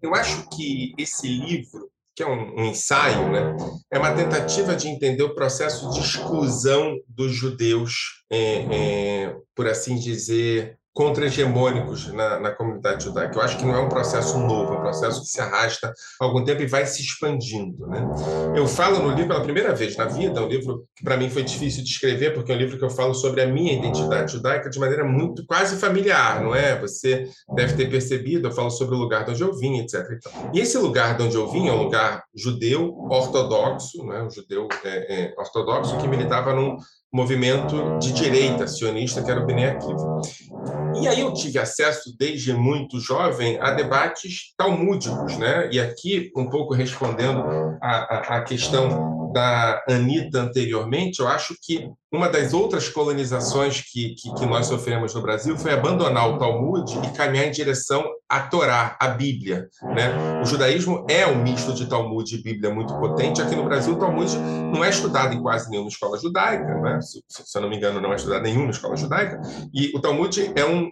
eu 0.00 0.14
acho 0.14 0.48
que 0.50 0.94
esse 0.96 1.26
livro 1.26 1.90
que 2.14 2.22
é 2.22 2.26
um, 2.26 2.60
um, 2.60 2.64
ensaio, 2.66 3.30
né? 3.30 3.56
é 3.90 3.98
uma 3.98 4.14
tentativa 4.14 4.76
de 4.76 4.88
entender 4.88 5.22
o 5.22 5.34
processo 5.34 5.90
de 5.90 6.00
exclusão 6.00 6.98
dos 7.08 7.32
judeus, 7.32 8.24
é, 8.30 8.56
é, 9.26 9.36
por 9.54 9.66
assim 9.66 9.96
dizer, 9.96 10.78
contra-hegemônicos 10.94 12.12
na, 12.12 12.38
na, 12.38 12.50
comunidade 12.50 13.04
judaica. 13.04 13.36
Eu 13.36 13.42
acho 13.42 13.56
que 13.56 13.64
não 13.64 13.74
é 13.74 13.80
um 13.80 13.88
processo 13.88 14.38
novo, 14.38 14.74
é 14.74 14.78
um 14.78 14.80
processo 14.80 15.22
que 15.22 15.28
se 15.28 15.40
arrasta 15.40 15.92
há 16.20 16.24
algum 16.24 16.44
tempo 16.44 16.62
e 16.62 16.66
vai 16.66 16.84
se 16.84 17.00
expandindo. 17.00 17.86
Né? 17.86 18.06
Eu 18.54 18.66
falo 18.66 18.98
no 18.98 19.10
livro 19.10 19.28
pela 19.28 19.42
primeira 19.42 19.74
vez 19.74 19.96
na 19.96 20.04
vida, 20.04 20.42
um 20.42 20.48
livro 20.48 20.84
que 20.94 21.02
para 21.02 21.16
mim 21.16 21.30
foi 21.30 21.42
difícil 21.42 21.82
de 21.82 21.88
escrever, 21.88 22.34
porque 22.34 22.52
é 22.52 22.54
um 22.54 22.58
livro 22.58 22.78
que 22.78 22.84
eu 22.84 22.90
falo 22.90 23.14
sobre 23.14 23.40
a 23.40 23.46
minha 23.46 23.72
identidade 23.72 24.32
judaica 24.32 24.68
de 24.68 24.78
maneira 24.78 25.04
muito 25.04 25.46
quase 25.46 25.76
familiar, 25.76 26.42
não 26.42 26.54
é? 26.54 26.78
Você 26.80 27.26
deve 27.54 27.74
ter 27.74 27.90
percebido, 27.90 28.48
eu 28.48 28.52
falo 28.52 28.70
sobre 28.70 28.94
o 28.94 28.98
lugar 28.98 29.24
de 29.24 29.30
onde 29.30 29.42
eu 29.42 29.56
vim, 29.56 29.78
etc. 29.78 30.18
E 30.52 30.60
esse 30.60 30.76
lugar 30.76 31.16
de 31.16 31.22
onde 31.22 31.36
eu 31.36 31.50
vim 31.50 31.68
é 31.68 31.72
um 31.72 31.84
lugar 31.84 32.22
judeu 32.34 32.94
ortodoxo, 33.10 34.04
né? 34.06 34.22
um 34.22 34.30
judeu 34.30 34.68
é, 34.84 35.14
é, 35.14 35.34
ortodoxo 35.38 35.96
que 35.96 36.06
militava 36.06 36.52
num 36.52 36.76
movimento 37.12 37.98
de 37.98 38.12
direita 38.12 38.66
sionista, 38.66 39.22
que 39.22 39.30
era 39.30 39.40
o 39.40 39.46
Bnei 39.46 39.66
Akiva. 39.66 40.20
E 41.00 41.06
aí 41.06 41.20
eu 41.20 41.32
tive 41.32 41.58
acesso, 41.58 42.14
desde 42.18 42.52
muito 42.54 42.98
jovem, 42.98 43.58
a 43.60 43.72
debates 43.72 44.54
talmúdicos, 44.56 45.36
né? 45.36 45.68
E 45.70 45.80
aqui, 45.80 46.30
um 46.36 46.48
pouco 46.48 46.74
respondendo 46.74 47.42
à, 47.82 48.36
à 48.36 48.42
questão 48.42 49.21
da 49.32 49.82
Anitta 49.88 50.40
anteriormente, 50.40 51.20
eu 51.20 51.28
acho 51.28 51.56
que 51.60 51.90
uma 52.12 52.28
das 52.28 52.52
outras 52.52 52.88
colonizações 52.88 53.80
que, 53.80 54.14
que, 54.14 54.34
que, 54.34 54.46
nós 54.46 54.66
sofremos 54.66 55.14
no 55.14 55.22
Brasil 55.22 55.56
foi 55.56 55.72
abandonar 55.72 56.28
o 56.28 56.38
Talmud 56.38 56.92
e 57.06 57.16
caminhar 57.16 57.46
em 57.46 57.50
direção 57.50 58.04
à 58.28 58.40
Torá, 58.40 58.96
à 59.00 59.08
Bíblia. 59.08 59.66
Né? 59.82 60.40
O 60.42 60.44
judaísmo 60.44 61.06
é 61.08 61.26
um 61.26 61.42
misto 61.42 61.72
de 61.72 61.86
Talmud 61.86 62.34
e 62.34 62.42
Bíblia 62.42 62.72
muito 62.72 62.94
potente. 62.98 63.40
Aqui 63.40 63.56
no 63.56 63.64
Brasil, 63.64 63.94
o 63.94 63.98
Talmud 63.98 64.36
não 64.36 64.84
é 64.84 64.90
estudado 64.90 65.34
em 65.34 65.40
quase 65.40 65.70
nenhuma 65.70 65.88
escola 65.88 66.18
judaica, 66.18 66.74
né? 66.80 67.00
se, 67.00 67.22
se 67.28 67.56
eu 67.56 67.62
não 67.62 67.70
me 67.70 67.76
engano, 67.76 68.00
não 68.00 68.12
é 68.12 68.16
estudado 68.16 68.46
em 68.46 68.52
nenhuma 68.52 68.70
escola 68.70 68.94
judaica. 68.94 69.40
E 69.72 69.90
o 69.96 70.00
Talmud 70.00 70.52
é 70.54 70.64
um 70.66 70.90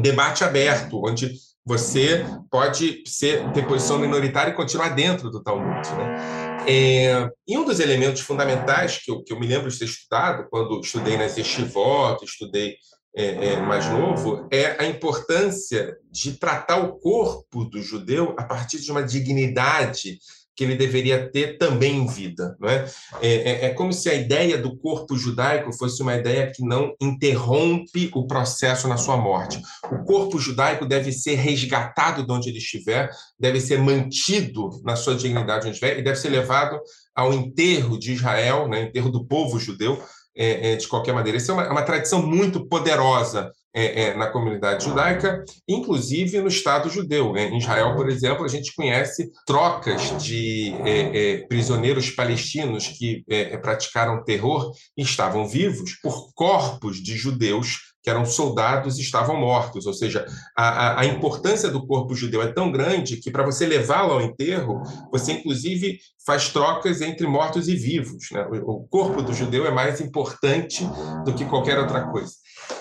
debate 0.00 0.44
aberto, 0.44 1.00
onde 1.02 1.32
você 1.68 2.24
pode 2.50 3.02
ser, 3.06 3.52
ter 3.52 3.66
posição 3.66 3.98
minoritária 3.98 4.52
e 4.52 4.56
continuar 4.56 4.88
dentro 4.88 5.30
do 5.30 5.42
Talmud. 5.42 5.86
Né? 5.90 6.64
É, 6.66 7.30
e 7.46 7.58
um 7.58 7.64
dos 7.64 7.78
elementos 7.78 8.22
fundamentais 8.22 8.96
que 9.04 9.10
eu, 9.10 9.22
que 9.22 9.34
eu 9.34 9.38
me 9.38 9.46
lembro 9.46 9.70
de 9.70 9.78
ter 9.78 9.84
estudado, 9.84 10.48
quando 10.50 10.80
estudei 10.80 11.18
nas 11.18 11.36
yeshivot, 11.36 12.24
estudei 12.24 12.76
é, 13.14 13.52
é, 13.52 13.60
mais 13.60 13.86
novo, 13.86 14.48
é 14.50 14.82
a 14.82 14.86
importância 14.86 15.94
de 16.10 16.38
tratar 16.38 16.78
o 16.78 16.98
corpo 16.98 17.66
do 17.66 17.82
judeu 17.82 18.34
a 18.38 18.44
partir 18.44 18.80
de 18.80 18.90
uma 18.90 19.02
dignidade 19.02 20.18
que 20.58 20.64
ele 20.64 20.74
deveria 20.74 21.30
ter 21.30 21.56
também 21.56 21.98
em 21.98 22.06
vida. 22.08 22.56
Não 22.58 22.68
é? 22.68 22.84
É, 23.22 23.28
é? 23.28 23.64
é, 23.66 23.68
como 23.70 23.92
se 23.92 24.10
a 24.10 24.14
ideia 24.14 24.58
do 24.58 24.76
corpo 24.76 25.16
judaico 25.16 25.72
fosse 25.72 26.02
uma 26.02 26.16
ideia 26.16 26.50
que 26.52 26.64
não 26.64 26.96
interrompe 27.00 28.10
o 28.12 28.26
processo 28.26 28.88
na 28.88 28.96
sua 28.96 29.16
morte. 29.16 29.62
O 29.84 30.02
corpo 30.04 30.36
judaico 30.36 30.84
deve 30.84 31.12
ser 31.12 31.36
resgatado 31.36 32.26
de 32.26 32.32
onde 32.32 32.48
ele 32.48 32.58
estiver, 32.58 33.08
deve 33.38 33.60
ser 33.60 33.78
mantido 33.78 34.68
na 34.82 34.96
sua 34.96 35.14
dignidade 35.14 35.68
onde 35.68 35.76
estiver 35.76 35.96
e 35.96 36.02
deve 36.02 36.18
ser 36.18 36.30
levado 36.30 36.80
ao 37.14 37.32
enterro 37.32 37.96
de 37.96 38.14
Israel, 38.14 38.66
né, 38.66 38.82
enterro 38.82 39.10
do 39.10 39.24
povo 39.24 39.60
judeu, 39.60 40.02
é, 40.36 40.72
é, 40.72 40.76
de 40.76 40.88
qualquer 40.88 41.14
maneira. 41.14 41.38
Isso 41.38 41.52
é 41.52 41.54
uma, 41.54 41.62
é 41.62 41.70
uma 41.70 41.82
tradição 41.82 42.20
muito 42.20 42.66
poderosa 42.66 43.52
é, 43.74 44.02
é, 44.02 44.16
na 44.16 44.28
comunidade 44.28 44.84
judaica, 44.84 45.44
inclusive 45.68 46.40
no 46.40 46.48
Estado 46.48 46.88
judeu. 46.88 47.32
Né? 47.32 47.48
Em 47.48 47.58
Israel, 47.58 47.94
por 47.94 48.08
exemplo, 48.08 48.44
a 48.44 48.48
gente 48.48 48.74
conhece 48.74 49.30
trocas 49.46 50.22
de 50.22 50.74
é, 50.84 51.34
é 51.34 51.46
prisioneiros 51.46 52.10
palestinos 52.10 52.88
que 52.88 53.22
é, 53.28 53.56
praticaram 53.58 54.24
terror 54.24 54.72
e 54.96 55.02
estavam 55.02 55.46
vivos 55.46 55.94
por 56.02 56.32
corpos 56.34 56.96
de 57.02 57.16
judeus 57.16 57.88
que 58.02 58.10
eram 58.10 58.24
soldados 58.24 58.96
e 58.96 59.02
estavam 59.02 59.38
mortos. 59.38 59.86
Ou 59.86 59.92
seja, 59.92 60.24
a, 60.56 61.00
a 61.00 61.04
importância 61.04 61.68
do 61.68 61.86
corpo 61.86 62.14
judeu 62.14 62.40
é 62.42 62.52
tão 62.52 62.70
grande 62.70 63.16
que, 63.18 63.30
para 63.30 63.44
você 63.44 63.66
levá-lo 63.66 64.12
ao 64.12 64.22
enterro, 64.22 64.80
você, 65.12 65.32
inclusive, 65.32 65.98
faz 66.24 66.48
trocas 66.48 67.00
entre 67.00 67.26
mortos 67.26 67.68
e 67.68 67.76
vivos. 67.76 68.28
Né? 68.32 68.46
O 68.62 68.86
corpo 68.88 69.20
do 69.20 69.34
judeu 69.34 69.66
é 69.66 69.70
mais 69.70 70.00
importante 70.00 70.88
do 71.24 71.34
que 71.34 71.44
qualquer 71.44 71.78
outra 71.78 72.06
coisa. 72.10 72.32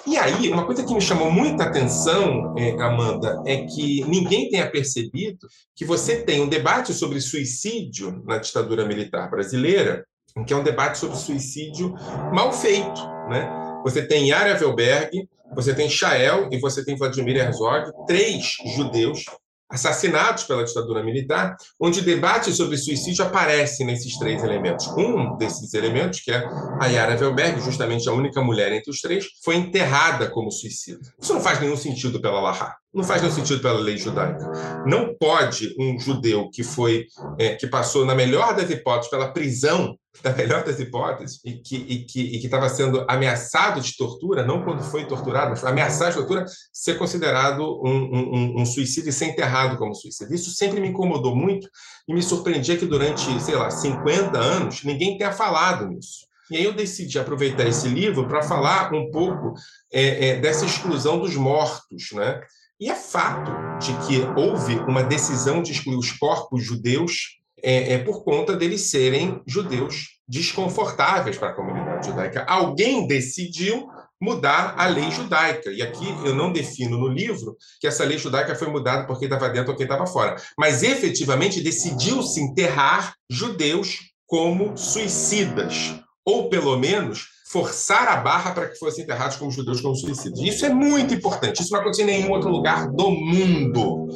E 0.06 0.18
aí, 0.18 0.50
uma 0.50 0.66
coisa 0.66 0.86
que 0.86 0.94
me 0.94 1.02
chamou 1.02 1.32
muita 1.32 1.66
atenção, 1.66 2.56
é, 2.58 2.72
Amanda, 2.82 3.42
é 3.46 3.66
que 3.66 4.04
ninguém 4.06 4.50
tenha 4.50 4.70
percebido 4.70 5.48
que 5.76 5.86
você 5.86 6.24
tem 6.24 6.42
um 6.42 6.50
debate 6.50 6.94
sobre 6.94 7.20
suicídio 7.22 8.22
na 8.26 8.38
ditadura 8.38 8.86
militar 8.86 9.30
brasileira, 9.30 10.06
que 10.46 10.54
é 10.54 10.56
um 10.56 10.64
debate 10.64 10.98
sobre 10.98 11.18
suicídio 11.18 11.94
mal 12.34 12.54
feito, 12.54 13.02
né? 13.30 13.50
Você 13.84 14.06
tem 14.06 14.30
Yara 14.30 14.56
Velberg, 14.56 15.28
você 15.56 15.74
tem 15.74 15.90
Shael 15.90 16.50
e 16.52 16.60
você 16.60 16.84
tem 16.84 16.96
Vladimir 16.96 17.38
Herzog, 17.38 17.92
três 18.06 18.58
judeus 18.76 19.26
assassinados 19.70 20.44
pela 20.44 20.64
ditadura 20.64 21.04
militar, 21.04 21.56
onde 21.80 22.02
debates 22.02 22.56
sobre 22.56 22.78
suicídio 22.78 23.26
aparecem 23.26 23.86
nesses 23.86 24.18
três 24.18 24.44
elementos. 24.44 24.88
Um 24.98 25.36
desses 25.38 25.74
elementos, 25.74 26.22
que 26.22 26.32
é 26.32 26.48
a 26.80 26.88
Yara 26.88 27.18
Velberg, 27.18 27.60
justamente 27.62 28.08
a 28.08 28.14
única 28.14 28.42
mulher 28.42 28.72
entre 28.72 28.90
os 28.90 29.02
três, 29.02 29.26
foi 29.44 29.56
enterrada 29.56 30.30
como 30.30 30.52
suicida. 30.52 31.02
Isso 31.22 31.34
não 31.34 31.42
faz 31.42 31.60
nenhum 31.60 31.78
sentido 31.78 32.22
pela 32.22 32.40
Lahá. 32.40 32.76
Não 32.98 33.04
faz 33.04 33.22
nenhum 33.22 33.34
sentido 33.34 33.62
pela 33.62 33.80
lei 33.80 33.96
judaica. 33.96 34.84
Não 34.88 35.16
pode 35.20 35.76
um 35.80 36.00
judeu 36.00 36.50
que 36.52 36.64
foi 36.64 37.06
é, 37.38 37.54
que 37.54 37.68
passou 37.68 38.04
na 38.04 38.16
melhor 38.16 38.56
das 38.56 38.72
hipóteses 38.72 39.12
pela 39.12 39.32
prisão 39.32 39.96
da 40.24 40.34
melhor 40.34 40.64
das 40.64 40.80
hipóteses, 40.80 41.40
e 41.46 41.60
que 41.60 42.44
estava 42.44 42.68
sendo 42.70 43.06
ameaçado 43.08 43.80
de 43.80 43.96
tortura, 43.96 44.44
não 44.44 44.64
quando 44.64 44.82
foi 44.82 45.06
torturado, 45.06 45.52
mas 45.52 45.64
ameaçado 45.64 46.10
de 46.10 46.18
tortura, 46.18 46.44
ser 46.74 46.98
considerado 46.98 47.62
um, 47.86 47.92
um, 47.92 48.62
um 48.62 48.66
suicídio 48.66 49.10
e 49.10 49.14
ser 49.14 49.26
enterrado 49.26 49.78
como 49.78 49.94
suicídio. 49.94 50.34
Isso 50.34 50.50
sempre 50.50 50.80
me 50.80 50.88
incomodou 50.88 51.36
muito 51.36 51.70
e 52.08 52.16
me 52.16 52.24
surpreendia 52.24 52.78
que 52.78 52.88
durante, 52.88 53.40
sei 53.40 53.56
lá, 53.56 53.70
50 53.70 54.40
anos, 54.40 54.84
ninguém 54.84 55.20
tenha 55.20 55.32
falado 55.32 55.86
nisso. 55.86 56.26
E 56.50 56.58
aí 56.58 56.64
eu 56.64 56.74
decidi 56.74 57.20
aproveitar 57.20 57.68
esse 57.68 57.88
livro 57.88 58.28
para 58.28 58.42
falar 58.42 58.94
um 58.94 59.12
pouco 59.12 59.54
é, 59.92 60.30
é, 60.30 60.40
dessa 60.40 60.66
exclusão 60.66 61.20
dos 61.20 61.36
mortos, 61.36 62.12
né? 62.14 62.42
E 62.80 62.90
é 62.90 62.96
fato 62.96 63.52
de 63.80 63.94
que 64.06 64.22
houve 64.40 64.76
uma 64.88 65.04
decisão 65.04 65.64
de 65.64 65.72
excluir 65.72 65.98
os 65.98 66.12
corpos 66.12 66.64
judeus 66.64 67.38
é, 67.64 67.94
é 67.94 67.98
por 67.98 68.24
conta 68.24 68.56
deles 68.56 68.92
serem 68.92 69.42
judeus 69.48 70.20
desconfortáveis 70.28 71.38
para 71.38 71.50
a 71.50 71.54
comunidade 71.54 72.08
judaica. 72.08 72.46
Alguém 72.48 73.08
decidiu 73.08 73.88
mudar 74.22 74.76
a 74.78 74.88
lei 74.88 75.10
judaica. 75.10 75.72
E 75.72 75.82
aqui 75.82 76.06
eu 76.24 76.36
não 76.36 76.52
defino 76.52 76.98
no 76.98 77.08
livro 77.08 77.56
que 77.80 77.88
essa 77.88 78.04
lei 78.04 78.18
judaica 78.18 78.56
foi 78.56 78.70
mudada 78.70 79.06
porque 79.08 79.26
estava 79.26 79.50
dentro 79.50 79.72
ou 79.72 79.78
quem 79.78 79.86
estava 79.86 80.06
fora. 80.06 80.36
Mas 80.58 80.84
efetivamente 80.84 81.62
decidiu-se 81.62 82.40
enterrar 82.42 83.16
judeus 83.30 84.00
como 84.26 84.76
suicidas, 84.78 85.96
ou 86.26 86.50
pelo 86.50 86.78
menos 86.78 87.37
forçar 87.52 88.08
a 88.08 88.18
barra 88.18 88.52
para 88.52 88.68
que 88.68 88.78
fossem 88.78 89.04
enterrados 89.04 89.38
como 89.38 89.52
judeus 89.52 89.82
como 89.82 89.96
suicidas. 89.96 90.40
Isso 90.40 90.66
é 90.66 90.70
muito 90.70 91.14
importante. 91.14 91.62
Isso 91.62 91.72
não 91.72 91.80
acontece 91.80 92.04
em 92.04 92.06
nenhum 92.06 92.32
outro 92.32 92.50
lugar 92.50 92.88
do 92.90 93.10
mundo. 93.10 94.08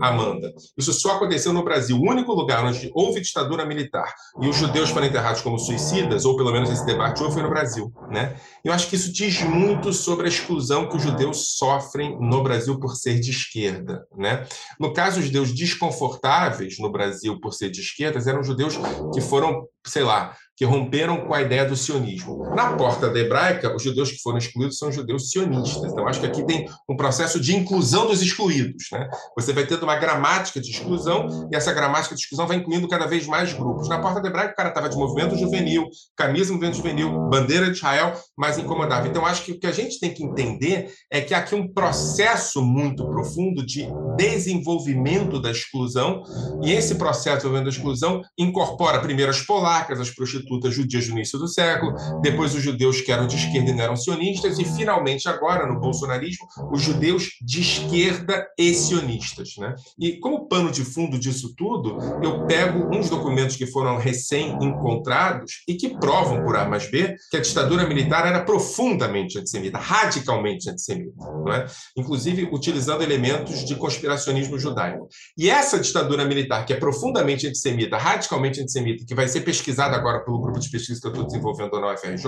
Amanda. 0.00 0.54
Isso 0.76 0.92
só 0.92 1.16
aconteceu 1.16 1.52
no 1.52 1.64
Brasil. 1.64 1.96
O 1.96 2.08
único 2.08 2.32
lugar 2.32 2.64
onde 2.64 2.90
houve 2.94 3.20
ditadura 3.20 3.64
militar 3.64 4.14
e 4.40 4.48
os 4.48 4.56
judeus 4.56 4.90
foram 4.90 5.06
enterrados 5.06 5.40
como 5.40 5.58
suicidas, 5.58 6.24
ou 6.24 6.36
pelo 6.36 6.52
menos 6.52 6.70
esse 6.70 6.86
debate 6.86 7.20
houve, 7.20 7.34
foi 7.34 7.42
no 7.42 7.50
Brasil. 7.50 7.92
Né? 8.08 8.36
Eu 8.64 8.72
acho 8.72 8.88
que 8.88 8.96
isso 8.96 9.12
diz 9.12 9.42
muito 9.42 9.92
sobre 9.92 10.26
a 10.26 10.28
exclusão 10.28 10.88
que 10.88 10.96
os 10.96 11.02
judeus 11.02 11.56
sofrem 11.56 12.16
no 12.20 12.42
Brasil 12.42 12.78
por 12.78 12.94
ser 12.94 13.18
de 13.18 13.30
esquerda. 13.30 14.06
Né? 14.16 14.46
No 14.78 14.92
caso, 14.92 15.18
os 15.18 15.26
judeus 15.26 15.52
desconfortáveis 15.52 16.78
no 16.78 16.92
Brasil 16.92 17.40
por 17.40 17.52
ser 17.52 17.70
de 17.70 17.80
esquerda 17.80 18.18
eram 18.28 18.42
judeus 18.42 18.74
que 19.12 19.20
foram, 19.20 19.66
sei 19.84 20.04
lá, 20.04 20.36
que 20.58 20.64
romperam 20.64 21.24
com 21.24 21.32
a 21.32 21.40
ideia 21.40 21.64
do 21.64 21.76
sionismo. 21.76 22.44
Na 22.56 22.72
porta 22.72 23.08
da 23.08 23.20
hebraica, 23.20 23.72
os 23.76 23.80
judeus 23.80 24.10
que 24.10 24.20
foram 24.20 24.38
excluídos 24.38 24.76
são 24.76 24.90
judeus 24.90 25.30
sionistas. 25.30 25.92
Então, 25.92 26.08
acho 26.08 26.18
que 26.18 26.26
aqui 26.26 26.44
tem 26.44 26.68
um 26.88 26.96
processo 26.96 27.38
de 27.38 27.54
inclusão 27.54 28.08
dos 28.08 28.20
excluídos. 28.20 28.86
Né? 28.90 29.08
Você 29.36 29.52
vai 29.52 29.64
tendo 29.64 29.84
uma 29.84 29.94
gramática 29.94 30.60
de 30.60 30.68
exclusão, 30.68 31.48
e 31.52 31.54
essa 31.54 31.72
gramática 31.72 32.12
de 32.16 32.22
exclusão 32.22 32.44
vai 32.44 32.56
incluindo 32.56 32.88
cada 32.88 33.06
vez 33.06 33.24
mais 33.24 33.52
grupos. 33.52 33.88
Na 33.88 34.00
porta 34.00 34.20
da 34.20 34.28
hebraica, 34.28 34.52
o 34.52 34.56
cara 34.56 34.70
estava 34.70 34.88
de 34.88 34.96
movimento 34.96 35.36
juvenil, 35.36 35.86
camisa 36.16 36.52
movimento 36.52 36.78
juvenil, 36.78 37.28
bandeira 37.28 37.70
de 37.70 37.76
Israel, 37.76 38.12
mas 38.36 38.58
incomodava. 38.58 39.06
Então, 39.06 39.24
acho 39.24 39.44
que 39.44 39.52
o 39.52 39.60
que 39.60 39.66
a 39.68 39.72
gente 39.72 40.00
tem 40.00 40.12
que 40.12 40.24
entender 40.24 40.92
é 41.08 41.20
que 41.20 41.34
aqui 41.34 41.54
um 41.54 41.72
processo 41.72 42.60
muito 42.60 43.08
profundo 43.08 43.64
de 43.64 43.86
desenvolvimento 44.16 45.40
da 45.40 45.52
exclusão, 45.52 46.24
e 46.64 46.72
esse 46.72 46.96
processo 46.96 47.28
de 47.28 47.42
desenvolvimento 47.42 47.72
da 47.72 47.76
exclusão 47.78 48.22
incorpora 48.36 48.98
primeiro 48.98 49.30
as 49.30 49.40
polacas, 49.40 50.00
as 50.00 50.10
prostitutas, 50.10 50.47
prostitutas 50.48 50.74
judias 50.74 51.06
no 51.08 51.16
início 51.16 51.38
do 51.38 51.46
século, 51.46 51.94
depois 52.22 52.54
os 52.54 52.62
judeus 52.62 53.00
que 53.00 53.12
eram 53.12 53.26
de 53.26 53.36
esquerda 53.36 53.70
e 53.70 53.74
não 53.74 53.84
eram 53.84 53.96
sionistas, 53.96 54.58
e 54.58 54.64
finalmente 54.64 55.28
agora, 55.28 55.66
no 55.66 55.78
bolsonarismo, 55.78 56.46
os 56.72 56.82
judeus 56.82 57.30
de 57.42 57.60
esquerda 57.60 58.46
e 58.58 58.72
sionistas. 58.72 59.56
Né? 59.58 59.74
E 59.98 60.18
como 60.18 60.48
pano 60.48 60.70
de 60.70 60.84
fundo 60.84 61.18
disso 61.18 61.54
tudo, 61.56 61.98
eu 62.22 62.46
pego 62.46 62.88
uns 62.94 63.10
documentos 63.10 63.56
que 63.56 63.66
foram 63.66 63.98
recém-encontrados 63.98 65.62
e 65.68 65.74
que 65.74 65.90
provam, 65.98 66.42
por 66.44 66.56
A 66.56 66.66
mais 66.66 66.90
B, 66.90 67.14
que 67.30 67.36
a 67.36 67.40
ditadura 67.40 67.86
militar 67.86 68.26
era 68.26 68.42
profundamente 68.42 69.38
antissemita, 69.38 69.78
radicalmente 69.78 70.70
antissemita, 70.70 71.12
não 71.18 71.52
é? 71.52 71.66
inclusive 71.96 72.48
utilizando 72.52 73.02
elementos 73.02 73.64
de 73.64 73.74
conspiracionismo 73.76 74.58
judaico. 74.58 75.08
E 75.36 75.50
essa 75.50 75.78
ditadura 75.78 76.24
militar, 76.24 76.64
que 76.64 76.72
é 76.72 76.76
profundamente 76.76 77.46
antissemita, 77.46 77.96
radicalmente 77.96 78.60
antissemita, 78.60 79.04
que 79.04 79.14
vai 79.14 79.28
ser 79.28 79.40
pesquisada 79.40 79.96
agora 79.96 80.20
pelo 80.20 80.37
grupo 80.40 80.58
de 80.58 80.70
pesquisa 80.70 81.00
que 81.00 81.06
eu 81.06 81.10
estou 81.10 81.26
desenvolvendo 81.26 81.80
na 81.80 81.92
UFRJ, 81.92 82.26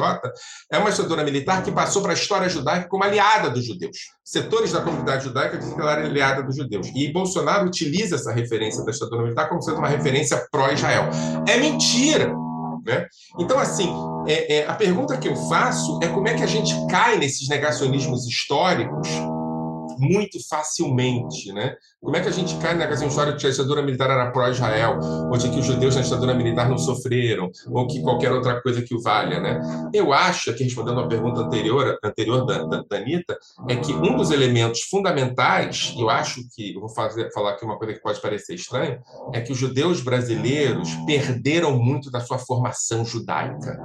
é 0.73 0.79
uma 0.79 0.91
ditadura 0.91 1.25
militar 1.25 1.63
que 1.63 1.73
passou 1.73 2.03
para 2.03 2.13
a 2.13 2.15
história 2.15 2.49
judaica 2.49 2.89
como 2.89 3.05
aliada 3.05 3.51
dos 3.51 3.65
judeus. 3.65 3.97
Setores 4.25 4.73
da 4.73 4.81
comunidade 4.81 5.25
judaica 5.25 5.59
que 5.59 5.81
ela 5.81 5.93
era 5.93 6.05
aliada 6.05 6.43
dos 6.43 6.57
judeus. 6.57 6.89
E 6.95 7.13
Bolsonaro 7.13 7.67
utiliza 7.67 8.17
essa 8.17 8.33
referência 8.33 8.85
da 8.85 8.93
ditadura 8.93 9.23
militar 9.23 9.49
como 9.49 9.63
sendo 9.63 9.79
uma 9.79 9.89
referência 9.89 10.47
pró-Israel. 10.51 11.09
É 11.49 11.57
mentira! 11.57 12.33
Né? 12.87 13.07
Então, 13.39 13.59
assim, 13.59 13.93
é, 14.27 14.59
é, 14.59 14.67
a 14.67 14.75
pergunta 14.75 15.17
que 15.17 15.29
eu 15.29 15.37
faço 15.49 15.99
é 16.03 16.09
como 16.09 16.29
é 16.29 16.35
que 16.35 16.43
a 16.43 16.47
gente 16.47 16.75
cai 16.89 17.19
nesses 17.19 17.49
negacionismos 17.49 18.27
históricos 18.27 19.09
muito 20.01 20.39
facilmente, 20.49 21.53
né? 21.53 21.77
Como 22.01 22.17
é 22.17 22.21
que 22.21 22.29
a 22.29 22.33
gente 22.33 22.57
cai 22.57 22.75
na 22.75 22.87
questão 22.87 23.09
histórica 23.09 23.37
de 23.37 23.43
que 23.43 23.47
a 23.47 23.51
ditadura 23.51 23.83
militar 23.83 24.09
era 24.09 24.31
pró-Israel, 24.31 24.99
ou 25.31 25.37
de 25.37 25.51
que 25.51 25.59
os 25.59 25.67
judeus 25.67 25.95
na 25.95 26.01
ditadura 26.01 26.35
militar 26.35 26.69
não 26.69 26.79
sofreram, 26.79 27.51
ou 27.71 27.87
que 27.87 28.01
qualquer 28.01 28.33
outra 28.33 28.61
coisa 28.63 28.81
que 28.81 28.95
o 28.95 29.03
valha, 29.03 29.39
né? 29.39 29.61
Eu 29.93 30.13
acho, 30.13 30.55
que 30.55 30.65
respondendo 30.65 31.01
a 31.01 31.07
pergunta 31.07 31.41
anterior, 31.41 31.99
anterior 32.03 32.47
da, 32.47 32.65
da, 32.65 32.83
da 32.89 32.97
Anitta, 32.97 33.39
é 33.69 33.77
que 33.77 33.93
um 33.93 34.17
dos 34.17 34.31
elementos 34.31 34.81
fundamentais, 34.83 35.95
eu 35.99 36.09
acho 36.09 36.41
que, 36.55 36.75
eu 36.75 36.81
vou 36.81 36.89
fazer, 36.89 37.31
falar 37.33 37.53
aqui 37.53 37.65
uma 37.65 37.77
coisa 37.77 37.93
que 37.93 38.01
pode 38.01 38.21
parecer 38.21 38.55
estranha, 38.55 39.01
é 39.35 39.41
que 39.41 39.53
os 39.53 39.59
judeus 39.59 40.01
brasileiros 40.01 40.89
perderam 41.07 41.79
muito 41.79 42.11
da 42.11 42.21
sua 42.21 42.39
formação 42.39 43.05
judaica. 43.05 43.79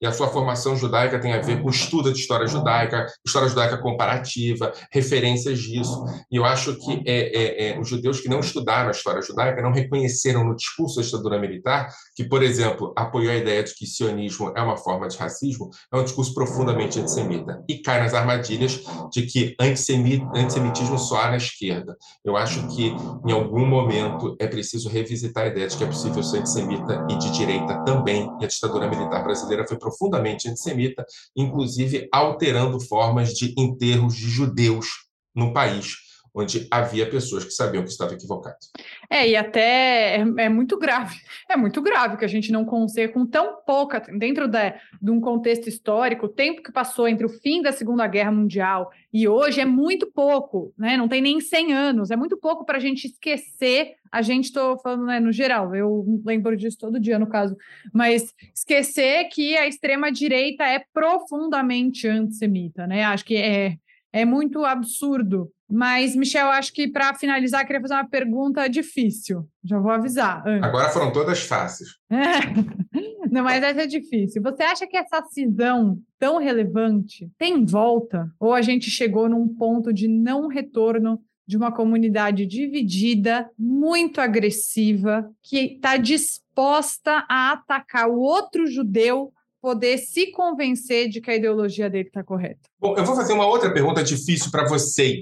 E 0.00 0.06
a 0.06 0.12
sua 0.12 0.28
formação 0.28 0.76
judaica 0.76 1.18
tem 1.18 1.32
a 1.32 1.40
ver 1.40 1.62
com 1.62 1.70
estudo 1.70 2.12
de 2.12 2.18
história 2.18 2.46
judaica, 2.46 3.06
história 3.24 3.48
judaica 3.48 3.78
comparativa, 3.78 4.72
referências 4.90 5.61
disso. 5.62 6.04
E 6.30 6.36
eu 6.36 6.44
acho 6.44 6.74
que 6.76 7.02
é, 7.06 7.36
é 7.36 7.52
é, 7.62 7.78
os 7.78 7.88
judeus 7.88 8.20
que 8.20 8.28
não 8.28 8.40
estudaram 8.40 8.88
a 8.88 8.92
história 8.92 9.22
judaica 9.22 9.62
não 9.62 9.72
reconheceram 9.72 10.44
no 10.44 10.56
discurso 10.56 10.96
da 10.96 11.02
ditadura 11.02 11.38
militar, 11.38 11.88
que, 12.14 12.24
por 12.24 12.42
exemplo, 12.42 12.92
apoiou 12.96 13.32
a 13.32 13.36
ideia 13.36 13.62
de 13.62 13.74
que 13.74 13.86
sionismo 13.86 14.52
é 14.56 14.62
uma 14.62 14.76
forma 14.76 15.08
de 15.08 15.16
racismo, 15.16 15.70
é 15.92 15.96
um 15.96 16.04
discurso 16.04 16.34
profundamente 16.34 16.98
antissemita 16.98 17.62
e 17.68 17.78
cai 17.78 18.00
nas 18.00 18.14
armadilhas 18.14 18.82
de 19.12 19.22
que 19.22 19.54
antissemitismo 19.60 20.98
só 20.98 21.22
há 21.22 21.30
na 21.30 21.36
esquerda. 21.36 21.96
Eu 22.24 22.36
acho 22.36 22.66
que, 22.68 22.94
em 23.26 23.32
algum 23.32 23.66
momento, 23.66 24.36
é 24.38 24.46
preciso 24.46 24.88
revisitar 24.88 25.44
a 25.44 25.48
ideia 25.48 25.68
de 25.68 25.76
que 25.76 25.84
é 25.84 25.86
possível 25.86 26.22
ser 26.22 26.38
antissemita 26.38 27.06
e 27.10 27.16
de 27.16 27.30
direita 27.30 27.82
também, 27.84 28.28
e 28.40 28.44
a 28.44 28.48
ditadura 28.48 28.88
militar 28.88 29.22
brasileira 29.22 29.66
foi 29.66 29.78
profundamente 29.78 30.48
antissemita, 30.48 31.04
inclusive 31.36 32.08
alterando 32.12 32.80
formas 32.80 33.34
de 33.34 33.54
enterros 33.56 34.14
de 34.14 34.28
judeus 34.28 35.11
no 35.34 35.52
país 35.52 36.12
onde 36.34 36.66
havia 36.70 37.08
pessoas 37.08 37.44
que 37.44 37.50
sabiam 37.50 37.84
que 37.84 37.90
estavam 37.90 38.14
equivocadas. 38.14 38.70
É, 39.10 39.28
e 39.28 39.36
até 39.36 40.16
é, 40.16 40.24
é, 40.38 40.48
muito 40.48 40.78
grave, 40.78 41.16
é 41.48 41.56
muito 41.56 41.82
grave 41.82 42.16
que 42.16 42.24
a 42.24 42.28
gente 42.28 42.50
não 42.50 42.64
consiga, 42.64 43.12
com 43.12 43.26
tão 43.26 43.58
pouca, 43.66 44.00
dentro 44.18 44.48
da, 44.48 44.70
de 45.00 45.10
um 45.10 45.20
contexto 45.20 45.68
histórico, 45.68 46.26
o 46.26 46.30
tempo 46.30 46.62
que 46.62 46.72
passou 46.72 47.06
entre 47.06 47.26
o 47.26 47.28
fim 47.28 47.60
da 47.60 47.70
Segunda 47.70 48.06
Guerra 48.06 48.32
Mundial 48.32 48.90
e 49.12 49.28
hoje 49.28 49.60
é 49.60 49.66
muito 49.66 50.10
pouco, 50.10 50.72
né? 50.78 50.96
Não 50.96 51.06
tem 51.06 51.20
nem 51.20 51.38
100 51.38 51.72
anos, 51.74 52.10
é 52.10 52.16
muito 52.16 52.36
pouco 52.38 52.64
para 52.64 52.78
a 52.78 52.80
gente 52.80 53.06
esquecer. 53.06 53.96
A 54.10 54.22
gente, 54.22 54.46
estou 54.46 54.78
falando 54.78 55.06
né, 55.06 55.20
no 55.20 55.32
geral, 55.32 55.74
eu 55.74 56.04
lembro 56.24 56.56
disso 56.56 56.76
todo 56.78 57.00
dia, 57.00 57.18
no 57.18 57.26
caso, 57.26 57.56
mas 57.92 58.34
esquecer 58.54 59.24
que 59.28 59.56
a 59.56 59.66
extrema-direita 59.66 60.64
é 60.64 60.82
profundamente 60.92 62.06
antissemita, 62.08 62.86
né? 62.86 63.04
Acho 63.04 63.24
que 63.24 63.36
é, 63.36 63.76
é 64.12 64.24
muito 64.24 64.64
absurdo 64.64 65.50
mas, 65.74 66.14
Michel, 66.14 66.50
acho 66.50 66.70
que 66.70 66.86
para 66.86 67.14
finalizar, 67.14 67.64
queria 67.64 67.80
fazer 67.80 67.94
uma 67.94 68.06
pergunta 68.06 68.68
difícil. 68.68 69.48
Já 69.64 69.78
vou 69.78 69.90
avisar. 69.90 70.46
Antes. 70.46 70.68
Agora 70.68 70.90
foram 70.90 71.10
todas 71.10 71.40
fáceis. 71.40 71.88
Não, 73.30 73.42
mas 73.42 73.62
essa 73.62 73.84
é 73.84 73.86
difícil. 73.86 74.42
Você 74.42 74.62
acha 74.62 74.86
que 74.86 74.98
essa 74.98 75.22
cisão 75.30 75.98
tão 76.18 76.36
relevante 76.36 77.30
tem 77.38 77.64
volta? 77.64 78.30
Ou 78.38 78.52
a 78.52 78.60
gente 78.60 78.90
chegou 78.90 79.30
num 79.30 79.48
ponto 79.48 79.94
de 79.94 80.06
não 80.06 80.46
retorno 80.46 81.18
de 81.46 81.56
uma 81.56 81.72
comunidade 81.72 82.44
dividida, 82.44 83.48
muito 83.58 84.20
agressiva, 84.20 85.26
que 85.42 85.74
está 85.74 85.96
disposta 85.96 87.24
a 87.26 87.52
atacar 87.52 88.10
o 88.10 88.20
outro 88.20 88.66
judeu 88.66 89.32
poder 89.62 89.96
se 89.96 90.32
convencer 90.32 91.08
de 91.08 91.20
que 91.20 91.30
a 91.30 91.36
ideologia 91.36 91.88
dele 91.88 92.08
está 92.08 92.24
correta. 92.24 92.68
Bom, 92.80 92.96
eu 92.98 93.04
vou 93.04 93.14
fazer 93.14 93.32
uma 93.32 93.46
outra 93.46 93.72
pergunta 93.72 94.02
difícil 94.02 94.50
para 94.50 94.66
vocês, 94.66 95.20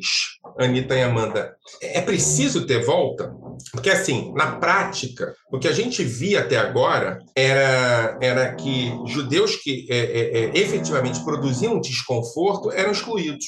Anitta 0.59 0.97
e 0.97 1.03
Amanda. 1.03 1.55
É 1.83 2.01
preciso 2.01 2.67
ter 2.67 2.83
volta? 2.83 3.37
Porque, 3.73 3.91
assim, 3.91 4.33
na 4.35 4.53
prática, 4.57 5.35
o 5.53 5.59
que 5.59 5.69
a 5.69 5.73
gente 5.73 6.03
via 6.03 6.41
até 6.41 6.57
agora 6.57 7.19
era, 7.37 8.19
era 8.21 8.55
que 8.55 8.93
judeus 9.07 9.57
que 9.57 9.87
é, 9.91 9.99
é, 9.99 10.39
é, 10.39 10.59
efetivamente 10.59 11.23
produziam 11.25 11.81
desconforto 11.81 12.71
eram 12.73 12.93
excluídos. 12.93 13.47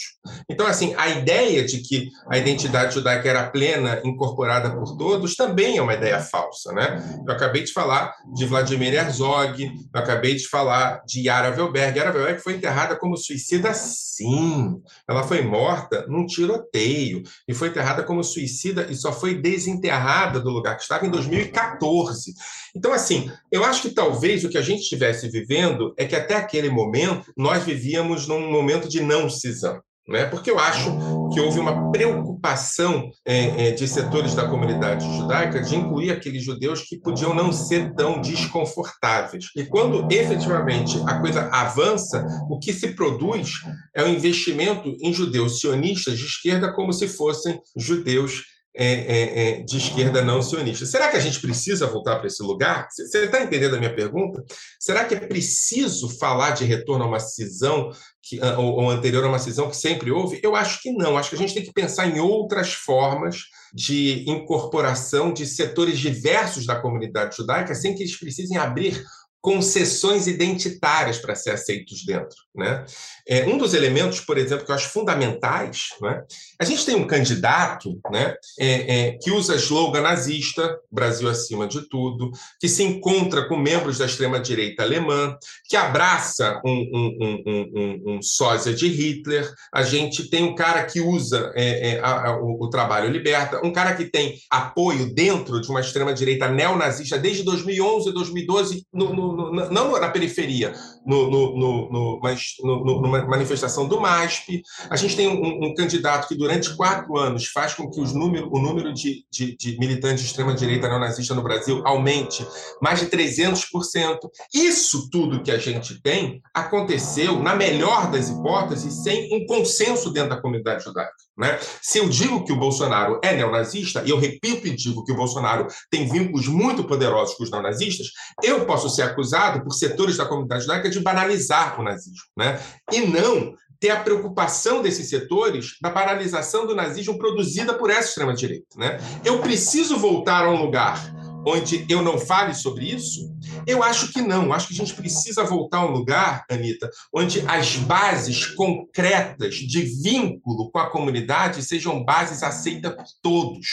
Então, 0.49 0.67
assim, 0.67 0.95
a 0.97 1.09
ideia 1.09 1.65
de 1.65 1.79
que 1.79 2.09
a 2.29 2.39
identidade 2.39 2.95
judaica 2.95 3.29
era 3.29 3.51
plena, 3.51 4.01
incorporada 4.05 4.71
por 4.71 4.97
todos, 4.97 5.35
também 5.35 5.79
é 5.79 5.83
uma 5.83 5.95
ideia 5.95 6.21
falsa, 6.21 6.73
né? 6.73 7.23
Eu 7.27 7.33
acabei 7.33 7.65
de 7.65 7.73
falar 7.73 8.13
de 8.35 8.45
Vladimir 8.47 8.95
Herzog, 8.95 9.63
eu 9.63 10.01
acabei 10.01 10.35
de 10.35 10.49
falar 10.49 11.03
de 11.07 11.27
Yara 11.27 11.51
Velberg. 11.51 11.99
Yara 11.99 12.13
Velberg 12.13 12.41
foi 12.41 12.55
enterrada 12.55 12.97
como 12.97 13.17
suicida 13.17 13.73
Sim, 13.75 14.83
ela 15.09 15.23
foi 15.23 15.41
morta 15.43 16.07
num 16.07 16.27
tiroteio 16.27 17.23
e 17.49 17.55
foi 17.55 17.69
enterrada 17.69 18.03
como 18.03 18.23
suicida 18.23 18.87
e 18.91 18.95
só 18.95 19.11
foi 19.11 19.35
desenterrada 19.35 20.01
do 20.40 20.50
lugar 20.50 20.76
que 20.76 20.82
estava 20.82 21.07
em 21.07 21.11
2014. 21.11 22.32
Então, 22.74 22.92
assim, 22.92 23.30
eu 23.50 23.64
acho 23.64 23.82
que 23.82 23.90
talvez 23.90 24.44
o 24.44 24.48
que 24.48 24.59
a 24.59 24.62
gente 24.62 24.80
estivesse 24.80 25.28
vivendo 25.28 25.94
é 25.96 26.05
que 26.05 26.16
até 26.16 26.36
aquele 26.36 26.70
momento 26.70 27.32
nós 27.36 27.64
vivíamos 27.64 28.26
num 28.26 28.50
momento 28.50 28.88
de 28.88 29.00
não 29.00 29.28
cisão. 29.28 29.80
Né? 30.09 30.24
Porque 30.24 30.50
eu 30.50 30.59
acho 30.59 30.90
que 31.32 31.40
houve 31.40 31.61
uma 31.61 31.92
preocupação 31.92 33.09
é, 33.24 33.68
é, 33.68 33.70
de 33.70 33.86
setores 33.86 34.34
da 34.34 34.48
comunidade 34.48 35.05
judaica 35.16 35.62
de 35.62 35.76
incluir 35.76 36.11
aqueles 36.11 36.42
judeus 36.42 36.82
que 36.82 36.98
podiam 36.98 37.32
não 37.32 37.53
ser 37.53 37.94
tão 37.94 38.20
desconfortáveis. 38.20 39.46
E 39.57 39.64
quando 39.64 40.09
efetivamente 40.12 41.00
a 41.07 41.20
coisa 41.20 41.48
avança, 41.53 42.26
o 42.50 42.59
que 42.59 42.72
se 42.72 42.88
produz 42.94 43.61
é 43.94 44.03
um 44.03 44.09
investimento 44.09 44.92
em 45.00 45.12
judeus 45.12 45.61
sionistas 45.61 46.18
de 46.18 46.26
esquerda 46.26 46.72
como 46.72 46.92
se 46.92 47.07
fossem 47.07 47.61
judeus 47.76 48.42
é, 48.75 48.87
é, 48.87 49.49
é, 49.59 49.62
de 49.62 49.77
esquerda 49.77 50.23
não 50.23 50.41
sionista. 50.41 50.87
Será 50.87 51.09
que 51.09 51.16
a 51.16 51.20
gente 51.20 51.41
precisa 51.41 51.87
voltar 51.87 52.16
para 52.16 52.27
esse 52.27 52.43
lugar? 52.43 52.89
Você 52.91 53.25
está 53.25 53.43
entendendo 53.43 53.77
a 53.77 53.79
minha 53.79 53.95
pergunta? 53.95 54.43
Será 54.81 55.05
que 55.05 55.14
é 55.14 55.20
preciso 55.20 56.09
falar 56.18 56.53
de 56.53 56.64
retorno 56.64 57.05
a 57.05 57.09
uma 57.09 57.20
cisão 57.20 57.91
que, 58.23 58.41
ou, 58.41 58.77
ou 58.77 58.91
anterior 58.91 59.25
a 59.25 59.29
uma 59.29 59.39
cisão 59.39 59.68
que 59.68 59.77
sempre 59.77 60.11
houve? 60.11 60.41
Eu 60.43 60.57
acho 60.57 60.81
que 60.81 60.91
não. 60.91 61.18
Acho 61.18 61.31
que 61.31 61.37
a 61.37 61.39
gente 61.39 61.55
tem 61.55 61.64
que 61.64 61.73
pensar 61.73 62.07
em 62.07 62.18
outras 62.18 62.73
formas 62.73 63.43
de 63.75 64.25
incorporação 64.29 65.33
de 65.33 65.47
setores 65.47 65.99
diversos 65.99 66.66
da 66.66 66.81
comunidade 66.81 67.37
judaica 67.37 67.75
sem 67.75 67.95
que 67.95 68.03
eles 68.03 68.18
precisem 68.18 68.57
abrir 68.57 69.03
concessões 69.43 70.28
identitárias 70.28 71.18
para 71.18 71.34
ser 71.34 71.51
aceitos 71.51 72.07
dentro. 72.07 72.36
Né? 72.55 72.84
É, 73.26 73.45
um 73.45 73.59
dos 73.59 73.74
elementos, 73.74 74.20
por 74.20 74.38
exemplo, 74.38 74.64
que 74.64 74.70
eu 74.70 74.76
acho 74.76 74.88
fundamentais, 74.90 75.88
né? 76.01 76.22
a 76.61 76.64
gente 76.64 76.86
tem 76.86 76.95
um 76.95 77.07
candidato 77.07 78.01
né, 78.11 78.34
é, 78.59 79.09
é, 79.09 79.12
que 79.20 79.32
usa 79.32 79.57
slogan 79.57 80.03
nazista, 80.03 80.78
Brasil 80.90 81.28
acima 81.28 81.66
de 81.66 81.88
tudo, 81.88 82.30
que 82.61 82.68
se 82.68 82.84
encontra 82.84 83.49
com 83.49 83.57
membros 83.57 83.99
da 83.99 84.07
extrema-direita 84.07 84.84
alemã, 84.84 85.36
que 85.68 85.76
abraça 85.76 86.61
um, 86.64 86.90
um, 86.93 87.43
um, 87.47 88.03
um, 88.14 88.22
sósia 88.22 88.72
de 88.72 88.86
Hitler, 88.86 89.53
a 89.74 89.82
gente 89.82 90.30
tem 90.30 90.45
um 90.45 90.55
cara 90.55 90.84
que 90.84 91.01
usa 91.01 91.53
é, 91.57 91.95
é, 91.95 92.01
a, 92.01 92.28
a, 92.28 92.36
o, 92.40 92.64
o, 92.64 92.70
trabalho 92.70 93.11
liberta, 93.11 93.61
um 93.64 93.72
cara 93.72 93.95
que 93.97 94.05
tem 94.05 94.38
apoio 94.49 95.12
dentro 95.12 95.61
de 95.61 95.68
uma 95.68 95.80
extrema-direita 95.80 96.49
neonazista 96.49 97.18
desde 97.18 97.43
2011, 97.43 98.12
2012, 98.12 98.86
no, 98.93 99.12
no 99.14 99.32
não 99.70 99.99
na 100.01 100.09
periferia, 100.09 100.72
no, 101.05 101.30
no, 101.30 102.20
mas 102.22 102.55
numa 102.62 103.24
manifestação 103.26 103.89
do 103.89 104.01
MASP. 104.01 104.62
A 104.89 104.97
gente 104.97 105.16
tem 105.16 105.28
um, 105.28 105.66
um, 105.66 105.74
candidato 105.74 106.28
que, 106.28 106.35
durante 106.35 106.76
quatro 106.76 107.18
anos, 107.18 107.47
faz 107.47 107.74
com 107.74 107.91
que 107.91 108.01
os 108.01 108.12
número, 108.12 108.49
o 108.53 108.59
número 108.59 108.93
de, 108.93 109.24
de, 109.30 109.57
de 109.57 109.78
militantes 109.78 110.22
de 110.22 110.30
extrema-direita 110.30 110.89
neonazista 110.89 111.35
no 111.35 111.43
Brasil 111.43 111.83
aumente 111.85 112.47
mais 112.80 113.01
de 113.01 113.07
300%. 113.07 114.18
Isso 114.55 115.09
tudo 115.11 115.43
que 115.43 115.51
a 115.51 115.59
gente 115.59 116.01
tem 116.01 116.41
aconteceu, 116.55 117.39
na 117.39 117.55
melhor 117.55 118.11
das 118.11 118.28
hipóteses, 118.28 119.03
sem 119.03 119.35
um 119.35 119.47
consenso 119.47 120.11
dentro 120.11 120.30
da 120.30 120.41
comunidade 120.41 120.85
judaica. 120.85 121.12
Né? 121.37 121.59
Se 121.80 121.99
eu 121.99 122.09
digo 122.09 122.45
que 122.45 122.53
o 122.53 122.59
Bolsonaro 122.59 123.18
é 123.24 123.35
neonazista, 123.35 124.03
e 124.05 124.11
eu 124.11 124.18
repito 124.18 124.66
e 124.66 124.76
digo 124.76 125.03
que 125.05 125.12
o 125.12 125.16
Bolsonaro 125.16 125.66
tem 125.91 126.07
vínculos 126.07 126.47
muito 126.47 126.85
poderosos 126.85 127.35
com 127.35 127.43
os 127.43 127.51
neonazistas, 127.51 128.09
eu 128.43 128.66
posso 128.66 128.91
ser 128.91 129.03
acusado 129.03 129.22
por 129.62 129.73
setores 129.73 130.16
da 130.16 130.27
comunidade 130.27 130.62
judaica 130.62 130.91
de 130.91 131.01
banalizar 131.01 131.81
o 131.81 131.85
nazismo, 131.85 132.27
né? 132.37 132.61
e 132.93 133.01
não 133.01 133.55
ter 133.81 133.91
a 133.91 134.01
preocupação 134.01 134.81
desses 134.81 135.09
setores 135.09 135.77
da 135.83 135.91
paralisação 135.91 136.66
do 136.66 136.75
nazismo 136.75 137.18
produzida 137.18 137.75
por 137.75 137.91
essa 137.91 138.11
extrema-direita. 138.11 138.79
Né? 138.79 138.99
Eu 139.25 139.41
preciso 139.41 139.99
voltar 139.99 140.45
a 140.45 140.51
um 140.51 140.62
lugar 140.62 141.12
onde 141.47 141.85
eu 141.89 142.03
não 142.03 142.18
fale 142.18 142.55
sobre 142.55 142.87
isso? 142.87 143.33
Eu 143.66 143.83
acho 143.83 144.12
que 144.12 144.20
não. 144.20 144.53
Acho 144.53 144.68
que 144.68 144.75
a 144.75 144.77
gente 144.77 144.95
precisa 144.95 145.45
voltar 145.45 145.79
a 145.79 145.87
um 145.87 145.91
lugar, 145.91 146.45
Anitta, 146.49 146.89
onde 147.12 147.41
as 147.49 147.77
bases 147.77 148.47
concretas 148.47 149.55
de 149.57 149.83
vínculo 150.03 150.70
com 150.70 150.79
a 150.79 150.91
comunidade 150.91 151.62
sejam 151.62 152.05
bases 152.05 152.43
aceitas 152.43 152.95
por 152.95 153.07
todos. 153.20 153.66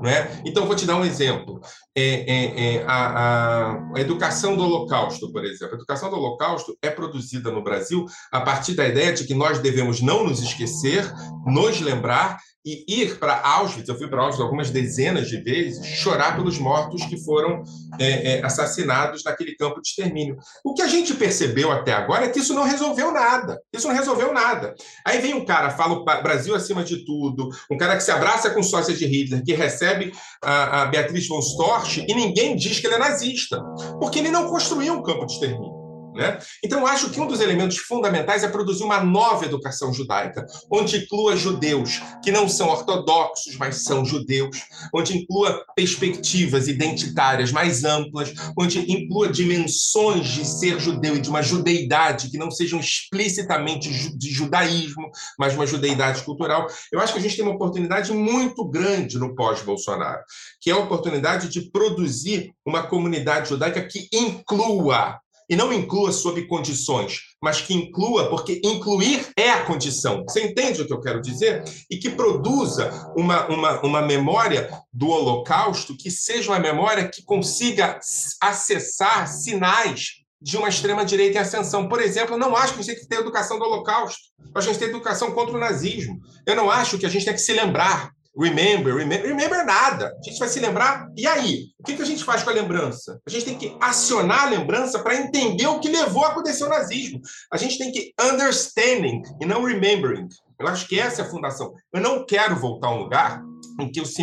Não 0.00 0.08
é? 0.08 0.40
Então, 0.44 0.66
vou 0.66 0.76
te 0.76 0.86
dar 0.86 0.96
um 0.96 1.04
exemplo. 1.04 1.60
É, 1.96 2.02
é, 2.02 2.76
é, 2.76 2.84
a, 2.84 2.92
a, 2.92 3.96
a, 3.96 4.00
educação 4.00 4.56
do 4.56 4.62
Holocausto, 4.62 5.32
por 5.32 5.44
exemplo. 5.44 5.74
A 5.74 5.76
educação 5.76 6.08
do 6.08 6.16
Holocausto 6.16 6.78
é 6.80 6.88
produzida 6.88 7.50
no 7.50 7.64
Brasil 7.64 8.06
a 8.30 8.40
partir 8.40 8.74
da 8.74 8.86
ideia 8.86 9.12
de 9.12 9.26
que 9.26 9.34
nós 9.34 9.58
devemos 9.58 10.00
não 10.00 10.22
nos 10.24 10.40
esquecer, 10.40 11.04
nos 11.44 11.80
lembrar 11.80 12.38
e 12.64 12.84
ir 12.86 13.18
para 13.18 13.40
Auschwitz, 13.40 13.88
eu 13.88 13.96
fui 13.96 14.08
para 14.08 14.20
Auschwitz 14.20 14.42
algumas 14.42 14.70
dezenas 14.70 15.28
de 15.28 15.38
vezes, 15.38 15.84
chorar 15.86 16.36
pelos 16.36 16.58
mortos 16.58 17.04
que 17.06 17.16
foram 17.24 17.62
é, 17.98 18.38
é, 18.38 18.44
assassinados 18.44 19.24
naquele 19.24 19.56
campo 19.56 19.80
de 19.80 19.88
extermínio. 19.88 20.36
O 20.64 20.74
que 20.74 20.82
a 20.82 20.86
gente 20.86 21.14
percebeu 21.14 21.70
até 21.72 21.92
agora 21.92 22.26
é 22.26 22.28
que 22.28 22.38
isso 22.38 22.52
não 22.52 22.64
resolveu 22.64 23.12
nada. 23.12 23.60
Isso 23.72 23.88
não 23.88 23.94
resolveu 23.94 24.32
nada. 24.32 24.74
Aí 25.06 25.20
vem 25.20 25.34
um 25.34 25.44
cara, 25.44 25.70
fala 25.70 25.94
o 25.94 26.04
Brasil 26.04 26.54
acima 26.54 26.84
de 26.84 27.04
tudo, 27.04 27.48
um 27.70 27.78
cara 27.78 27.96
que 27.96 28.02
se 28.02 28.10
abraça 28.10 28.50
com 28.50 28.62
sócia 28.62 28.94
de 28.94 29.06
Hitler, 29.06 29.42
que 29.42 29.54
recebe 29.54 30.12
a, 30.42 30.82
a 30.82 30.86
Beatriz 30.86 31.26
von 31.26 31.40
Storch 31.40 32.04
e 32.06 32.14
ninguém 32.14 32.56
diz 32.56 32.78
que 32.78 32.86
ele 32.86 32.96
é 32.96 32.98
nazista, 32.98 33.62
porque 33.98 34.18
ele 34.18 34.30
não 34.30 34.48
construiu 34.48 34.94
um 34.94 35.02
campo 35.02 35.24
de 35.24 35.32
extermínio. 35.32 35.79
Né? 36.20 36.38
Então, 36.62 36.86
acho 36.86 37.08
que 37.08 37.18
um 37.18 37.26
dos 37.26 37.40
elementos 37.40 37.78
fundamentais 37.78 38.44
é 38.44 38.48
produzir 38.48 38.84
uma 38.84 39.02
nova 39.02 39.46
educação 39.46 39.90
judaica, 39.90 40.46
onde 40.70 40.98
inclua 40.98 41.34
judeus 41.34 42.02
que 42.22 42.30
não 42.30 42.46
são 42.46 42.68
ortodoxos, 42.68 43.56
mas 43.56 43.84
são 43.84 44.04
judeus, 44.04 44.58
onde 44.94 45.16
inclua 45.16 45.64
perspectivas 45.74 46.68
identitárias 46.68 47.50
mais 47.50 47.84
amplas, 47.84 48.34
onde 48.54 48.80
inclua 48.92 49.32
dimensões 49.32 50.28
de 50.28 50.44
ser 50.44 50.78
judeu 50.78 51.16
e 51.16 51.22
de 51.22 51.30
uma 51.30 51.40
judeidade 51.40 52.28
que 52.28 52.36
não 52.36 52.50
sejam 52.50 52.78
explicitamente 52.78 53.88
de 54.14 54.30
judaísmo, 54.30 55.10
mas 55.38 55.54
uma 55.54 55.66
judeidade 55.66 56.22
cultural. 56.22 56.66
Eu 56.92 57.00
acho 57.00 57.14
que 57.14 57.18
a 57.18 57.22
gente 57.22 57.34
tem 57.34 57.46
uma 57.46 57.54
oportunidade 57.54 58.12
muito 58.12 58.62
grande 58.68 59.18
no 59.18 59.34
pós-Bolsonaro, 59.34 60.20
que 60.60 60.70
é 60.70 60.74
a 60.74 60.78
oportunidade 60.78 61.48
de 61.48 61.70
produzir 61.70 62.52
uma 62.66 62.82
comunidade 62.82 63.48
judaica 63.48 63.80
que 63.80 64.06
inclua 64.12 65.18
e 65.50 65.56
não 65.56 65.72
inclua 65.72 66.12
sob 66.12 66.46
condições, 66.46 67.22
mas 67.42 67.60
que 67.60 67.74
inclua, 67.74 68.30
porque 68.30 68.60
incluir 68.64 69.26
é 69.36 69.50
a 69.50 69.64
condição. 69.64 70.22
Você 70.22 70.44
entende 70.44 70.80
o 70.80 70.86
que 70.86 70.92
eu 70.92 71.00
quero 71.00 71.20
dizer? 71.20 71.64
E 71.90 71.96
que 71.96 72.10
produza 72.10 73.12
uma, 73.16 73.48
uma, 73.48 73.80
uma 73.80 74.02
memória 74.02 74.70
do 74.92 75.08
Holocausto 75.08 75.96
que 75.96 76.08
seja 76.08 76.52
uma 76.52 76.60
memória 76.60 77.08
que 77.08 77.24
consiga 77.24 77.98
acessar 78.40 79.26
sinais 79.26 80.20
de 80.40 80.56
uma 80.56 80.68
extrema-direita 80.68 81.38
em 81.38 81.40
ascensão. 81.40 81.88
Por 81.88 82.00
exemplo, 82.00 82.34
eu 82.34 82.38
não 82.38 82.56
acho 82.56 82.74
que 82.74 82.80
a 82.80 82.82
gente 82.84 82.94
tem 82.94 83.02
que 83.02 83.08
ter 83.08 83.20
educação 83.20 83.58
do 83.58 83.64
Holocausto. 83.64 84.20
A 84.54 84.60
gente 84.60 84.78
tem 84.78 84.88
educação 84.88 85.32
contra 85.32 85.56
o 85.56 85.60
nazismo. 85.60 86.20
Eu 86.46 86.54
não 86.54 86.70
acho 86.70 86.96
que 86.96 87.04
a 87.04 87.08
gente 87.08 87.24
tem 87.24 87.34
que 87.34 87.40
se 87.40 87.52
lembrar 87.52 88.12
Remember, 88.36 88.94
remember, 88.94 89.26
remember 89.26 89.66
nada. 89.66 90.16
A 90.18 90.22
gente 90.22 90.38
vai 90.38 90.48
se 90.48 90.60
lembrar. 90.60 91.08
E 91.16 91.26
aí? 91.26 91.66
O 91.78 91.84
que, 91.84 91.96
que 91.96 92.02
a 92.02 92.06
gente 92.06 92.22
faz 92.22 92.42
com 92.42 92.50
a 92.50 92.52
lembrança? 92.52 93.20
A 93.26 93.30
gente 93.30 93.44
tem 93.44 93.58
que 93.58 93.76
acionar 93.80 94.44
a 94.44 94.50
lembrança 94.50 95.00
para 95.00 95.16
entender 95.16 95.66
o 95.66 95.80
que 95.80 95.88
levou 95.88 96.24
a 96.24 96.28
acontecer 96.28 96.64
o 96.64 96.68
nazismo. 96.68 97.20
A 97.52 97.56
gente 97.56 97.76
tem 97.76 97.90
que 97.90 98.12
understanding 98.20 99.22
e 99.40 99.46
não 99.46 99.64
remembering. 99.64 100.28
Eu 100.58 100.68
acho 100.68 100.86
que 100.86 101.00
essa 101.00 101.22
é 101.22 101.24
a 101.24 101.28
fundação. 101.28 101.72
Eu 101.92 102.00
não 102.00 102.24
quero 102.24 102.54
voltar 102.56 102.88
a 102.88 102.94
um 102.94 102.98
lugar 102.98 103.42
em 103.78 103.90
que 103.90 104.00
eu, 104.00 104.04
se, 104.04 104.22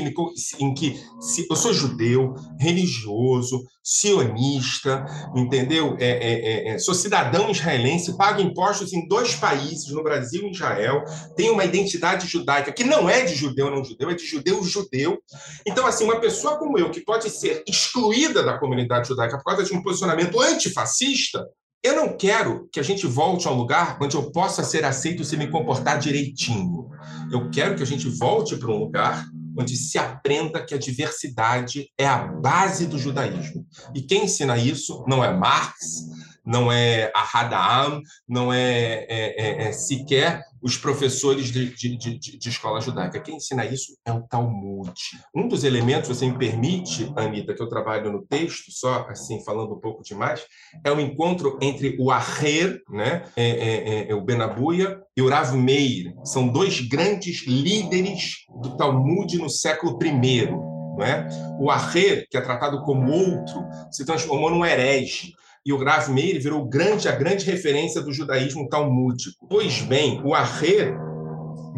em 0.60 0.74
que 0.74 1.00
se, 1.20 1.48
eu 1.50 1.56
sou 1.56 1.74
judeu, 1.74 2.36
religioso, 2.60 3.64
sionista, 3.84 5.06
entendeu? 5.36 5.96
É, 6.00 6.10
é, 6.10 6.34
é, 6.34 6.70
é, 6.70 6.80
sou 6.80 6.94
cidadão 6.94 7.50
israelense, 7.50 8.18
pago 8.18 8.42
impostos 8.42 8.94
em 8.94 9.08
dois 9.08 9.36
países, 9.36 9.90
no 9.92 10.04
Brasil 10.04 10.44
e 10.44 10.52
Israel, 10.52 11.04
tenho 11.36 11.54
uma 11.54 11.64
identidade 11.66 12.28
judaica 12.28 12.72
que 12.72 12.84
não 12.84 13.10
é 13.10 13.24
de 13.24 13.34
judeu 13.34 13.72
não 13.72 13.84
judeu, 13.84 14.10
é 14.10 14.14
de 14.14 14.26
judeu 14.26 14.62
judeu. 14.64 15.18
Então, 15.66 15.86
assim, 15.86 16.04
uma 16.04 16.20
pessoa 16.20 16.58
como 16.58 16.78
eu, 16.78 16.92
que 16.92 17.02
pode 17.02 17.30
ser 17.30 17.64
excluída 17.68 18.44
da 18.44 18.58
comunidade 18.58 19.08
judaica 19.08 19.38
por 19.38 19.46
causa 19.46 19.64
de 19.64 19.74
um 19.74 19.82
posicionamento 19.82 20.40
antifascista, 20.40 21.48
eu 21.84 21.96
não 21.96 22.18
quero 22.18 22.68
que 22.72 22.80
a 22.80 22.84
gente 22.84 23.06
volte 23.08 23.48
a 23.48 23.52
um 23.52 23.56
lugar 23.58 23.98
onde 24.02 24.16
eu 24.16 24.32
possa 24.32 24.64
ser 24.64 24.84
aceito 24.84 25.24
se 25.24 25.38
me 25.38 25.48
comportar 25.50 26.00
direitinho. 26.00 26.90
Eu 27.32 27.50
quero 27.50 27.76
que 27.76 27.84
a 27.84 27.86
gente 27.86 28.10
volte 28.10 28.56
para 28.58 28.72
um 28.72 28.80
lugar 28.80 29.26
onde 29.58 29.76
se 29.76 29.98
aprenda 29.98 30.64
que 30.64 30.74
a 30.74 30.78
diversidade 30.78 31.90
é 31.98 32.06
a 32.06 32.20
base 32.20 32.86
do 32.86 33.00
judaísmo. 33.00 33.66
E 33.96 34.02
quem 34.02 34.26
ensina 34.26 34.58
isso 34.58 35.04
não 35.08 35.24
é 35.24 35.36
Marx, 35.36 36.06
não 36.48 36.72
é 36.72 37.12
a 37.14 37.28
Hadaam, 37.34 38.02
não 38.28 38.54
é, 38.54 39.06
é, 39.10 39.36
é, 39.38 39.68
é 39.68 39.72
sequer 39.74 40.42
os 40.62 40.78
professores 40.78 41.52
de, 41.52 41.76
de, 41.76 41.98
de, 41.98 42.38
de, 42.38 42.50
escola 42.50 42.80
judaica. 42.80 43.20
Quem 43.20 43.36
ensina 43.36 43.66
isso 43.66 43.98
é 44.06 44.12
o 44.12 44.22
Talmud. 44.22 44.94
Um 45.36 45.48
dos 45.48 45.64
elementos, 45.64 46.08
você 46.08 46.26
me 46.26 46.38
permite, 46.38 47.12
Anitta, 47.16 47.54
que 47.54 47.62
eu 47.62 47.70
trabalho 47.70 48.12
no 48.12 48.26
texto, 48.26 48.72
só 48.72 49.06
assim, 49.10 49.44
falando 49.44 49.76
um 49.76 49.80
pouco 49.80 50.02
demais, 50.04 50.46
é 50.84 50.92
o 50.92 51.00
encontro 51.00 51.60
entre 51.62 51.96
o 52.00 52.12
Aher, 52.12 52.82
né, 52.90 53.24
é, 53.36 53.50
é, 53.50 54.12
é, 54.12 54.16
o 54.16 54.22
Benabuia, 54.22 55.00
e 55.16 55.22
o 55.22 55.30
Rav 55.30 55.54
Meir. 55.56 56.14
São 56.24 56.48
dois 56.48 56.80
grandes 56.82 57.46
líderes 57.46 58.46
do 58.62 58.76
Talmud 58.78 59.38
no 59.38 59.50
século 59.50 60.00
I. 60.02 60.50
Não 60.50 61.04
é? 61.04 61.28
O 61.60 61.70
Aher, 61.70 62.26
que 62.30 62.38
é 62.38 62.42
tratado 62.42 62.82
como 62.84 63.12
outro, 63.12 63.64
se 63.92 64.06
transformou 64.06 64.50
num 64.50 64.66
herege 64.66 65.34
e 65.68 65.74
o 65.74 65.84
Rav 65.84 66.10
Meir 66.14 66.42
virou 66.42 66.64
grande, 66.64 67.10
a 67.10 67.12
grande 67.12 67.44
referência 67.44 68.00
do 68.00 68.14
judaísmo 68.14 68.70
talmúdico. 68.70 69.46
Pois 69.50 69.82
bem, 69.82 70.22
o 70.24 70.34
Aher 70.34 70.98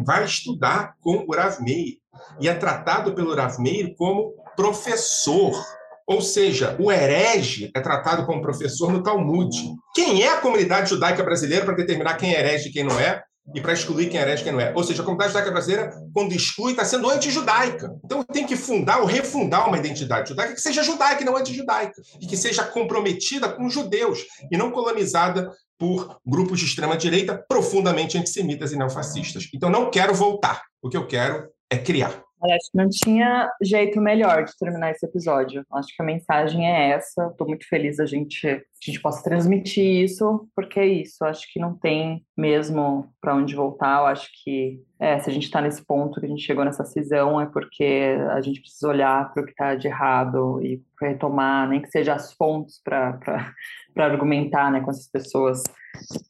vai 0.06 0.24
estudar 0.24 0.94
com 1.00 1.24
o 1.26 1.34
Rav 1.34 1.60
Meir 1.60 1.96
e 2.40 2.48
é 2.48 2.54
tratado 2.54 3.12
pelo 3.16 3.34
Rav 3.34 3.58
Meir 3.58 3.96
como 3.96 4.32
professor. 4.54 5.60
Ou 6.06 6.20
seja, 6.20 6.76
o 6.78 6.90
herege 6.90 7.72
é 7.74 7.80
tratado 7.80 8.24
como 8.26 8.40
professor 8.40 8.92
no 8.92 9.02
Talmud. 9.02 9.50
Quem 9.92 10.22
é 10.22 10.34
a 10.34 10.40
comunidade 10.40 10.90
judaica 10.90 11.24
brasileira 11.24 11.64
para 11.64 11.74
determinar 11.74 12.14
quem 12.14 12.32
é 12.32 12.38
herege 12.38 12.68
e 12.68 12.72
quem 12.72 12.84
não 12.84 12.98
é? 12.98 13.20
E 13.54 13.60
para 13.60 13.72
excluir 13.72 14.08
quem 14.08 14.20
é 14.20 14.34
e 14.34 14.42
quem 14.42 14.52
não 14.52 14.60
é. 14.60 14.72
Ou 14.74 14.84
seja, 14.84 15.02
a 15.02 15.04
comunidade 15.04 15.32
judaica 15.32 15.50
brasileira, 15.50 15.90
quando 16.12 16.32
exclui, 16.32 16.72
está 16.72 16.84
sendo 16.84 17.10
anti-judaica. 17.10 17.94
Então 18.04 18.22
tem 18.24 18.46
que 18.46 18.56
fundar 18.56 19.00
ou 19.00 19.06
refundar 19.06 19.68
uma 19.68 19.78
identidade 19.78 20.28
judaica 20.28 20.54
que 20.54 20.60
seja 20.60 20.82
judaica 20.82 21.22
e 21.22 21.24
não 21.24 21.36
anti-judaica, 21.36 22.00
e 22.20 22.26
que 22.26 22.36
seja 22.36 22.64
comprometida 22.64 23.48
com 23.48 23.66
os 23.66 23.72
judeus, 23.72 24.20
e 24.50 24.56
não 24.56 24.70
colonizada 24.70 25.50
por 25.78 26.18
grupos 26.26 26.58
de 26.58 26.66
extrema-direita 26.66 27.42
profundamente 27.48 28.18
antissemitas 28.18 28.72
e 28.72 28.76
neofascistas. 28.76 29.48
Então 29.54 29.70
não 29.70 29.90
quero 29.90 30.14
voltar. 30.14 30.62
O 30.82 30.88
que 30.88 30.96
eu 30.96 31.06
quero 31.06 31.48
é 31.70 31.78
criar. 31.78 32.22
Acho 32.42 32.70
que 32.70 32.78
não 32.78 32.88
tinha 32.88 33.50
jeito 33.62 34.00
melhor 34.00 34.44
de 34.44 34.56
terminar 34.56 34.90
esse 34.90 35.04
episódio. 35.04 35.64
Acho 35.72 35.94
que 35.94 36.02
a 36.02 36.06
mensagem 36.06 36.66
é 36.66 36.90
essa. 36.90 37.26
Estou 37.26 37.46
muito 37.46 37.68
feliz 37.68 38.00
a 38.00 38.06
gente 38.06 38.46
a 38.82 38.90
gente 38.90 39.02
possa 39.02 39.22
transmitir 39.22 39.84
isso, 39.84 40.48
porque 40.56 40.80
é 40.80 40.86
isso. 40.86 41.22
Acho 41.22 41.46
que 41.52 41.60
não 41.60 41.74
tem 41.76 42.24
mesmo 42.34 43.12
para 43.20 43.34
onde 43.34 43.54
voltar. 43.54 44.00
Eu 44.00 44.06
acho 44.06 44.30
que 44.42 44.82
é, 44.98 45.18
se 45.18 45.28
a 45.28 45.32
gente 45.32 45.44
está 45.44 45.60
nesse 45.60 45.84
ponto 45.84 46.18
que 46.18 46.24
a 46.24 46.28
gente 46.28 46.42
chegou 46.42 46.64
nessa 46.64 46.84
cisão 46.84 47.38
é 47.38 47.44
porque 47.44 48.16
a 48.30 48.40
gente 48.40 48.60
precisa 48.62 48.88
olhar 48.88 49.32
para 49.32 49.42
o 49.42 49.44
que 49.44 49.50
está 49.50 49.74
de 49.74 49.86
errado 49.86 50.62
e 50.62 50.82
retomar, 50.98 51.68
nem 51.68 51.82
que 51.82 51.90
seja 51.90 52.14
as 52.14 52.32
fontes 52.32 52.80
para 52.82 53.54
argumentar 53.98 54.72
né, 54.72 54.80
com 54.80 54.90
essas 54.90 55.08
pessoas 55.08 55.62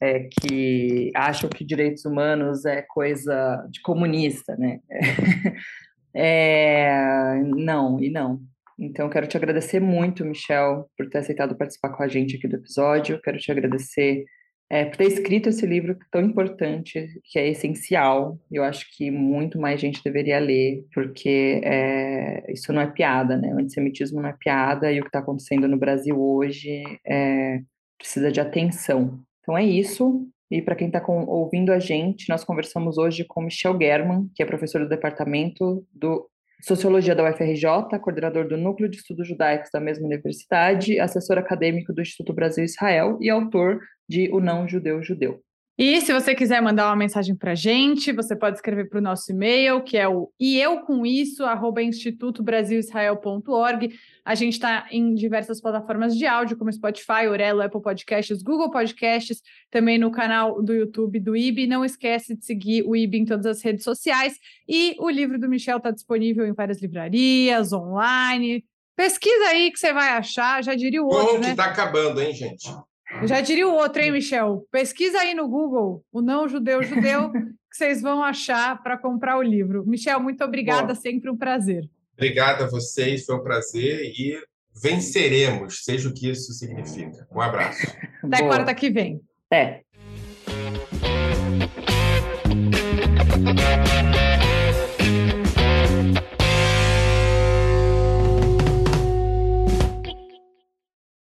é, 0.01 0.27
que 0.41 1.09
acham 1.15 1.49
que 1.49 1.63
direitos 1.63 2.03
humanos 2.03 2.65
é 2.65 2.81
coisa 2.81 3.65
de 3.69 3.81
comunista, 3.81 4.57
né? 4.57 4.81
É, 6.13 7.41
não, 7.43 8.01
e 8.01 8.09
não. 8.09 8.41
Então, 8.79 9.09
quero 9.09 9.27
te 9.27 9.37
agradecer 9.37 9.79
muito, 9.79 10.25
Michel, 10.25 10.89
por 10.97 11.07
ter 11.07 11.19
aceitado 11.19 11.57
participar 11.57 11.89
com 11.89 12.03
a 12.03 12.07
gente 12.07 12.35
aqui 12.35 12.47
do 12.47 12.55
episódio. 12.55 13.21
Quero 13.21 13.37
te 13.37 13.51
agradecer 13.51 14.25
é, 14.71 14.85
por 14.85 14.95
ter 14.95 15.07
escrito 15.07 15.49
esse 15.49 15.65
livro 15.65 15.97
tão 16.09 16.21
importante, 16.21 17.07
que 17.25 17.37
é 17.37 17.49
essencial. 17.49 18.39
Eu 18.49 18.63
acho 18.63 18.87
que 18.95 19.11
muito 19.11 19.59
mais 19.59 19.81
gente 19.81 20.01
deveria 20.01 20.39
ler, 20.39 20.85
porque 20.93 21.61
é, 21.63 22.51
isso 22.51 22.71
não 22.71 22.81
é 22.81 22.87
piada, 22.87 23.37
né? 23.37 23.53
O 23.53 23.59
antissemitismo 23.59 24.21
não 24.21 24.29
é 24.29 24.35
piada 24.39 24.91
e 24.91 24.99
o 24.99 25.03
que 25.03 25.09
está 25.09 25.19
acontecendo 25.19 25.67
no 25.67 25.77
Brasil 25.77 26.17
hoje 26.19 26.81
é, 27.05 27.59
precisa 27.99 28.31
de 28.31 28.39
atenção. 28.39 29.19
Então 29.41 29.57
é 29.57 29.63
isso. 29.65 30.25
E 30.51 30.61
para 30.61 30.75
quem 30.75 30.87
está 30.87 31.01
ouvindo 31.07 31.71
a 31.71 31.79
gente, 31.79 32.27
nós 32.27 32.43
conversamos 32.43 32.97
hoje 32.97 33.23
com 33.23 33.41
Michel 33.41 33.77
German, 33.79 34.29
que 34.35 34.43
é 34.43 34.45
professor 34.45 34.81
do 34.81 34.89
departamento 34.89 35.87
do 35.93 36.29
Sociologia 36.61 37.15
da 37.15 37.27
UFRJ, 37.27 37.97
coordenador 37.99 38.47
do 38.47 38.57
Núcleo 38.57 38.89
de 38.89 38.97
Estudos 38.97 39.27
Judaicos 39.27 39.69
da 39.73 39.79
mesma 39.79 40.05
universidade, 40.05 40.99
assessor 40.99 41.37
acadêmico 41.37 41.91
do 41.91 42.01
Instituto 42.01 42.33
Brasil 42.33 42.63
Israel 42.63 43.17
e 43.19 43.29
autor 43.29 43.79
de 44.07 44.29
O 44.31 44.39
Não 44.39 44.67
Judeu 44.67 45.01
Judeu. 45.01 45.41
E 45.77 46.01
se 46.01 46.11
você 46.13 46.35
quiser 46.35 46.61
mandar 46.61 46.87
uma 46.87 46.95
mensagem 46.95 47.35
para 47.35 47.53
a 47.53 47.55
gente, 47.55 48.11
você 48.11 48.35
pode 48.35 48.57
escrever 48.57 48.89
para 48.89 48.99
o 48.99 49.01
nosso 49.01 49.31
e-mail, 49.31 49.81
que 49.81 49.97
é 49.97 50.07
o 50.07 50.29
isso 51.05 51.43
arroba 51.43 51.81
institutobrasilisrael.org. 51.81 53.97
A 54.23 54.35
gente 54.35 54.53
está 54.53 54.87
em 54.91 55.15
diversas 55.15 55.59
plataformas 55.61 56.15
de 56.15 56.27
áudio, 56.27 56.57
como 56.57 56.71
Spotify, 56.71 57.27
Orelo, 57.27 57.61
Apple 57.61 57.81
Podcasts, 57.81 58.43
Google 58.43 58.69
Podcasts, 58.69 59.41
também 59.71 59.97
no 59.97 60.11
canal 60.11 60.61
do 60.61 60.73
YouTube 60.73 61.19
do 61.19 61.35
IB. 61.35 61.65
Não 61.65 61.83
esquece 61.83 62.35
de 62.35 62.45
seguir 62.45 62.83
o 62.83 62.95
IB 62.95 63.17
em 63.19 63.25
todas 63.25 63.45
as 63.45 63.63
redes 63.63 63.83
sociais. 63.83 64.37
E 64.67 64.95
o 64.99 65.09
livro 65.09 65.39
do 65.39 65.49
Michel 65.49 65.77
está 65.77 65.89
disponível 65.89 66.45
em 66.45 66.53
várias 66.53 66.79
livrarias, 66.81 67.73
online. 67.73 68.63
Pesquisa 68.95 69.45
aí 69.45 69.71
que 69.71 69.79
você 69.79 69.91
vai 69.93 70.09
achar, 70.09 70.63
já 70.63 70.75
diria 70.75 71.01
o 71.01 71.07
outro, 71.07 71.33
Bom 71.33 71.39
né? 71.39 71.45
que 71.45 71.51
está 71.51 71.65
acabando, 71.65 72.21
hein, 72.21 72.33
gente? 72.33 72.69
Já 73.25 73.41
diria 73.41 73.67
o 73.67 73.73
outro, 73.73 74.01
hein, 74.01 74.11
Michel? 74.11 74.65
Pesquisa 74.71 75.19
aí 75.19 75.33
no 75.33 75.47
Google 75.47 76.03
o 76.11 76.21
não 76.21 76.47
judeu 76.47 76.81
judeu 76.83 77.31
que 77.71 77.77
vocês 77.77 78.01
vão 78.01 78.23
achar 78.23 78.81
para 78.81 78.97
comprar 78.97 79.37
o 79.37 79.41
livro. 79.41 79.85
Michel, 79.85 80.19
muito 80.19 80.43
obrigada, 80.43 80.95
sempre 80.95 81.29
um 81.29 81.37
prazer. 81.37 81.89
Obrigada 82.13 82.65
a 82.65 82.67
vocês, 82.67 83.25
foi 83.25 83.35
um 83.35 83.43
prazer 83.43 84.11
e 84.17 84.37
venceremos, 84.81 85.83
seja 85.83 86.09
o 86.09 86.13
que 86.13 86.29
isso 86.29 86.53
significa. 86.53 87.27
Um 87.31 87.41
abraço. 87.41 87.87
Até 88.23 88.37
Boa. 88.37 88.55
quarta 88.55 88.73
que 88.73 88.89
vem. 88.89 89.21
Até. 89.49 89.83